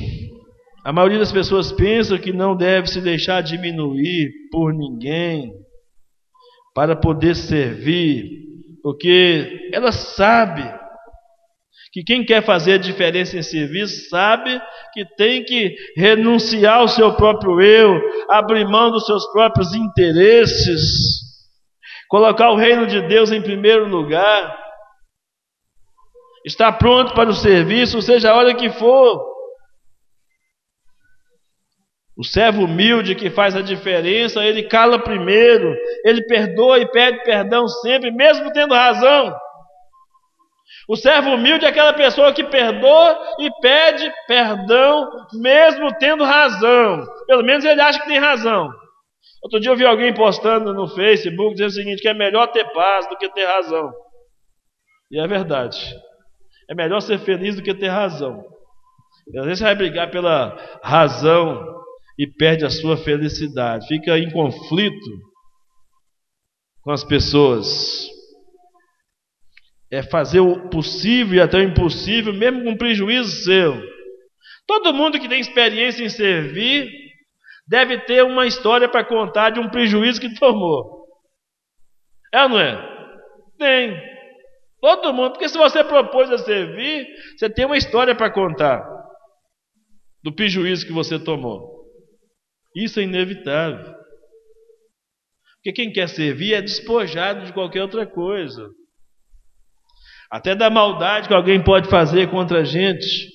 a 0.85 0.93
maioria 0.93 1.19
das 1.19 1.33
pessoas 1.33 1.73
pensa 1.73 2.19
que 2.19 2.35
não 2.35 2.55
deve 2.55 2.87
se 2.89 3.01
deixar 3.01 3.43
diminuir 3.43 4.31
por 4.53 4.75
ninguém 4.75 5.55
para 6.75 6.95
poder 6.95 7.35
servir, 7.35 8.45
porque 8.83 9.71
ela 9.73 9.91
sabe 9.91 10.63
que 11.93 12.03
quem 12.03 12.25
quer 12.25 12.45
fazer 12.45 12.75
a 12.75 12.79
diferença 12.79 13.37
em 13.37 13.43
serviço 13.43 14.09
sabe 14.09 14.61
que 14.93 15.05
tem 15.17 15.45
que 15.45 15.75
renunciar 15.97 16.79
ao 16.79 16.89
seu 16.89 17.15
próprio 17.15 17.61
eu, 17.61 18.01
abrir 18.29 18.67
mão 18.67 18.91
dos 18.91 19.07
seus 19.07 19.27
próprios 19.33 19.75
interesses, 19.75 20.83
colocar 22.09 22.51
o 22.51 22.57
reino 22.57 22.87
de 22.87 23.01
Deus 23.03 23.31
em 23.31 23.43
primeiro 23.43 23.89
lugar, 23.89 24.59
estar 26.45 26.73
pronto 26.73 27.15
para 27.15 27.31
o 27.31 27.35
serviço, 27.35 28.01
seja 28.03 28.31
a 28.31 28.37
hora 28.37 28.55
que 28.55 28.71
for. 28.71 29.37
O 32.17 32.25
servo 32.25 32.65
humilde 32.65 33.15
que 33.15 33.29
faz 33.29 33.55
a 33.55 33.61
diferença, 33.61 34.43
ele 34.43 34.63
cala 34.63 34.99
primeiro, 34.99 35.77
ele 36.03 36.25
perdoa 36.25 36.79
e 36.79 36.91
pede 36.91 37.23
perdão 37.25 37.69
sempre, 37.69 38.11
mesmo 38.11 38.51
tendo 38.53 38.73
razão. 38.73 39.37
O 40.89 40.95
servo 40.95 41.31
humilde 41.31 41.65
é 41.65 41.69
aquela 41.69 41.93
pessoa 41.93 42.33
que 42.33 42.45
perdoa 42.45 43.19
e 43.41 43.51
pede 43.61 44.13
perdão, 44.29 45.11
mesmo 45.33 45.93
tendo 45.99 46.23
razão. 46.23 47.05
Pelo 47.27 47.43
menos 47.43 47.65
ele 47.65 47.81
acha 47.81 47.99
que 48.01 48.07
tem 48.07 48.19
razão. 48.19 48.71
Outro 49.43 49.61
dia 49.61 49.71
eu 49.71 49.77
vi 49.77 49.85
alguém 49.85 50.15
postando 50.15 50.73
no 50.73 50.89
Facebook 50.89 51.55
dizendo 51.55 51.69
o 51.69 51.73
seguinte: 51.73 52.03
que 52.03 52.09
é 52.09 52.15
melhor 52.15 52.47
ter 52.49 52.65
paz 52.73 53.09
do 53.09 53.17
que 53.17 53.29
ter 53.31 53.47
razão. 53.47 53.93
E 55.11 55.21
é 55.21 55.27
verdade. 55.27 55.95
É 56.71 56.75
melhor 56.75 57.01
ser 57.01 57.19
feliz 57.19 57.57
do 57.57 57.63
que 57.63 57.75
ter 57.75 57.89
razão. 57.89 58.45
Às 59.39 59.45
vezes 59.45 59.59
você 59.59 59.65
vai 59.65 59.75
brigar 59.75 60.11
pela 60.11 60.57
razão 60.83 61.65
e 62.19 62.27
perde 62.27 62.65
a 62.65 62.71
sua 62.71 62.97
felicidade, 62.97 63.87
fica 63.89 64.19
em 64.19 64.31
conflito 64.31 65.11
com 66.83 66.93
as 66.93 67.05
pessoas. 67.05 68.09
É 69.91 70.03
fazer 70.03 70.41
o 70.41 70.69
possível 70.69 71.35
e 71.35 71.41
até 71.41 71.59
o 71.59 71.63
impossível, 71.63 72.33
mesmo 72.33 72.65
com 72.65 72.77
prejuízo 72.77 73.45
seu. 73.45 73.81
Todo 74.67 74.93
mundo 74.93 75.21
que 75.21 75.29
tem 75.29 75.41
experiência 75.41 76.05
em 76.05 76.09
servir 76.09 76.91
deve 77.69 77.99
ter 77.99 78.23
uma 78.25 78.47
história 78.47 78.89
para 78.89 79.05
contar 79.05 79.51
de 79.51 79.61
um 79.61 79.69
prejuízo 79.69 80.21
que 80.21 80.35
tomou. 80.35 81.07
É 82.33 82.43
ou 82.43 82.49
não 82.49 82.61
é? 82.61 82.77
Tem. 83.59 84.17
Todo 84.81 85.13
mundo, 85.13 85.33
porque 85.33 85.49
se 85.49 85.57
você 85.57 85.83
propôs 85.83 86.31
a 86.31 86.39
servir, 86.39 87.07
você 87.37 87.49
tem 87.49 87.65
uma 87.65 87.79
história 87.79 88.15
para 88.15 88.31
contar 88.31 88.85
do 90.23 90.33
prejuízo 90.33 90.87
que 90.87 90.93
você 90.93 91.19
tomou. 91.19 91.87
Isso 92.75 93.01
é 93.01 93.05
inevitável. 93.05 93.95
Porque 95.57 95.73
quem 95.73 95.93
quer 95.93 96.09
servir 96.09 96.55
é 96.55 96.61
despojado 96.61 97.47
de 97.47 97.53
qualquer 97.53 97.83
outra 97.83 98.07
coisa. 98.07 98.69
Até 100.31 100.55
da 100.55 100.69
maldade 100.69 101.29
que 101.29 101.35
alguém 101.35 101.63
pode 101.63 101.89
fazer 101.89 102.31
contra 102.31 102.61
a 102.61 102.65
gente. 102.65 103.31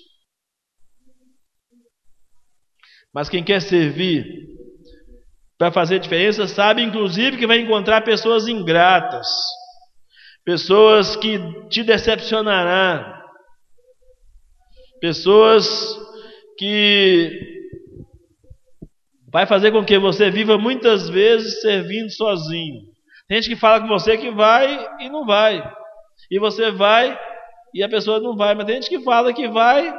Mas 3.14 3.30
quem 3.30 3.44
quer 3.44 3.62
servir 3.62 4.26
para 5.58 5.72
fazer 5.72 6.00
diferença 6.00 6.48
sabe, 6.48 6.82
inclusive, 6.82 7.38
que 7.38 7.48
vai 7.48 7.60
encontrar 7.60 8.02
pessoas 8.02 8.48
ingratas, 8.48 9.28
pessoas 10.44 11.16
que 11.16 11.38
te 11.70 11.84
decepcionarão, 11.84 13.22
pessoas 15.00 15.68
que 16.58 17.62
vai 19.32 19.46
fazer 19.46 19.72
com 19.72 19.86
que 19.86 19.98
você 19.98 20.30
viva 20.30 20.58
muitas 20.58 21.10
vezes 21.10 21.62
servindo 21.62 22.10
sozinho. 22.12 22.82
Tem 23.28 23.42
gente 23.42 23.54
que 23.54 23.60
fala 23.60 23.80
com 23.82 23.88
você 23.88 24.18
que 24.18 24.30
vai 24.30 24.88
e 25.00 25.10
não 25.10 25.26
vai. 25.26 25.62
E 26.32 26.40
você 26.40 26.72
vai 26.72 27.20
e 27.76 27.84
a 27.84 27.90
pessoa 27.90 28.22
não 28.22 28.36
vai. 28.36 28.56
Mas 28.56 28.66
tem 28.66 28.76
gente 28.76 28.90
que 28.90 29.04
fala 29.04 29.34
que 29.34 29.50
vai. 29.50 29.94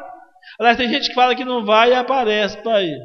Aliás, 0.58 0.78
tem 0.78 0.88
gente 0.88 1.08
que 1.08 1.14
fala 1.14 1.34
que 1.34 1.44
não 1.44 1.64
vai 1.64 1.90
e 1.90 1.94
aparece 1.94 2.56
para 2.62 2.82
ir. 2.82 2.98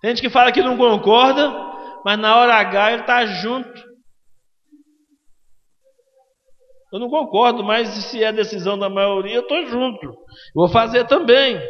Tem 0.00 0.10
gente 0.10 0.20
que 0.20 0.30
fala 0.30 0.52
que 0.52 0.62
não 0.62 0.76
concorda, 0.76 1.50
mas 2.04 2.18
na 2.18 2.36
hora 2.36 2.54
H 2.54 2.92
ele 2.92 3.00
está 3.00 3.26
junto. 3.26 3.88
Eu 6.92 6.98
não 6.98 7.10
concordo, 7.10 7.62
mas 7.62 7.88
se 7.88 8.22
é 8.22 8.32
decisão 8.32 8.78
da 8.78 8.88
maioria, 8.88 9.34
eu 9.34 9.42
estou 9.42 9.66
junto. 9.66 10.14
Vou 10.54 10.68
fazer 10.68 11.06
também. 11.06 11.60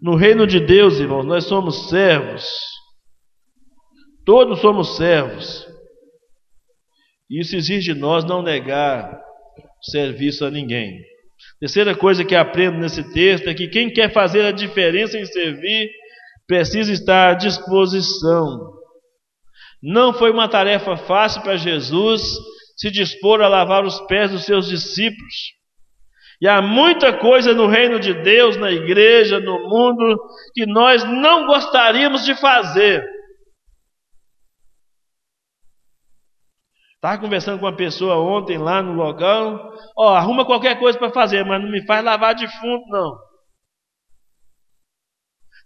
No 0.00 0.16
reino 0.16 0.46
de 0.46 0.58
Deus, 0.58 0.98
irmãos, 0.98 1.24
nós 1.24 1.44
somos 1.44 1.88
servos. 1.88 2.44
Todos 4.24 4.60
somos 4.60 4.96
servos. 4.96 5.71
Isso 7.32 7.56
exige 7.56 7.94
de 7.94 7.98
nós 7.98 8.24
não 8.24 8.42
negar 8.42 9.18
serviço 9.80 10.44
a 10.44 10.50
ninguém. 10.50 11.00
Terceira 11.58 11.94
coisa 11.94 12.24
que 12.24 12.34
aprendo 12.34 12.78
nesse 12.78 13.02
texto 13.12 13.48
é 13.48 13.54
que 13.54 13.68
quem 13.68 13.90
quer 13.90 14.12
fazer 14.12 14.44
a 14.44 14.52
diferença 14.52 15.18
em 15.18 15.24
servir 15.24 15.90
precisa 16.46 16.92
estar 16.92 17.30
à 17.30 17.34
disposição. 17.34 18.72
Não 19.82 20.12
foi 20.12 20.30
uma 20.30 20.46
tarefa 20.46 20.96
fácil 20.96 21.40
para 21.42 21.56
Jesus 21.56 22.22
se 22.76 22.90
dispor 22.90 23.40
a 23.40 23.48
lavar 23.48 23.84
os 23.84 23.98
pés 24.06 24.30
dos 24.30 24.44
seus 24.44 24.68
discípulos. 24.68 25.34
E 26.40 26.48
há 26.48 26.60
muita 26.60 27.12
coisa 27.12 27.54
no 27.54 27.66
reino 27.66 27.98
de 27.98 28.12
Deus, 28.12 28.56
na 28.56 28.70
igreja, 28.70 29.40
no 29.40 29.68
mundo, 29.68 30.20
que 30.54 30.66
nós 30.66 31.04
não 31.04 31.46
gostaríamos 31.46 32.24
de 32.24 32.34
fazer. 32.34 33.04
Estava 37.02 37.20
conversando 37.20 37.58
com 37.58 37.66
uma 37.66 37.76
pessoa 37.76 38.14
ontem 38.14 38.56
lá 38.58 38.80
no 38.80 38.92
local. 38.92 39.74
Ó, 39.98 40.14
arruma 40.14 40.46
qualquer 40.46 40.78
coisa 40.78 40.96
para 40.96 41.10
fazer, 41.10 41.44
mas 41.44 41.60
não 41.60 41.68
me 41.68 41.84
faz 41.84 42.04
lavar 42.04 42.32
de 42.32 42.46
fundo, 42.60 42.86
não. 42.86 43.18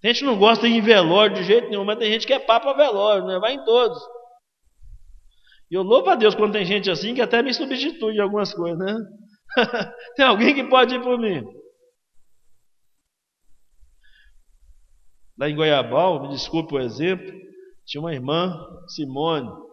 A 0.03 0.07
gente 0.07 0.25
não 0.25 0.39
gosta 0.39 0.67
de 0.67 0.73
ir 0.73 0.79
em 0.79 0.81
velório 0.81 1.37
de 1.37 1.45
jeito 1.45 1.69
nenhum, 1.69 1.85
mas 1.85 1.99
tem 1.99 2.11
gente 2.11 2.27
que 2.27 2.33
é 2.33 2.39
papo 2.39 2.71
a 2.71 2.73
velório, 2.73 3.27
né? 3.27 3.39
Vai 3.39 3.53
em 3.53 3.65
todos. 3.67 3.99
E 5.71 5.75
eu 5.75 5.83
louvo 5.83 6.09
a 6.09 6.15
Deus 6.15 6.35
quando 6.35 6.55
tem 6.55 6.65
gente 6.65 6.91
assim 6.91 7.15
que 7.15 7.21
até 7.21 7.43
me 7.43 7.53
substitui 7.53 8.15
em 8.15 8.21
algumas 8.21 8.55
coisas, 8.55 8.79
né? 8.79 8.97
Tem 10.17 10.25
alguém 10.25 10.55
que 10.55 10.65
pode 10.65 10.95
ir 10.95 11.03
por 11.03 11.19
mim? 11.19 11.45
Lá 15.39 15.51
em 15.51 15.55
Goiabal, 15.55 16.23
me 16.23 16.29
desculpe 16.31 16.75
o 16.75 16.81
exemplo, 16.81 17.31
tinha 17.85 18.01
uma 18.01 18.15
irmã, 18.15 18.57
Simone. 18.89 19.66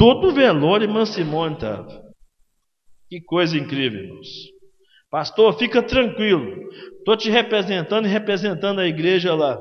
Todo 0.00 0.32
velório, 0.32 0.86
irmã 0.86 1.04
Simone 1.04 1.56
estava. 1.56 1.86
Que 3.06 3.20
coisa 3.20 3.58
incrível, 3.58 4.00
irmãos. 4.00 4.28
Pastor, 5.10 5.52
fica 5.58 5.82
tranquilo. 5.82 6.70
Estou 6.96 7.18
te 7.18 7.28
representando 7.28 8.06
e 8.06 8.08
representando 8.08 8.78
a 8.78 8.86
igreja 8.86 9.34
lá. 9.34 9.60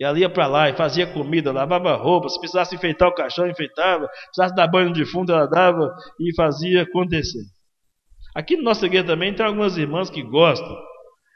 E 0.00 0.04
ela 0.04 0.18
ia 0.18 0.30
para 0.30 0.46
lá 0.46 0.70
e 0.70 0.74
fazia 0.74 1.06
comida, 1.06 1.52
lavava 1.52 1.94
roupa, 1.94 2.30
se 2.30 2.38
precisasse 2.40 2.74
enfeitar 2.74 3.06
o 3.06 3.14
caixão, 3.14 3.46
enfeitava, 3.46 4.06
se 4.06 4.26
precisasse 4.28 4.54
dar 4.54 4.66
banho 4.66 4.90
de 4.94 5.04
fundo, 5.04 5.30
ela 5.30 5.44
dava 5.44 5.94
e 6.18 6.34
fazia 6.34 6.80
acontecer. 6.80 7.42
Aqui 8.34 8.56
no 8.56 8.62
nosso 8.62 8.86
igreja 8.86 9.04
também 9.04 9.34
tem 9.34 9.44
algumas 9.44 9.76
irmãs 9.76 10.08
que 10.08 10.22
gostam. 10.22 10.74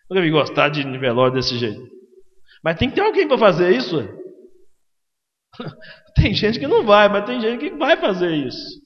Nunca 0.09 0.23
vi 0.23 0.31
gostar 0.31 0.71
de 0.71 0.83
velório 0.97 1.35
desse 1.35 1.59
jeito. 1.59 1.83
Mas 2.65 2.79
tem 2.79 2.89
que 2.89 2.95
ter 2.95 3.03
alguém 3.03 3.29
para 3.29 3.37
fazer 3.37 3.71
isso. 3.77 4.03
tem 6.15 6.35
gente 6.35 6.59
que 6.59 6.67
não 6.67 6.85
vai, 6.85 7.09
mas 7.09 7.25
tem 7.25 7.41
gente 7.41 7.71
que 7.71 7.77
vai 7.77 7.97
fazer 7.97 8.35
isso. 8.35 8.85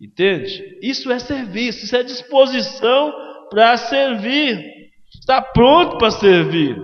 Entende? 0.00 0.78
Isso 0.82 1.10
é 1.10 1.18
serviço, 1.18 1.84
isso 1.84 1.96
é 1.96 2.02
disposição 2.02 3.12
para 3.48 3.76
servir. 3.76 4.90
Está 5.14 5.40
pronto 5.40 5.96
para 5.96 6.10
servir. 6.10 6.76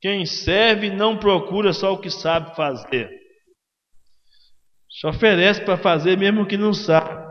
Quem 0.00 0.26
serve 0.26 0.90
não 0.90 1.18
procura 1.18 1.72
só 1.72 1.92
o 1.92 1.98
que 1.98 2.10
sabe 2.10 2.56
fazer. 2.56 3.10
Se 4.90 5.06
oferece 5.06 5.64
para 5.64 5.76
fazer 5.76 6.18
mesmo 6.18 6.46
que 6.46 6.56
não 6.56 6.72
sabe. 6.72 7.22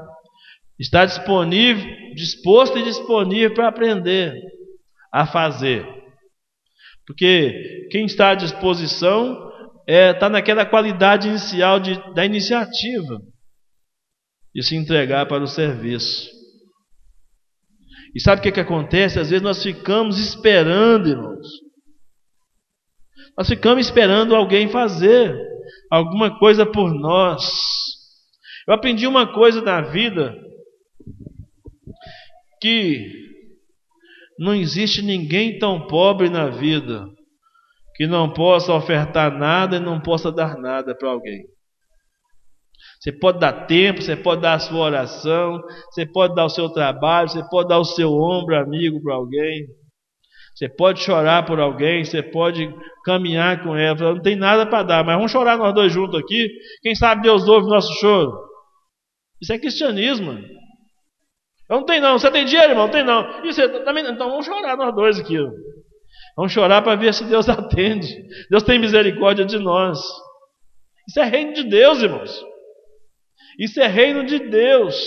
Está 0.79 1.05
disponível, 1.05 1.85
disposto 2.15 2.77
e 2.77 2.83
disponível 2.83 3.53
para 3.53 3.67
aprender 3.67 4.41
a 5.11 5.27
fazer. 5.27 5.85
Porque 7.11 7.89
quem 7.91 8.05
está 8.05 8.29
à 8.29 8.35
disposição 8.35 9.51
é, 9.85 10.11
está 10.11 10.29
naquela 10.29 10.65
qualidade 10.65 11.27
inicial 11.27 11.77
de, 11.77 11.93
da 12.13 12.25
iniciativa 12.25 13.19
de 14.55 14.63
se 14.63 14.77
entregar 14.77 15.25
para 15.27 15.43
o 15.43 15.47
serviço. 15.47 16.29
E 18.15 18.21
sabe 18.21 18.39
o 18.39 18.43
que, 18.43 18.51
que 18.53 18.61
acontece? 18.61 19.19
Às 19.19 19.29
vezes 19.29 19.43
nós 19.43 19.61
ficamos 19.61 20.17
esperando, 20.19 21.09
irmãos. 21.09 21.47
Nós 23.37 23.49
ficamos 23.49 23.85
esperando 23.85 24.33
alguém 24.33 24.69
fazer 24.69 25.37
alguma 25.91 26.39
coisa 26.39 26.65
por 26.65 26.93
nós. 26.93 27.43
Eu 28.65 28.73
aprendi 28.73 29.05
uma 29.05 29.33
coisa 29.33 29.61
na 29.61 29.81
vida 29.81 30.33
que 32.61 33.30
não 34.39 34.55
existe 34.55 35.01
ninguém 35.01 35.59
tão 35.59 35.87
pobre 35.87 36.29
na 36.29 36.47
vida 36.47 37.05
que 37.95 38.07
não 38.07 38.33
possa 38.33 38.73
ofertar 38.73 39.37
nada 39.37 39.77
e 39.77 39.79
não 39.79 39.99
possa 39.99 40.31
dar 40.31 40.57
nada 40.57 40.95
para 40.95 41.09
alguém. 41.09 41.43
Você 42.99 43.11
pode 43.11 43.39
dar 43.39 43.65
tempo, 43.65 44.01
você 44.01 44.15
pode 44.15 44.41
dar 44.41 44.53
a 44.53 44.59
sua 44.59 44.79
oração, 44.79 45.61
você 45.91 46.05
pode 46.05 46.35
dar 46.35 46.45
o 46.45 46.49
seu 46.49 46.69
trabalho, 46.69 47.29
você 47.29 47.43
pode 47.49 47.69
dar 47.69 47.79
o 47.79 47.85
seu 47.85 48.11
ombro 48.11 48.55
amigo 48.55 49.01
para 49.01 49.15
alguém. 49.15 49.67
Você 50.55 50.69
pode 50.69 50.99
chorar 50.99 51.45
por 51.45 51.59
alguém, 51.59 52.03
você 52.03 52.21
pode 52.21 52.71
caminhar 53.03 53.63
com 53.63 53.75
ela. 53.75 54.13
Não 54.13 54.21
tem 54.21 54.35
nada 54.35 54.65
para 54.65 54.83
dar, 54.83 55.03
mas 55.03 55.15
vamos 55.15 55.31
chorar 55.31 55.57
nós 55.57 55.73
dois 55.73 55.91
juntos 55.91 56.19
aqui. 56.19 56.47
Quem 56.81 56.93
sabe 56.93 57.23
Deus 57.23 57.47
ouve 57.47 57.67
o 57.67 57.69
nosso 57.69 57.91
choro. 57.99 58.37
Isso 59.41 59.53
é 59.53 59.57
cristianismo. 59.57 60.37
Não 61.71 61.85
tem 61.85 62.01
não. 62.01 62.19
Você 62.19 62.29
tem 62.29 62.43
dinheiro, 62.43 62.73
irmão? 62.73 62.87
Não 62.87 62.91
tem 62.91 63.01
não. 63.01 63.45
E 63.45 63.53
você 63.53 63.69
também 63.85 64.05
Então 64.05 64.29
vamos 64.29 64.45
chorar 64.45 64.75
nós 64.75 64.93
dois 64.93 65.17
aqui. 65.17 65.37
Vamos 66.35 66.51
chorar 66.51 66.81
para 66.81 66.97
ver 66.97 67.13
se 67.13 67.23
Deus 67.23 67.47
atende. 67.49 68.13
Deus 68.49 68.61
tem 68.61 68.77
misericórdia 68.77 69.45
de 69.45 69.57
nós. 69.57 69.97
Isso 71.07 71.21
é 71.21 71.23
reino 71.23 71.53
de 71.53 71.63
Deus, 71.63 72.03
irmãos. 72.03 72.45
Isso 73.57 73.79
é 73.79 73.87
reino 73.87 74.25
de 74.25 74.37
Deus. 74.49 75.01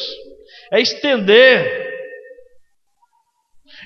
É 0.73 0.81
estender. 0.81 1.93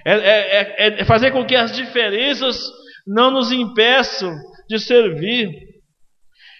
É, 0.06 0.12
é, 0.12 0.60
é, 0.60 1.00
é 1.00 1.04
fazer 1.04 1.32
com 1.32 1.44
que 1.44 1.56
as 1.56 1.72
diferenças 1.72 2.62
não 3.04 3.32
nos 3.32 3.50
impeçam 3.50 4.32
de 4.68 4.78
servir. 4.78 5.50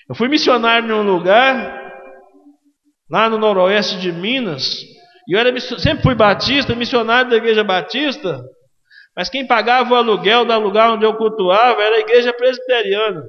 Eu 0.09 0.17
fui 0.17 0.27
missionário 0.27 0.91
em 0.91 0.93
um 0.93 1.03
lugar, 1.03 1.93
lá 3.09 3.31
no 3.31 3.39
noroeste 3.39 4.01
de 4.01 4.11
Minas, 4.11 4.98
e 5.29 5.35
eu 5.35 5.39
era, 5.39 5.61
sempre 5.61 6.03
fui 6.03 6.15
batista, 6.15 6.75
missionário 6.75 7.31
da 7.31 7.37
igreja 7.37 7.63
batista, 7.63 8.43
mas 9.15 9.29
quem 9.29 9.47
pagava 9.47 9.93
o 9.93 9.97
aluguel 9.97 10.47
do 10.47 10.59
lugar 10.59 10.91
onde 10.91 11.05
eu 11.05 11.15
cultuava 11.17 11.83
era 11.83 11.97
a 11.97 12.01
igreja 12.01 12.33
presbiteriana. 12.33 13.23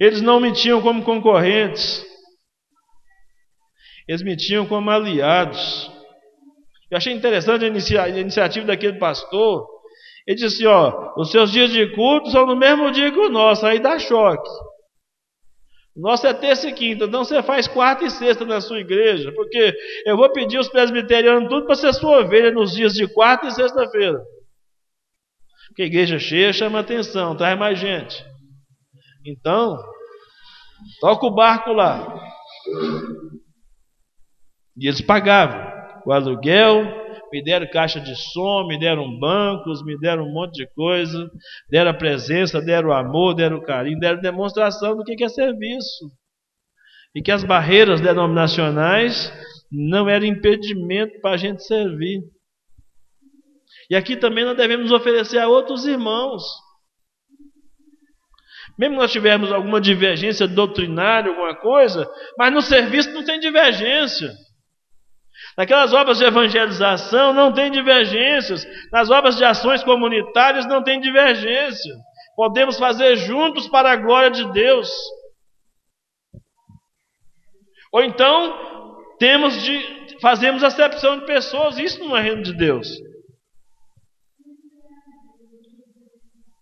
Eles 0.00 0.20
não 0.20 0.40
me 0.40 0.52
tinham 0.52 0.82
como 0.82 1.04
concorrentes, 1.04 2.04
eles 4.08 4.22
me 4.22 4.36
tinham 4.36 4.66
como 4.66 4.90
aliados. 4.90 5.88
Eu 6.90 6.96
achei 6.96 7.12
interessante 7.12 7.64
a, 7.64 7.68
inicia, 7.68 8.02
a 8.02 8.08
iniciativa 8.08 8.66
daquele 8.66 8.98
pastor. 8.98 9.64
Ele 10.26 10.36
disse: 10.36 10.66
Ó, 10.66 11.14
os 11.16 11.30
seus 11.30 11.52
dias 11.52 11.70
de 11.70 11.94
culto 11.94 12.30
são 12.30 12.44
no 12.46 12.56
mesmo 12.56 12.90
dia 12.90 13.12
que 13.12 13.18
o 13.18 13.28
nosso, 13.28 13.64
aí 13.64 13.78
dá 13.78 13.96
choque. 13.98 14.50
O 16.00 16.02
nosso 16.02 16.26
é 16.26 16.32
terça 16.32 16.66
e 16.66 16.72
quinta, 16.72 17.04
então 17.04 17.22
você 17.22 17.42
faz 17.42 17.68
quarta 17.68 18.06
e 18.06 18.10
sexta 18.10 18.46
na 18.46 18.62
sua 18.62 18.80
igreja, 18.80 19.30
porque 19.32 19.76
eu 20.06 20.16
vou 20.16 20.32
pedir 20.32 20.58
os 20.58 20.66
presbiterianos 20.66 21.50
tudo 21.50 21.66
para 21.66 21.74
ser 21.74 21.92
sua 21.92 22.20
ovelha 22.20 22.50
nos 22.50 22.72
dias 22.72 22.94
de 22.94 23.06
quarta 23.06 23.48
e 23.48 23.50
sexta-feira. 23.50 24.18
Porque 25.68 25.82
igreja 25.82 26.18
cheia 26.18 26.54
chama 26.54 26.80
atenção, 26.80 27.36
traz 27.36 27.58
mais 27.58 27.78
gente. 27.78 28.24
Então, 29.26 29.76
toca 31.02 31.26
o 31.26 31.34
barco 31.34 31.70
lá. 31.70 32.18
E 34.78 34.88
eles 34.88 35.02
pagavam 35.02 35.70
o 36.06 36.12
aluguel, 36.12 36.99
me 37.32 37.42
deram 37.42 37.70
caixa 37.70 38.00
de 38.00 38.14
som, 38.16 38.66
me 38.66 38.78
deram 38.78 39.18
bancos, 39.18 39.84
me 39.84 39.98
deram 39.98 40.24
um 40.24 40.32
monte 40.32 40.54
de 40.54 40.66
coisa, 40.74 41.30
deram 41.70 41.90
a 41.90 41.94
presença, 41.94 42.60
deram 42.60 42.90
o 42.90 42.92
amor, 42.92 43.34
deram 43.34 43.58
o 43.58 43.62
carinho, 43.62 43.98
deram 43.98 44.20
demonstração 44.20 44.96
do 44.96 45.04
que 45.04 45.22
é 45.22 45.28
serviço. 45.28 46.10
E 47.14 47.22
que 47.22 47.32
as 47.32 47.42
barreiras 47.42 48.00
denominacionais 48.00 49.32
não 49.70 50.08
eram 50.08 50.26
impedimento 50.26 51.20
para 51.20 51.34
a 51.34 51.36
gente 51.36 51.64
servir. 51.64 52.20
E 53.88 53.96
aqui 53.96 54.16
também 54.16 54.44
nós 54.44 54.56
devemos 54.56 54.92
oferecer 54.92 55.38
a 55.38 55.48
outros 55.48 55.86
irmãos. 55.86 56.42
Mesmo 58.78 58.96
nós 58.96 59.12
tivermos 59.12 59.52
alguma 59.52 59.80
divergência 59.80 60.46
doutrinária, 60.46 61.30
alguma 61.30 61.54
coisa, 61.54 62.08
mas 62.38 62.52
no 62.52 62.62
serviço 62.62 63.12
não 63.12 63.24
tem 63.24 63.38
divergência. 63.38 64.32
Naquelas 65.56 65.92
obras 65.92 66.18
de 66.18 66.24
evangelização 66.24 67.32
não 67.32 67.52
tem 67.52 67.70
divergências. 67.70 68.66
Nas 68.92 69.10
obras 69.10 69.36
de 69.36 69.44
ações 69.44 69.82
comunitárias 69.82 70.66
não 70.66 70.82
tem 70.82 71.00
divergência. 71.00 71.94
Podemos 72.36 72.78
fazer 72.78 73.16
juntos 73.16 73.68
para 73.68 73.92
a 73.92 73.96
glória 73.96 74.30
de 74.30 74.50
Deus. 74.52 74.90
Ou 77.92 78.02
então 78.02 78.96
temos 79.18 79.60
de 79.62 80.00
fazemos 80.20 80.62
acepção 80.62 81.18
de 81.18 81.26
pessoas, 81.26 81.78
isso 81.78 81.98
não 82.00 82.16
é 82.16 82.22
reino 82.22 82.42
de 82.42 82.54
Deus. 82.54 82.88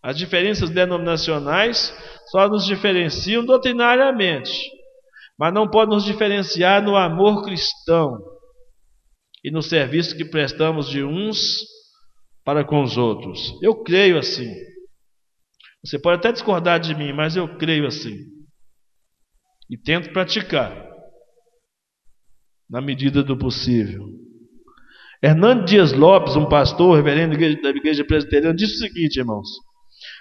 As 0.03 0.17
diferenças 0.17 0.71
denominacionais 0.71 1.95
só 2.31 2.49
nos 2.49 2.65
diferenciam 2.65 3.45
doutrinariamente, 3.45 4.53
mas 5.39 5.53
não 5.53 5.69
podem 5.69 5.95
nos 5.95 6.05
diferenciar 6.05 6.83
no 6.83 6.97
amor 6.97 7.45
cristão 7.45 8.17
e 9.45 9.51
no 9.51 9.63
serviço 9.63 10.17
que 10.17 10.25
prestamos 10.25 10.89
de 10.89 11.03
uns 11.03 11.59
para 12.45 12.65
com 12.65 12.83
os 12.83 12.97
outros. 12.97 13.53
Eu 13.63 13.83
creio 13.83 14.19
assim. 14.19 14.53
Você 15.85 15.99
pode 15.99 16.19
até 16.19 16.33
discordar 16.33 16.81
de 16.81 16.95
mim, 16.95 17.13
mas 17.13 17.37
eu 17.37 17.57
creio 17.57 17.87
assim. 17.87 18.17
E 19.71 19.77
tento 19.77 20.13
praticar 20.13 20.87
na 22.69 22.81
medida 22.81 23.23
do 23.23 23.37
possível. 23.37 24.07
Hernando 25.23 25.65
Dias 25.65 25.93
Lopes, 25.93 26.37
um 26.37 26.49
pastor, 26.49 26.97
reverendo 26.97 27.37
da 27.37 27.71
igreja 27.71 28.05
presbiteriana, 28.05 28.55
disse 28.55 28.75
o 28.75 28.89
seguinte, 28.89 29.19
irmãos: 29.19 29.49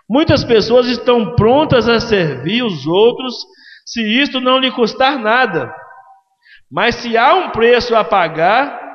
Muitas 0.10 0.44
pessoas 0.44 0.88
estão 0.88 1.36
prontas 1.36 1.88
a 1.88 2.00
servir 2.00 2.64
os 2.64 2.86
outros 2.88 3.36
se 3.86 4.02
isto 4.02 4.42
não 4.42 4.60
lhe 4.60 4.72
custar 4.72 5.20
nada. 5.20 5.74
Mas 6.70 6.96
se 6.96 7.16
há 7.18 7.36
um 7.36 7.52
preço 7.52 7.96
a 7.96 8.04
pagar, 8.04 8.87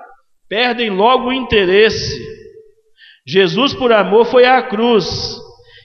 perdem 0.53 0.91
logo 0.91 1.29
o 1.29 1.33
interesse. 1.33 2.21
Jesus, 3.27 3.73
por 3.73 3.91
amor, 3.91 4.27
foi 4.27 4.45
à 4.45 4.61
cruz. 4.61 5.35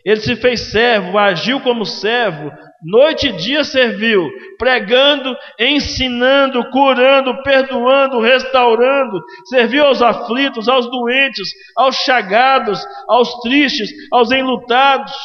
Ele 0.03 0.19
se 0.19 0.35
fez 0.35 0.71
servo, 0.71 1.17
agiu 1.17 1.61
como 1.61 1.85
servo, 1.85 2.51
noite 2.83 3.29
e 3.29 3.31
dia 3.31 3.63
serviu, 3.63 4.29
pregando, 4.57 5.33
ensinando, 5.57 6.69
curando, 6.69 7.41
perdoando, 7.43 8.19
restaurando, 8.19 9.21
serviu 9.45 9.85
aos 9.85 10.01
aflitos, 10.01 10.67
aos 10.67 10.91
doentes, 10.91 11.49
aos 11.77 11.95
chagados, 12.03 12.85
aos 13.07 13.39
tristes, 13.39 13.89
aos 14.11 14.31
enlutados. 14.31 15.15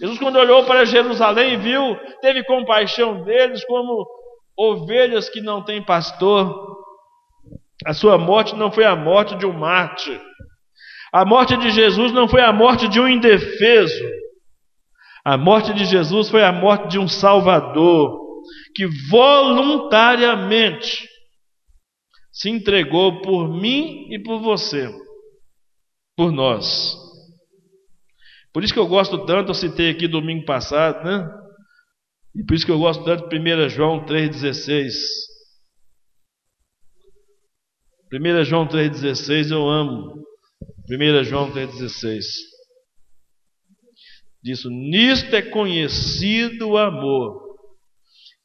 Jesus, 0.00 0.18
quando 0.18 0.36
olhou 0.36 0.64
para 0.64 0.86
Jerusalém, 0.86 1.58
viu, 1.58 1.94
teve 2.22 2.42
compaixão 2.44 3.22
deles 3.22 3.62
como 3.66 4.06
ovelhas 4.56 5.28
que 5.28 5.42
não 5.42 5.62
têm 5.62 5.84
pastor. 5.84 6.85
A 7.86 7.94
sua 7.94 8.18
morte 8.18 8.56
não 8.56 8.72
foi 8.72 8.84
a 8.84 8.96
morte 8.96 9.36
de 9.36 9.46
um 9.46 9.52
mártir. 9.52 10.20
A 11.12 11.24
morte 11.24 11.56
de 11.56 11.70
Jesus 11.70 12.12
não 12.12 12.28
foi 12.28 12.42
a 12.42 12.52
morte 12.52 12.88
de 12.88 13.00
um 13.00 13.08
indefeso. 13.08 14.04
A 15.24 15.38
morte 15.38 15.72
de 15.72 15.84
Jesus 15.84 16.28
foi 16.28 16.42
a 16.42 16.52
morte 16.52 16.88
de 16.88 16.98
um 16.98 17.06
Salvador 17.06 18.18
que 18.74 18.86
voluntariamente 19.08 21.08
se 22.32 22.50
entregou 22.50 23.22
por 23.22 23.48
mim 23.48 24.12
e 24.12 24.20
por 24.22 24.40
você, 24.40 24.92
por 26.16 26.32
nós. 26.32 26.96
Por 28.52 28.64
isso 28.64 28.72
que 28.72 28.78
eu 28.78 28.88
gosto 28.88 29.24
tanto, 29.26 29.50
eu 29.50 29.54
citei 29.54 29.90
aqui 29.90 30.08
domingo 30.08 30.44
passado, 30.44 31.04
né? 31.04 31.28
E 32.34 32.44
por 32.44 32.54
isso 32.54 32.66
que 32.66 32.72
eu 32.72 32.78
gosto 32.78 33.04
tanto 33.04 33.28
de 33.28 33.38
1 33.38 33.68
João 33.68 34.04
3,16. 34.04 34.92
1 38.12 38.44
João 38.44 38.68
3,16 38.68 39.50
eu 39.50 39.68
amo. 39.68 40.24
1 40.88 41.24
João 41.24 41.50
3,16. 41.50 42.22
Diz: 44.42 44.64
Nisto 44.64 45.34
é 45.34 45.42
conhecido 45.42 46.68
o 46.68 46.78
amor. 46.78 47.56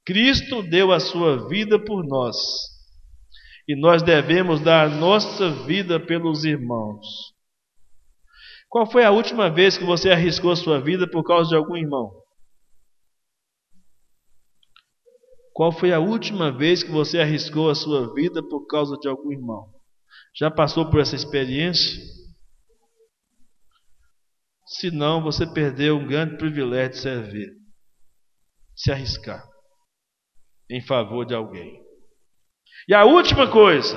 Cristo 0.03 0.63
deu 0.63 0.91
a 0.91 0.99
sua 0.99 1.47
vida 1.47 1.77
por 1.77 2.03
nós. 2.03 2.35
E 3.67 3.75
nós 3.75 4.01
devemos 4.01 4.59
dar 4.59 4.87
a 4.87 4.89
nossa 4.89 5.51
vida 5.65 5.99
pelos 5.99 6.43
irmãos. 6.43 7.05
Qual 8.67 8.89
foi 8.89 9.05
a 9.05 9.11
última 9.11 9.49
vez 9.49 9.77
que 9.77 9.83
você 9.83 10.09
arriscou 10.09 10.51
a 10.51 10.55
sua 10.55 10.81
vida 10.81 11.07
por 11.07 11.23
causa 11.23 11.49
de 11.49 11.55
algum 11.55 11.77
irmão? 11.77 12.20
Qual 15.61 15.71
foi 15.71 15.93
a 15.93 15.99
última 15.99 16.51
vez 16.51 16.81
que 16.81 16.89
você 16.89 17.19
arriscou 17.19 17.69
a 17.69 17.75
sua 17.75 18.11
vida 18.15 18.41
por 18.41 18.65
causa 18.65 18.97
de 18.97 19.07
algum 19.07 19.31
irmão? 19.31 19.67
Já 20.35 20.49
passou 20.49 20.89
por 20.89 20.99
essa 20.99 21.15
experiência? 21.15 22.01
Se 24.65 24.89
não, 24.89 25.21
você 25.21 25.45
perdeu 25.45 25.97
um 25.97 26.07
grande 26.07 26.35
privilégio 26.35 26.93
de 26.93 26.97
servir, 26.97 27.47
se 28.75 28.91
arriscar 28.91 29.43
em 30.67 30.81
favor 30.81 31.25
de 31.25 31.35
alguém. 31.35 31.79
E 32.89 32.95
a 32.95 33.05
última 33.05 33.47
coisa, 33.47 33.95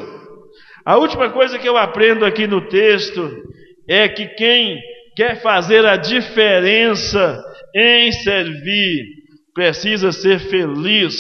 a 0.85 0.99
última 0.99 1.33
coisa 1.33 1.59
que 1.59 1.67
eu 1.67 1.79
aprendo 1.79 2.27
aqui 2.27 2.47
no 2.47 2.69
texto 2.69 3.43
é 3.89 4.07
que 4.07 4.29
quem 4.35 4.79
quer 5.17 5.41
fazer 5.41 5.87
a 5.87 5.97
diferença 5.97 7.43
em 7.75 8.13
servir, 8.13 9.24
precisa 9.55 10.13
ser 10.13 10.41
feliz 10.41 11.15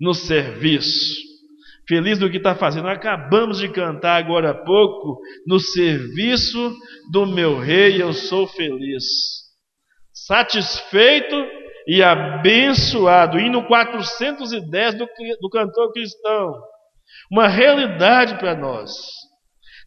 no 0.00 0.14
serviço. 0.14 1.16
Feliz 1.88 2.18
do 2.18 2.30
que 2.30 2.36
está 2.36 2.54
fazendo. 2.54 2.88
Acabamos 2.88 3.58
de 3.58 3.68
cantar 3.68 4.16
agora 4.16 4.50
há 4.50 4.54
pouco, 4.54 5.20
no 5.46 5.58
serviço 5.58 6.74
do 7.10 7.26
meu 7.26 7.58
rei 7.58 8.00
eu 8.00 8.12
sou 8.12 8.46
feliz. 8.46 9.04
Satisfeito 10.12 11.36
e 11.86 12.02
abençoado. 12.02 13.38
Hino 13.38 13.66
410 13.66 14.94
do, 14.94 15.08
do 15.40 15.48
cantor 15.48 15.92
cristão. 15.92 16.52
Uma 17.30 17.46
realidade 17.46 18.36
para 18.38 18.56
nós. 18.56 18.90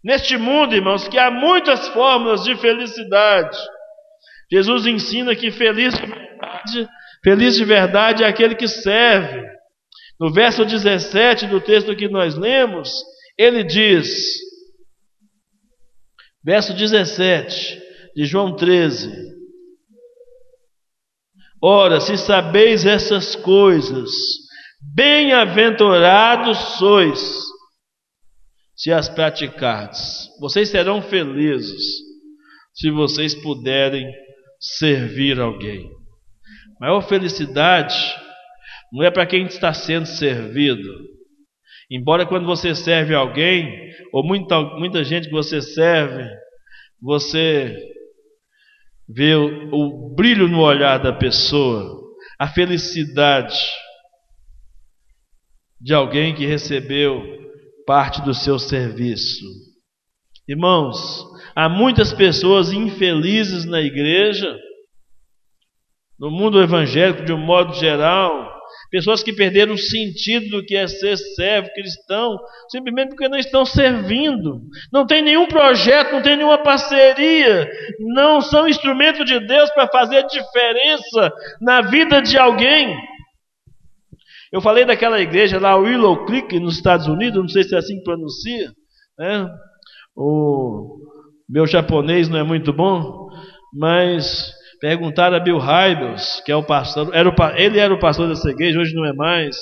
Neste 0.01 0.37
mundo, 0.37 0.73
irmãos, 0.73 1.07
que 1.09 1.17
há 1.17 1.29
muitas 1.29 1.89
fórmulas 1.89 2.43
de 2.45 2.55
felicidade. 2.55 3.57
Jesus 4.49 4.85
ensina 4.85 5.35
que 5.35 5.51
feliz 5.51 5.93
de 5.93 6.05
verdade, 6.05 6.89
feliz 7.23 7.55
de 7.55 7.65
verdade 7.65 8.23
é 8.23 8.27
aquele 8.27 8.55
que 8.55 8.67
serve. 8.67 9.47
No 10.19 10.31
verso 10.31 10.65
17 10.65 11.47
do 11.47 11.61
texto 11.61 11.95
que 11.95 12.09
nós 12.09 12.35
lemos, 12.35 12.91
ele 13.37 13.63
diz, 13.63 14.09
verso 16.43 16.73
17 16.73 17.81
de 18.15 18.25
João 18.25 18.55
13: 18.55 19.09
Ora, 21.61 21.99
se 21.99 22.17
sabeis 22.17 22.85
essas 22.85 23.35
coisas, 23.35 24.09
bem-aventurados 24.93 26.57
sois 26.77 27.49
se 28.75 28.91
as 28.93 29.09
praticardes. 29.09 30.29
Vocês 30.39 30.69
serão 30.69 31.01
felizes 31.01 31.83
se 32.73 32.89
vocês 32.89 33.35
puderem 33.35 34.09
servir 34.59 35.39
alguém. 35.39 35.98
Maior 36.79 37.01
felicidade 37.01 37.95
não 38.91 39.03
é 39.03 39.11
para 39.11 39.25
quem 39.25 39.45
está 39.45 39.73
sendo 39.73 40.05
servido. 40.05 40.89
Embora 41.91 42.25
quando 42.25 42.45
você 42.45 42.75
serve 42.75 43.15
alguém, 43.15 43.91
ou 44.13 44.23
muita, 44.23 44.61
muita 44.77 45.03
gente 45.03 45.27
que 45.27 45.33
você 45.33 45.61
serve, 45.61 46.29
você 47.01 47.75
vê 49.07 49.35
o, 49.35 49.73
o 49.73 50.15
brilho 50.15 50.47
no 50.47 50.61
olhar 50.61 50.99
da 50.99 51.13
pessoa, 51.13 51.99
a 52.37 52.47
felicidade 52.47 53.57
de 55.81 55.93
alguém 55.93 56.35
que 56.35 56.45
recebeu 56.45 57.23
parte 57.85 58.21
do 58.21 58.33
seu 58.33 58.59
serviço. 58.59 59.43
Irmãos, 60.47 61.25
há 61.55 61.67
muitas 61.69 62.13
pessoas 62.13 62.71
infelizes 62.71 63.65
na 63.65 63.81
igreja, 63.81 64.55
no 66.19 66.29
mundo 66.29 66.61
evangélico 66.61 67.23
de 67.23 67.31
um 67.31 67.37
modo 67.37 67.73
geral, 67.73 68.59
pessoas 68.91 69.23
que 69.23 69.31
perderam 69.31 69.73
o 69.73 69.77
sentido 69.77 70.49
do 70.49 70.65
que 70.65 70.75
é 70.75 70.87
ser 70.87 71.15
servo 71.17 71.69
cristão, 71.73 72.37
simplesmente 72.69 73.09
porque 73.09 73.29
não 73.29 73.37
estão 73.37 73.65
servindo, 73.65 74.61
não 74.91 75.05
tem 75.05 75.21
nenhum 75.21 75.47
projeto, 75.47 76.11
não 76.11 76.21
tem 76.21 76.35
nenhuma 76.35 76.57
parceria, 76.57 77.69
não 77.99 78.41
são 78.41 78.67
instrumento 78.67 79.23
de 79.23 79.39
Deus 79.39 79.69
para 79.71 79.87
fazer 79.87 80.25
diferença 80.27 81.31
na 81.61 81.81
vida 81.81 82.21
de 82.21 82.37
alguém. 82.37 82.97
Eu 84.51 84.61
falei 84.61 84.83
daquela 84.83 85.21
igreja 85.21 85.59
lá, 85.59 85.75
Willow 85.75 86.25
Creek, 86.25 86.59
nos 86.59 86.75
Estados 86.75 87.07
Unidos, 87.07 87.39
não 87.39 87.47
sei 87.47 87.63
se 87.63 87.75
é 87.75 87.77
assim 87.77 87.97
que 87.97 88.03
pronuncia, 88.03 88.71
né? 89.17 89.47
O 90.15 90.97
meu 91.47 91.67
japonês 91.67 92.27
não 92.27 92.39
é 92.39 92.43
muito 92.43 92.73
bom, 92.73 93.29
mas 93.71 94.51
perguntaram 94.79 95.35
a 95.35 95.39
Bill 95.39 95.59
Hybels, 95.59 96.41
que 96.45 96.51
é 96.51 96.55
o 96.55 96.63
pastor, 96.63 97.09
era 97.13 97.29
o, 97.29 97.33
ele 97.55 97.79
era 97.79 97.93
o 97.93 97.99
pastor 97.99 98.27
dessa 98.27 98.49
igreja, 98.49 98.79
hoje 98.79 98.95
não 98.95 99.05
é 99.05 99.13
mais. 99.13 99.57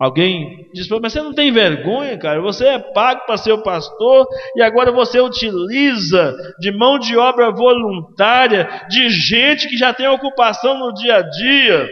Alguém 0.00 0.66
disse, 0.72 0.88
mas 0.98 1.12
você 1.12 1.20
não 1.20 1.34
tem 1.34 1.52
vergonha, 1.52 2.16
cara? 2.16 2.40
Você 2.40 2.66
é 2.66 2.78
pago 2.78 3.26
para 3.26 3.36
ser 3.36 3.52
o 3.52 3.62
pastor 3.62 4.26
e 4.56 4.62
agora 4.62 4.90
você 4.90 5.20
utiliza 5.20 6.34
de 6.58 6.72
mão 6.72 6.98
de 6.98 7.18
obra 7.18 7.50
voluntária 7.50 8.86
de 8.88 9.10
gente 9.10 9.68
que 9.68 9.76
já 9.76 9.92
tem 9.92 10.08
ocupação 10.08 10.78
no 10.78 10.94
dia 10.94 11.16
a 11.16 11.22
dia. 11.22 11.86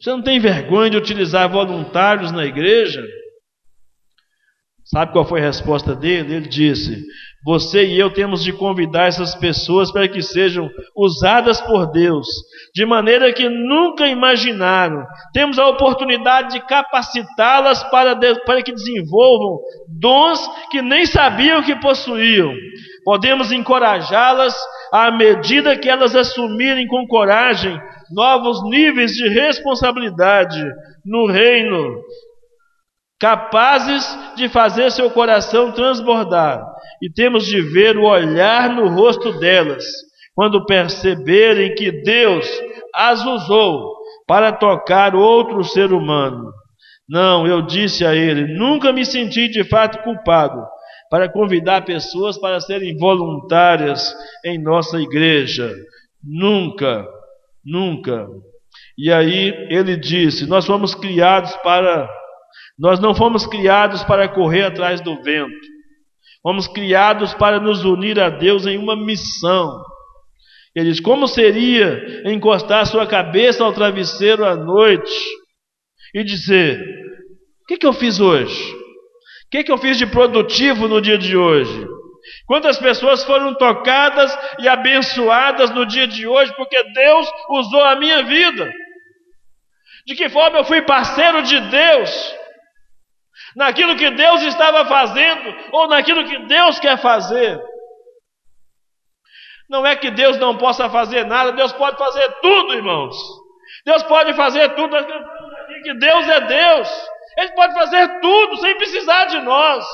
Você 0.00 0.10
não 0.10 0.22
tem 0.22 0.38
vergonha 0.38 0.90
de 0.90 0.96
utilizar 0.96 1.50
voluntários 1.50 2.30
na 2.30 2.44
igreja? 2.44 3.04
Sabe 4.84 5.10
qual 5.10 5.24
foi 5.24 5.40
a 5.40 5.46
resposta 5.46 5.92
dele? 5.92 6.34
Ele 6.34 6.48
disse: 6.48 7.04
Você 7.44 7.84
e 7.84 7.98
eu 7.98 8.12
temos 8.12 8.44
de 8.44 8.52
convidar 8.52 9.08
essas 9.08 9.34
pessoas 9.34 9.90
para 9.90 10.06
que 10.06 10.22
sejam 10.22 10.70
usadas 10.96 11.60
por 11.60 11.90
Deus, 11.90 12.26
de 12.72 12.86
maneira 12.86 13.32
que 13.32 13.48
nunca 13.48 14.06
imaginaram. 14.06 15.04
Temos 15.32 15.58
a 15.58 15.66
oportunidade 15.66 16.52
de 16.52 16.66
capacitá-las 16.66 17.82
para, 17.84 18.14
para 18.46 18.62
que 18.62 18.72
desenvolvam 18.72 19.58
dons 19.88 20.40
que 20.70 20.80
nem 20.80 21.04
sabiam 21.04 21.62
que 21.62 21.74
possuíam. 21.76 22.52
Podemos 23.04 23.50
encorajá-las 23.50 24.54
à 24.92 25.10
medida 25.10 25.76
que 25.76 25.88
elas 25.88 26.14
assumirem 26.14 26.86
com 26.86 27.06
coragem 27.08 27.76
novos 28.12 28.62
níveis 28.70 29.12
de 29.12 29.28
responsabilidade 29.28 30.62
no 31.04 31.26
reino, 31.26 32.02
capazes 33.22 34.04
de 34.34 34.48
fazer 34.48 34.90
seu 34.90 35.08
coração 35.08 35.70
transbordar. 35.70 36.60
E 37.00 37.08
temos 37.08 37.46
de 37.46 37.60
ver 37.60 37.96
o 37.96 38.06
olhar 38.06 38.68
no 38.74 38.88
rosto 38.88 39.38
delas, 39.38 39.84
quando 40.34 40.66
perceberem 40.66 41.72
que 41.76 42.02
Deus 42.02 42.50
as 42.92 43.24
usou 43.24 43.94
para 44.26 44.50
tocar 44.50 45.14
outro 45.14 45.62
ser 45.62 45.92
humano. 45.92 46.50
Não, 47.08 47.46
eu 47.46 47.62
disse 47.62 48.04
a 48.04 48.12
ele: 48.12 48.58
nunca 48.58 48.92
me 48.92 49.06
senti 49.06 49.48
de 49.48 49.62
fato 49.62 50.02
culpado 50.02 50.60
para 51.08 51.30
convidar 51.30 51.84
pessoas 51.84 52.36
para 52.36 52.60
serem 52.60 52.96
voluntárias 52.96 54.12
em 54.44 54.60
nossa 54.60 55.00
igreja. 55.00 55.72
Nunca. 56.24 57.06
Nunca. 57.64 58.26
E 58.98 59.12
aí 59.12 59.54
ele 59.70 59.96
disse: 59.96 60.44
Nós 60.44 60.66
fomos 60.66 60.92
criados 60.92 61.54
para. 61.62 62.08
Nós 62.78 62.98
não 62.98 63.14
fomos 63.14 63.46
criados 63.46 64.02
para 64.04 64.28
correr 64.28 64.62
atrás 64.62 65.00
do 65.00 65.20
vento. 65.22 65.72
Fomos 66.42 66.66
criados 66.66 67.34
para 67.34 67.60
nos 67.60 67.84
unir 67.84 68.18
a 68.18 68.28
Deus 68.28 68.66
em 68.66 68.76
uma 68.76 68.96
missão. 68.96 69.80
Ele 70.74 70.90
diz: 70.90 71.00
Como 71.00 71.28
seria 71.28 72.22
encostar 72.30 72.86
sua 72.86 73.06
cabeça 73.06 73.62
ao 73.62 73.72
travesseiro 73.72 74.44
à 74.44 74.56
noite 74.56 75.12
e 76.14 76.24
dizer: 76.24 76.80
O 77.62 77.66
que, 77.66 77.76
que 77.76 77.86
eu 77.86 77.92
fiz 77.92 78.18
hoje? 78.18 78.74
O 78.74 79.50
que, 79.50 79.64
que 79.64 79.70
eu 79.70 79.78
fiz 79.78 79.98
de 79.98 80.06
produtivo 80.06 80.88
no 80.88 81.00
dia 81.00 81.18
de 81.18 81.36
hoje? 81.36 81.86
Quantas 82.46 82.78
pessoas 82.78 83.22
foram 83.24 83.54
tocadas 83.54 84.36
e 84.60 84.68
abençoadas 84.68 85.70
no 85.70 85.84
dia 85.84 86.06
de 86.06 86.26
hoje 86.26 86.52
porque 86.56 86.82
Deus 86.92 87.28
usou 87.50 87.84
a 87.84 87.96
minha 87.96 88.22
vida? 88.22 88.72
De 90.06 90.14
que 90.14 90.28
forma 90.28 90.58
eu 90.58 90.64
fui 90.64 90.82
parceiro 90.82 91.42
de 91.42 91.60
Deus 91.60 92.34
naquilo 93.56 93.96
que 93.96 94.10
Deus 94.10 94.42
estava 94.42 94.86
fazendo 94.86 95.54
ou 95.72 95.88
naquilo 95.88 96.24
que 96.24 96.38
Deus 96.46 96.78
quer 96.78 96.98
fazer? 96.98 97.60
Não 99.68 99.86
é 99.86 99.96
que 99.96 100.10
Deus 100.10 100.36
não 100.38 100.56
possa 100.56 100.90
fazer 100.90 101.24
nada, 101.24 101.52
Deus 101.52 101.72
pode 101.72 101.96
fazer 101.96 102.28
tudo, 102.42 102.74
irmãos. 102.74 103.16
Deus 103.86 104.02
pode 104.02 104.34
fazer 104.34 104.74
tudo, 104.74 104.90
nós 104.90 105.06
aqui 105.06 105.80
que 105.82 105.94
Deus 105.94 106.28
é 106.28 106.40
Deus. 106.42 106.88
Ele 107.38 107.52
pode 107.52 107.74
fazer 107.74 108.20
tudo 108.20 108.56
sem 108.58 108.76
precisar 108.76 109.24
de 109.26 109.40
nós. 109.40 109.86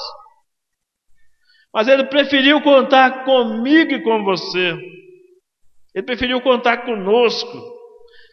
Mas 1.73 1.87
ele 1.87 2.05
preferiu 2.05 2.61
contar 2.61 3.25
comigo 3.25 3.93
e 3.93 4.03
com 4.03 4.25
você. 4.25 4.77
Ele 5.95 6.05
preferiu 6.05 6.41
contar 6.41 6.79
conosco. 6.79 7.79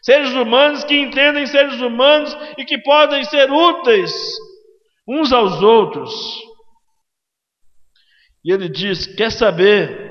Seres 0.02 0.32
humanos 0.32 0.84
que 0.84 0.96
entendem 0.96 1.46
seres 1.46 1.80
humanos 1.80 2.36
e 2.58 2.64
que 2.64 2.78
podem 2.78 3.24
ser 3.24 3.50
úteis 3.50 4.12
uns 5.06 5.32
aos 5.32 5.62
outros. 5.62 6.12
E 8.44 8.52
ele 8.52 8.68
diz: 8.68 9.06
Quer 9.06 9.30
saber? 9.30 10.06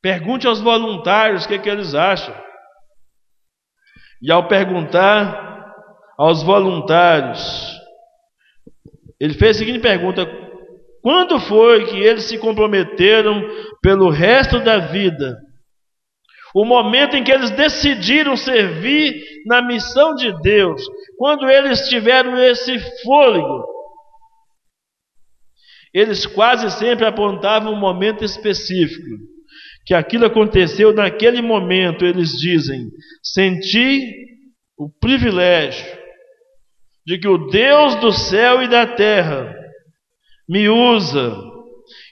Pergunte 0.00 0.46
aos 0.46 0.60
voluntários 0.60 1.44
o 1.44 1.48
que, 1.48 1.54
é 1.54 1.58
que 1.58 1.68
eles 1.68 1.94
acham. 1.94 2.34
E 4.20 4.30
ao 4.30 4.48
perguntar 4.48 5.72
aos 6.18 6.42
voluntários, 6.42 7.40
ele 9.18 9.34
fez 9.34 9.56
a 9.56 9.58
seguinte 9.60 9.80
pergunta: 9.80 10.26
quando 11.02 11.38
foi 11.40 11.86
que 11.86 11.98
eles 11.98 12.24
se 12.24 12.38
comprometeram 12.38 13.42
pelo 13.82 14.10
resto 14.10 14.60
da 14.60 14.78
vida? 14.78 15.38
O 16.54 16.64
momento 16.64 17.16
em 17.16 17.24
que 17.24 17.32
eles 17.32 17.50
decidiram 17.50 18.36
servir 18.36 19.20
na 19.44 19.60
missão 19.60 20.14
de 20.14 20.32
Deus, 20.40 20.80
quando 21.18 21.50
eles 21.50 21.88
tiveram 21.88 22.38
esse 22.38 22.78
fôlego. 23.02 23.74
eles 25.92 26.26
quase 26.26 26.70
sempre 26.72 27.06
apontavam 27.06 27.72
um 27.72 27.78
momento 27.78 28.24
específico, 28.24 29.16
que 29.86 29.94
aquilo 29.94 30.26
aconteceu 30.26 30.92
naquele 30.92 31.40
momento, 31.40 32.04
eles 32.04 32.30
dizem: 32.30 32.88
senti 33.22 34.12
o 34.76 34.88
privilégio 34.88 35.86
de 37.06 37.18
que 37.18 37.28
o 37.28 37.46
Deus 37.48 37.94
do 37.96 38.10
céu 38.12 38.62
e 38.62 38.68
da 38.68 38.86
terra 38.86 39.54
me 40.48 40.68
usa 40.68 41.53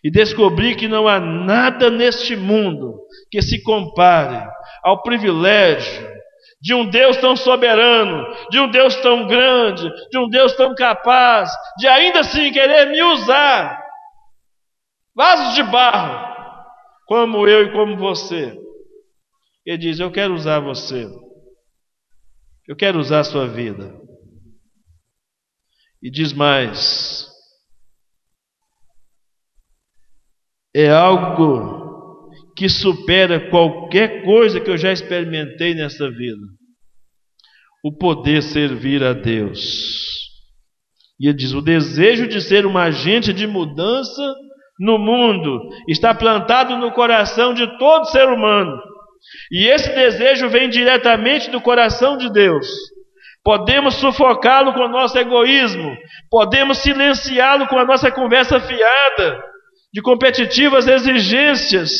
e 0.03 0.11
descobri 0.11 0.75
que 0.75 0.89
não 0.89 1.07
há 1.09 1.21
nada 1.21 1.91
neste 1.91 2.37
mundo 2.37 3.01
que 3.31 3.41
se 3.41 3.63
compare 3.63 4.47
ao 4.83 5.03
privilégio 5.03 6.13
de 6.61 6.75
um 6.75 6.89
Deus 6.89 7.17
tão 7.17 7.35
soberano, 7.35 8.25
de 8.49 8.61
um 8.61 8.71
Deus 8.71 8.95
tão 8.97 9.27
grande, 9.27 9.91
de 10.11 10.19
um 10.19 10.29
Deus 10.29 10.55
tão 10.55 10.75
capaz, 10.77 11.51
de 11.77 11.89
ainda 11.89 12.21
assim 12.21 12.53
querer 12.53 12.87
me 12.87 13.03
usar, 13.03 13.83
vasos 15.15 15.57
de 15.57 15.63
barro, 15.65 16.33
como 17.07 17.49
eu 17.49 17.65
e 17.67 17.73
como 17.73 17.97
você. 17.97 18.57
Ele 19.67 19.79
diz: 19.79 19.99
Eu 19.99 20.13
quero 20.13 20.35
usar 20.35 20.61
você, 20.61 21.09
eu 22.69 22.77
quero 22.77 23.01
usar 23.01 23.21
a 23.21 23.25
sua 23.25 23.49
vida. 23.49 24.01
E 26.01 26.11
diz 26.11 26.33
mais: 26.33 27.32
é 30.75 30.91
algo 30.91 32.31
que 32.57 32.69
supera 32.69 33.51
qualquer 33.51 34.25
coisa 34.25 34.61
que 34.61 34.71
eu 34.71 34.77
já 34.77 34.93
experimentei 34.93 35.75
nessa 35.75 36.11
vida. 36.11 36.43
O 37.85 37.97
poder 37.97 38.43
servir 38.43 39.03
a 39.03 39.13
Deus. 39.13 39.61
E 41.19 41.29
ele 41.29 41.37
diz: 41.37 41.53
o 41.53 41.61
desejo 41.61 42.29
de 42.29 42.41
ser 42.41 42.67
um 42.67 42.79
agente 42.79 43.33
de 43.33 43.47
mudança 43.47 44.35
no 44.79 44.99
mundo 44.99 45.69
está 45.89 46.15
plantado 46.15 46.77
no 46.77 46.93
coração 46.93 47.55
de 47.55 47.79
todo 47.79 48.07
ser 48.07 48.29
humano. 48.29 48.77
E 49.51 49.67
esse 49.67 49.93
desejo 49.95 50.49
vem 50.49 50.69
diretamente 50.69 51.51
do 51.51 51.61
coração 51.61 52.17
de 52.17 52.31
Deus. 52.33 52.67
Podemos 53.45 53.95
sufocá-lo 53.95 54.73
com 54.73 54.83
o 54.83 54.89
nosso 54.89 55.19
egoísmo, 55.19 55.97
podemos 56.31 56.79
silenciá-lo 56.79 57.67
com 57.67 57.77
a 57.77 57.85
nossa 57.85 58.11
conversa 58.11 58.61
fiada, 58.61 59.43
de 59.93 60.01
competitivas 60.01 60.87
exigências 60.87 61.91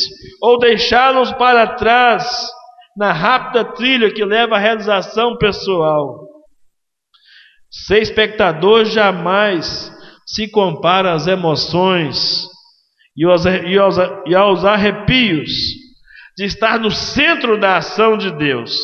ou 0.41 0.57
deixá-los 0.57 1.31
para 1.33 1.75
trás 1.75 2.51
na 2.97 3.11
rápida 3.11 3.63
trilha 3.73 4.11
que 4.11 4.25
leva 4.25 4.55
à 4.55 4.59
realização 4.59 5.37
pessoal. 5.37 6.27
Ser 7.69 8.01
espectador 8.01 8.85
jamais 8.85 9.91
se 10.25 10.47
compara 10.49 11.13
às 11.13 11.27
emoções 11.27 12.47
e 13.15 13.25
aos, 13.25 13.45
e 13.45 13.77
aos, 13.77 13.95
e 14.27 14.35
aos 14.35 14.65
arrepios 14.65 15.51
de 16.35 16.45
estar 16.45 16.79
no 16.79 16.89
centro 16.89 17.59
da 17.59 17.77
ação 17.77 18.17
de 18.17 18.31
Deus. 18.31 18.75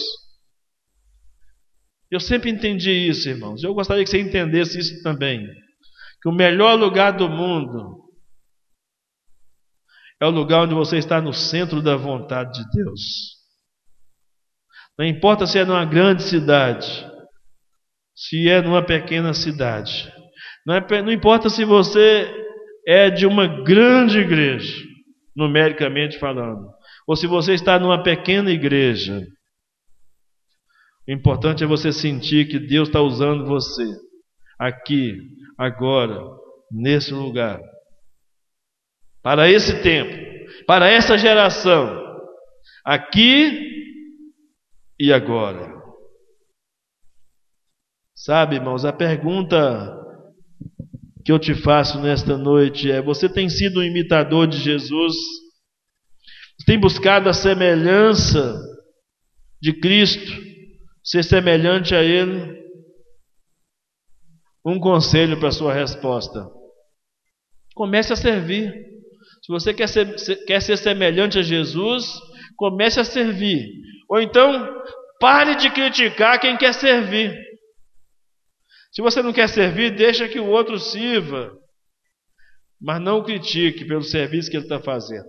Eu 2.11 2.19
sempre 2.19 2.49
entendi 2.49 2.91
isso, 2.91 3.29
irmãos. 3.29 3.63
Eu 3.63 3.73
gostaria 3.73 4.03
que 4.03 4.09
você 4.09 4.19
entendesse 4.19 4.79
isso 4.79 5.01
também. 5.03 5.47
Que 6.21 6.29
o 6.29 6.33
melhor 6.33 6.77
lugar 6.77 7.13
do 7.13 7.29
mundo 7.29 8.08
é 10.19 10.25
o 10.25 10.31
lugar 10.31 10.63
onde 10.63 10.73
você 10.75 10.97
está 10.97 11.21
no 11.21 11.33
centro 11.33 11.81
da 11.81 11.95
vontade 11.95 12.51
de 12.51 12.69
Deus. 12.71 13.37
Não 14.97 15.05
importa 15.05 15.47
se 15.47 15.57
é 15.57 15.63
numa 15.63 15.85
grande 15.85 16.23
cidade, 16.23 17.09
se 18.13 18.49
é 18.49 18.61
numa 18.61 18.83
pequena 18.83 19.33
cidade. 19.33 20.11
Não, 20.65 20.75
é, 20.75 21.01
não 21.01 21.11
importa 21.11 21.49
se 21.49 21.63
você 21.63 22.29
é 22.85 23.09
de 23.09 23.25
uma 23.25 23.63
grande 23.63 24.19
igreja, 24.19 24.75
numericamente 25.33 26.19
falando, 26.19 26.67
ou 27.07 27.15
se 27.15 27.25
você 27.25 27.53
está 27.53 27.79
numa 27.79 28.03
pequena 28.03 28.51
igreja. 28.51 29.25
O 31.07 31.11
importante 31.11 31.63
é 31.63 31.67
você 31.67 31.93
sentir 31.93 32.49
que 32.49 32.59
Deus 32.59 32.89
está 32.89 32.99
usando 32.99 33.45
você 33.45 33.85
aqui, 34.59 35.17
agora, 35.57 36.19
nesse 36.69 37.13
lugar 37.13 37.59
para 39.29 39.47
esse 39.47 39.83
tempo, 39.83 40.11
para 40.65 40.89
essa 40.89 41.15
geração, 41.15 42.01
aqui 42.83 43.85
e 44.99 45.13
agora. 45.13 45.71
Sabe, 48.15 48.55
irmãos, 48.55 48.85
a 48.85 48.91
pergunta 48.91 49.95
que 51.23 51.31
eu 51.31 51.37
te 51.37 51.53
faço 51.53 52.01
nesta 52.01 52.39
noite 52.39 52.89
é: 52.89 53.03
você 53.03 53.29
tem 53.29 53.47
sido 53.49 53.81
um 53.81 53.83
imitador 53.83 54.47
de 54.47 54.57
Jesus? 54.57 55.13
Tem 56.65 56.79
buscado 56.79 57.29
a 57.29 57.33
semelhança 57.33 58.59
de 59.61 59.79
Cristo, 59.79 60.41
ser 61.03 61.23
semelhante 61.23 61.93
a 61.93 62.01
Ele? 62.01 62.57
Um 64.65 64.79
conselho 64.79 65.37
para 65.37 65.49
a 65.49 65.51
sua 65.51 65.71
resposta: 65.71 66.49
comece 67.75 68.11
a 68.11 68.15
servir. 68.15 68.97
Se 69.49 69.51
você 69.51 69.73
quer 69.73 69.89
ser, 69.89 70.45
quer 70.45 70.61
ser 70.61 70.77
semelhante 70.77 71.39
a 71.39 71.41
Jesus, 71.41 72.05
comece 72.55 72.99
a 72.99 73.03
servir. 73.03 73.67
Ou 74.07 74.21
então, 74.21 74.79
pare 75.19 75.55
de 75.55 75.71
criticar 75.71 76.39
quem 76.39 76.55
quer 76.55 76.71
servir. 76.71 77.35
Se 78.91 79.01
você 79.01 79.23
não 79.23 79.33
quer 79.33 79.49
servir, 79.49 79.95
deixa 79.95 80.29
que 80.29 80.39
o 80.39 80.45
outro 80.45 80.77
sirva. 80.77 81.51
Mas 82.79 83.01
não 83.01 83.23
critique 83.23 83.85
pelo 83.85 84.03
serviço 84.03 84.51
que 84.51 84.57
ele 84.57 84.65
está 84.65 84.79
fazendo. 84.79 85.25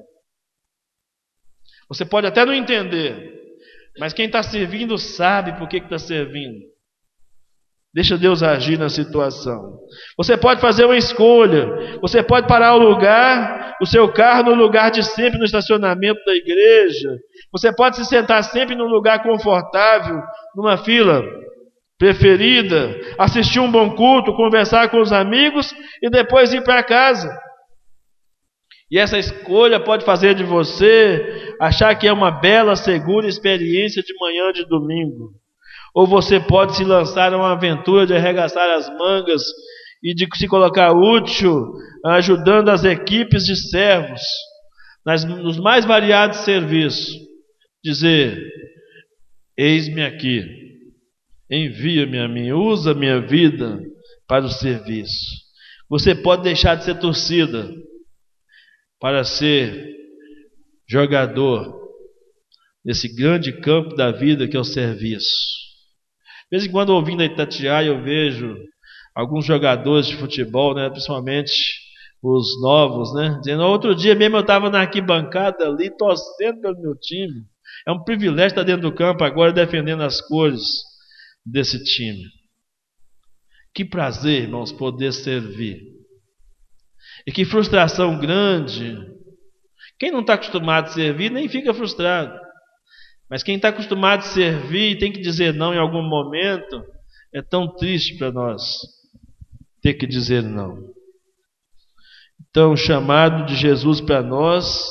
Você 1.89 2.05
pode 2.05 2.27
até 2.27 2.45
não 2.45 2.53
entender, 2.53 3.43
mas 3.99 4.13
quem 4.13 4.27
está 4.27 4.43
servindo 4.43 4.99
sabe 4.99 5.59
por 5.59 5.67
que 5.67 5.79
está 5.79 5.99
servindo. 5.99 6.61
Deixa 7.93 8.17
Deus 8.17 8.41
agir 8.43 8.79
na 8.79 8.89
situação. 8.89 9.79
Você 10.17 10.37
pode 10.37 10.61
fazer 10.61 10.85
uma 10.85 10.97
escolha. 10.97 11.99
Você 12.01 12.23
pode 12.23 12.47
parar 12.47 12.77
o 12.77 12.79
lugar, 12.79 13.77
o 13.83 13.87
seu 13.87 14.13
carro 14.13 14.45
no 14.45 14.55
lugar 14.55 14.93
de 14.93 15.03
sempre 15.03 15.39
no 15.39 15.45
estacionamento 15.45 16.21
da 16.25 16.33
igreja. 16.33 17.17
Você 17.51 17.75
pode 17.75 17.97
se 17.97 18.05
sentar 18.05 18.45
sempre 18.45 18.77
num 18.77 18.87
lugar 18.87 19.23
confortável, 19.25 20.23
numa 20.55 20.77
fila 20.79 21.25
preferida, 21.99 22.99
assistir 23.19 23.59
um 23.61 23.71
bom 23.71 23.95
culto, 23.95 24.35
conversar 24.35 24.89
com 24.89 25.01
os 25.01 25.13
amigos 25.13 25.75
e 26.01 26.09
depois 26.09 26.53
ir 26.55 26.63
para 26.63 26.83
casa. 26.83 27.29
E 28.91 28.99
essa 28.99 29.19
escolha 29.19 29.79
pode 29.79 30.05
fazer 30.05 30.35
de 30.35 30.43
você 30.43 31.55
achar 31.61 31.95
que 31.97 32.09
é 32.09 32.13
uma 32.13 32.31
bela, 32.31 32.75
segura 32.75 33.29
experiência 33.29 34.03
de 34.03 34.15
manhã 34.19 34.53
de 34.53 34.65
domingo. 34.65 35.40
Ou 35.95 36.07
você 36.07 36.39
pode 36.39 36.77
se 36.77 36.85
lançar 36.85 37.33
a 37.33 37.37
uma 37.37 37.53
aventura 37.53 38.07
de 38.07 38.15
arregaçar 38.15 38.71
as 38.71 38.89
mangas 38.97 39.43
e 40.03 40.15
de 40.15 40.27
se 40.37 40.47
colocar 40.47 40.93
útil, 40.93 41.73
ajudando 42.07 42.69
as 42.69 42.85
equipes 42.85 43.45
de 43.45 43.57
servos 43.57 44.23
nas, 45.05 45.25
nos 45.25 45.59
mais 45.59 45.85
variados 45.85 46.39
serviços. 46.39 47.19
Dizer: 47.83 48.39
Eis-me 49.57 50.03
aqui, 50.03 50.45
envia-me 51.51 52.19
a 52.19 52.29
mim, 52.29 52.53
usa 52.53 52.95
minha 52.95 53.21
vida 53.21 53.81
para 54.27 54.45
o 54.45 54.51
serviço. 54.51 55.41
Você 55.89 56.15
pode 56.15 56.43
deixar 56.45 56.77
de 56.77 56.85
ser 56.85 56.99
torcida 56.99 57.69
para 59.01 59.25
ser 59.25 59.97
jogador 60.89 61.81
nesse 62.85 63.13
grande 63.15 63.61
campo 63.61 63.95
da 63.95 64.13
vida 64.13 64.47
que 64.47 64.57
é 64.57 64.61
o 64.61 64.65
serviço. 64.65 65.60
De 66.51 66.59
vez 66.59 66.67
em 66.67 66.73
quando, 66.73 66.91
ouvindo 66.91 67.23
a 67.23 67.27
Itatiaia, 67.27 67.87
eu 67.87 68.03
vejo 68.03 68.57
alguns 69.15 69.45
jogadores 69.45 70.07
de 70.07 70.17
futebol, 70.17 70.75
né, 70.75 70.91
principalmente 70.91 71.53
os 72.21 72.61
novos, 72.61 73.15
né, 73.15 73.39
dizendo: 73.41 73.63
outro 73.63 73.95
dia 73.95 74.15
mesmo 74.15 74.37
eu 74.37 74.41
estava 74.41 74.69
na 74.69 74.81
arquibancada 74.81 75.67
ali, 75.69 75.91
torcendo 75.97 76.61
pelo 76.61 76.81
meu 76.81 76.97
time. 76.97 77.45
É 77.87 77.93
um 77.93 78.03
privilégio 78.03 78.49
estar 78.49 78.63
dentro 78.65 78.83
do 78.83 78.95
campo 78.95 79.23
agora 79.23 79.53
defendendo 79.53 80.03
as 80.03 80.21
cores 80.21 80.61
desse 81.47 81.83
time. 81.85 82.25
Que 83.73 83.85
prazer, 83.85 84.43
irmãos, 84.43 84.73
poder 84.73 85.13
servir. 85.13 85.81
E 87.27 87.31
que 87.31 87.45
frustração 87.45 88.19
grande. 88.19 88.99
Quem 89.99 90.11
não 90.11 90.21
está 90.21 90.35
acostumado 90.35 90.87
a 90.87 90.93
servir 90.93 91.31
nem 91.31 91.49
fica 91.49 91.73
frustrado. 91.73 92.37
Mas 93.31 93.45
quem 93.45 93.55
está 93.55 93.69
acostumado 93.69 94.21
a 94.21 94.23
servir 94.23 94.91
e 94.91 94.99
tem 94.99 95.13
que 95.13 95.21
dizer 95.21 95.55
não 95.55 95.73
em 95.73 95.79
algum 95.79 96.03
momento, 96.03 96.85
é 97.33 97.41
tão 97.41 97.69
triste 97.77 98.19
para 98.19 98.33
nós 98.33 98.61
ter 99.81 99.95
que 99.95 100.07
dizer 100.07 100.43
não. 100.43 100.91
Então, 102.51 102.73
o 102.73 102.77
chamado 102.77 103.47
de 103.47 103.55
Jesus 103.55 104.01
para 104.01 104.21
nós, 104.21 104.85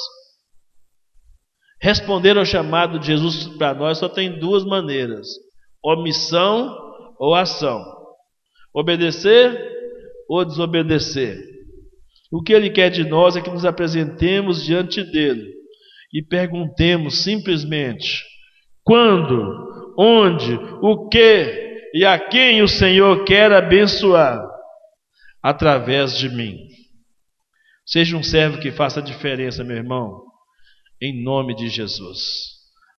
responder 1.82 2.38
ao 2.38 2.46
chamado 2.46 2.98
de 2.98 3.08
Jesus 3.08 3.48
para 3.58 3.74
nós 3.74 3.98
só 3.98 4.08
tem 4.08 4.40
duas 4.40 4.64
maneiras: 4.64 5.28
omissão 5.84 6.74
ou 7.20 7.36
ação. 7.36 7.84
Obedecer 8.74 9.70
ou 10.30 10.46
desobedecer. 10.46 11.44
O 12.32 12.42
que 12.42 12.54
Ele 12.54 12.70
quer 12.70 12.90
de 12.90 13.04
nós 13.04 13.36
é 13.36 13.42
que 13.42 13.50
nos 13.50 13.66
apresentemos 13.66 14.64
diante 14.64 15.04
dele 15.04 15.59
e 16.14 16.22
perguntemos 16.22 17.24
simplesmente: 17.24 18.24
quando, 18.84 19.94
onde, 19.98 20.56
o 20.82 21.08
que 21.10 21.70
e 21.94 22.06
a 22.06 22.20
quem 22.20 22.62
o 22.62 22.68
Senhor 22.68 23.24
quer 23.26 23.52
abençoar 23.52 24.44
através 25.42 26.18
de 26.18 26.30
mim. 26.30 26.58
Seja 27.86 28.16
um 28.16 28.22
servo 28.22 28.60
que 28.60 28.72
faça 28.72 29.02
diferença, 29.02 29.64
meu 29.64 29.78
irmão, 29.78 30.22
em 31.02 31.24
nome 31.24 31.56
de 31.56 31.70
Jesus. 31.70 32.59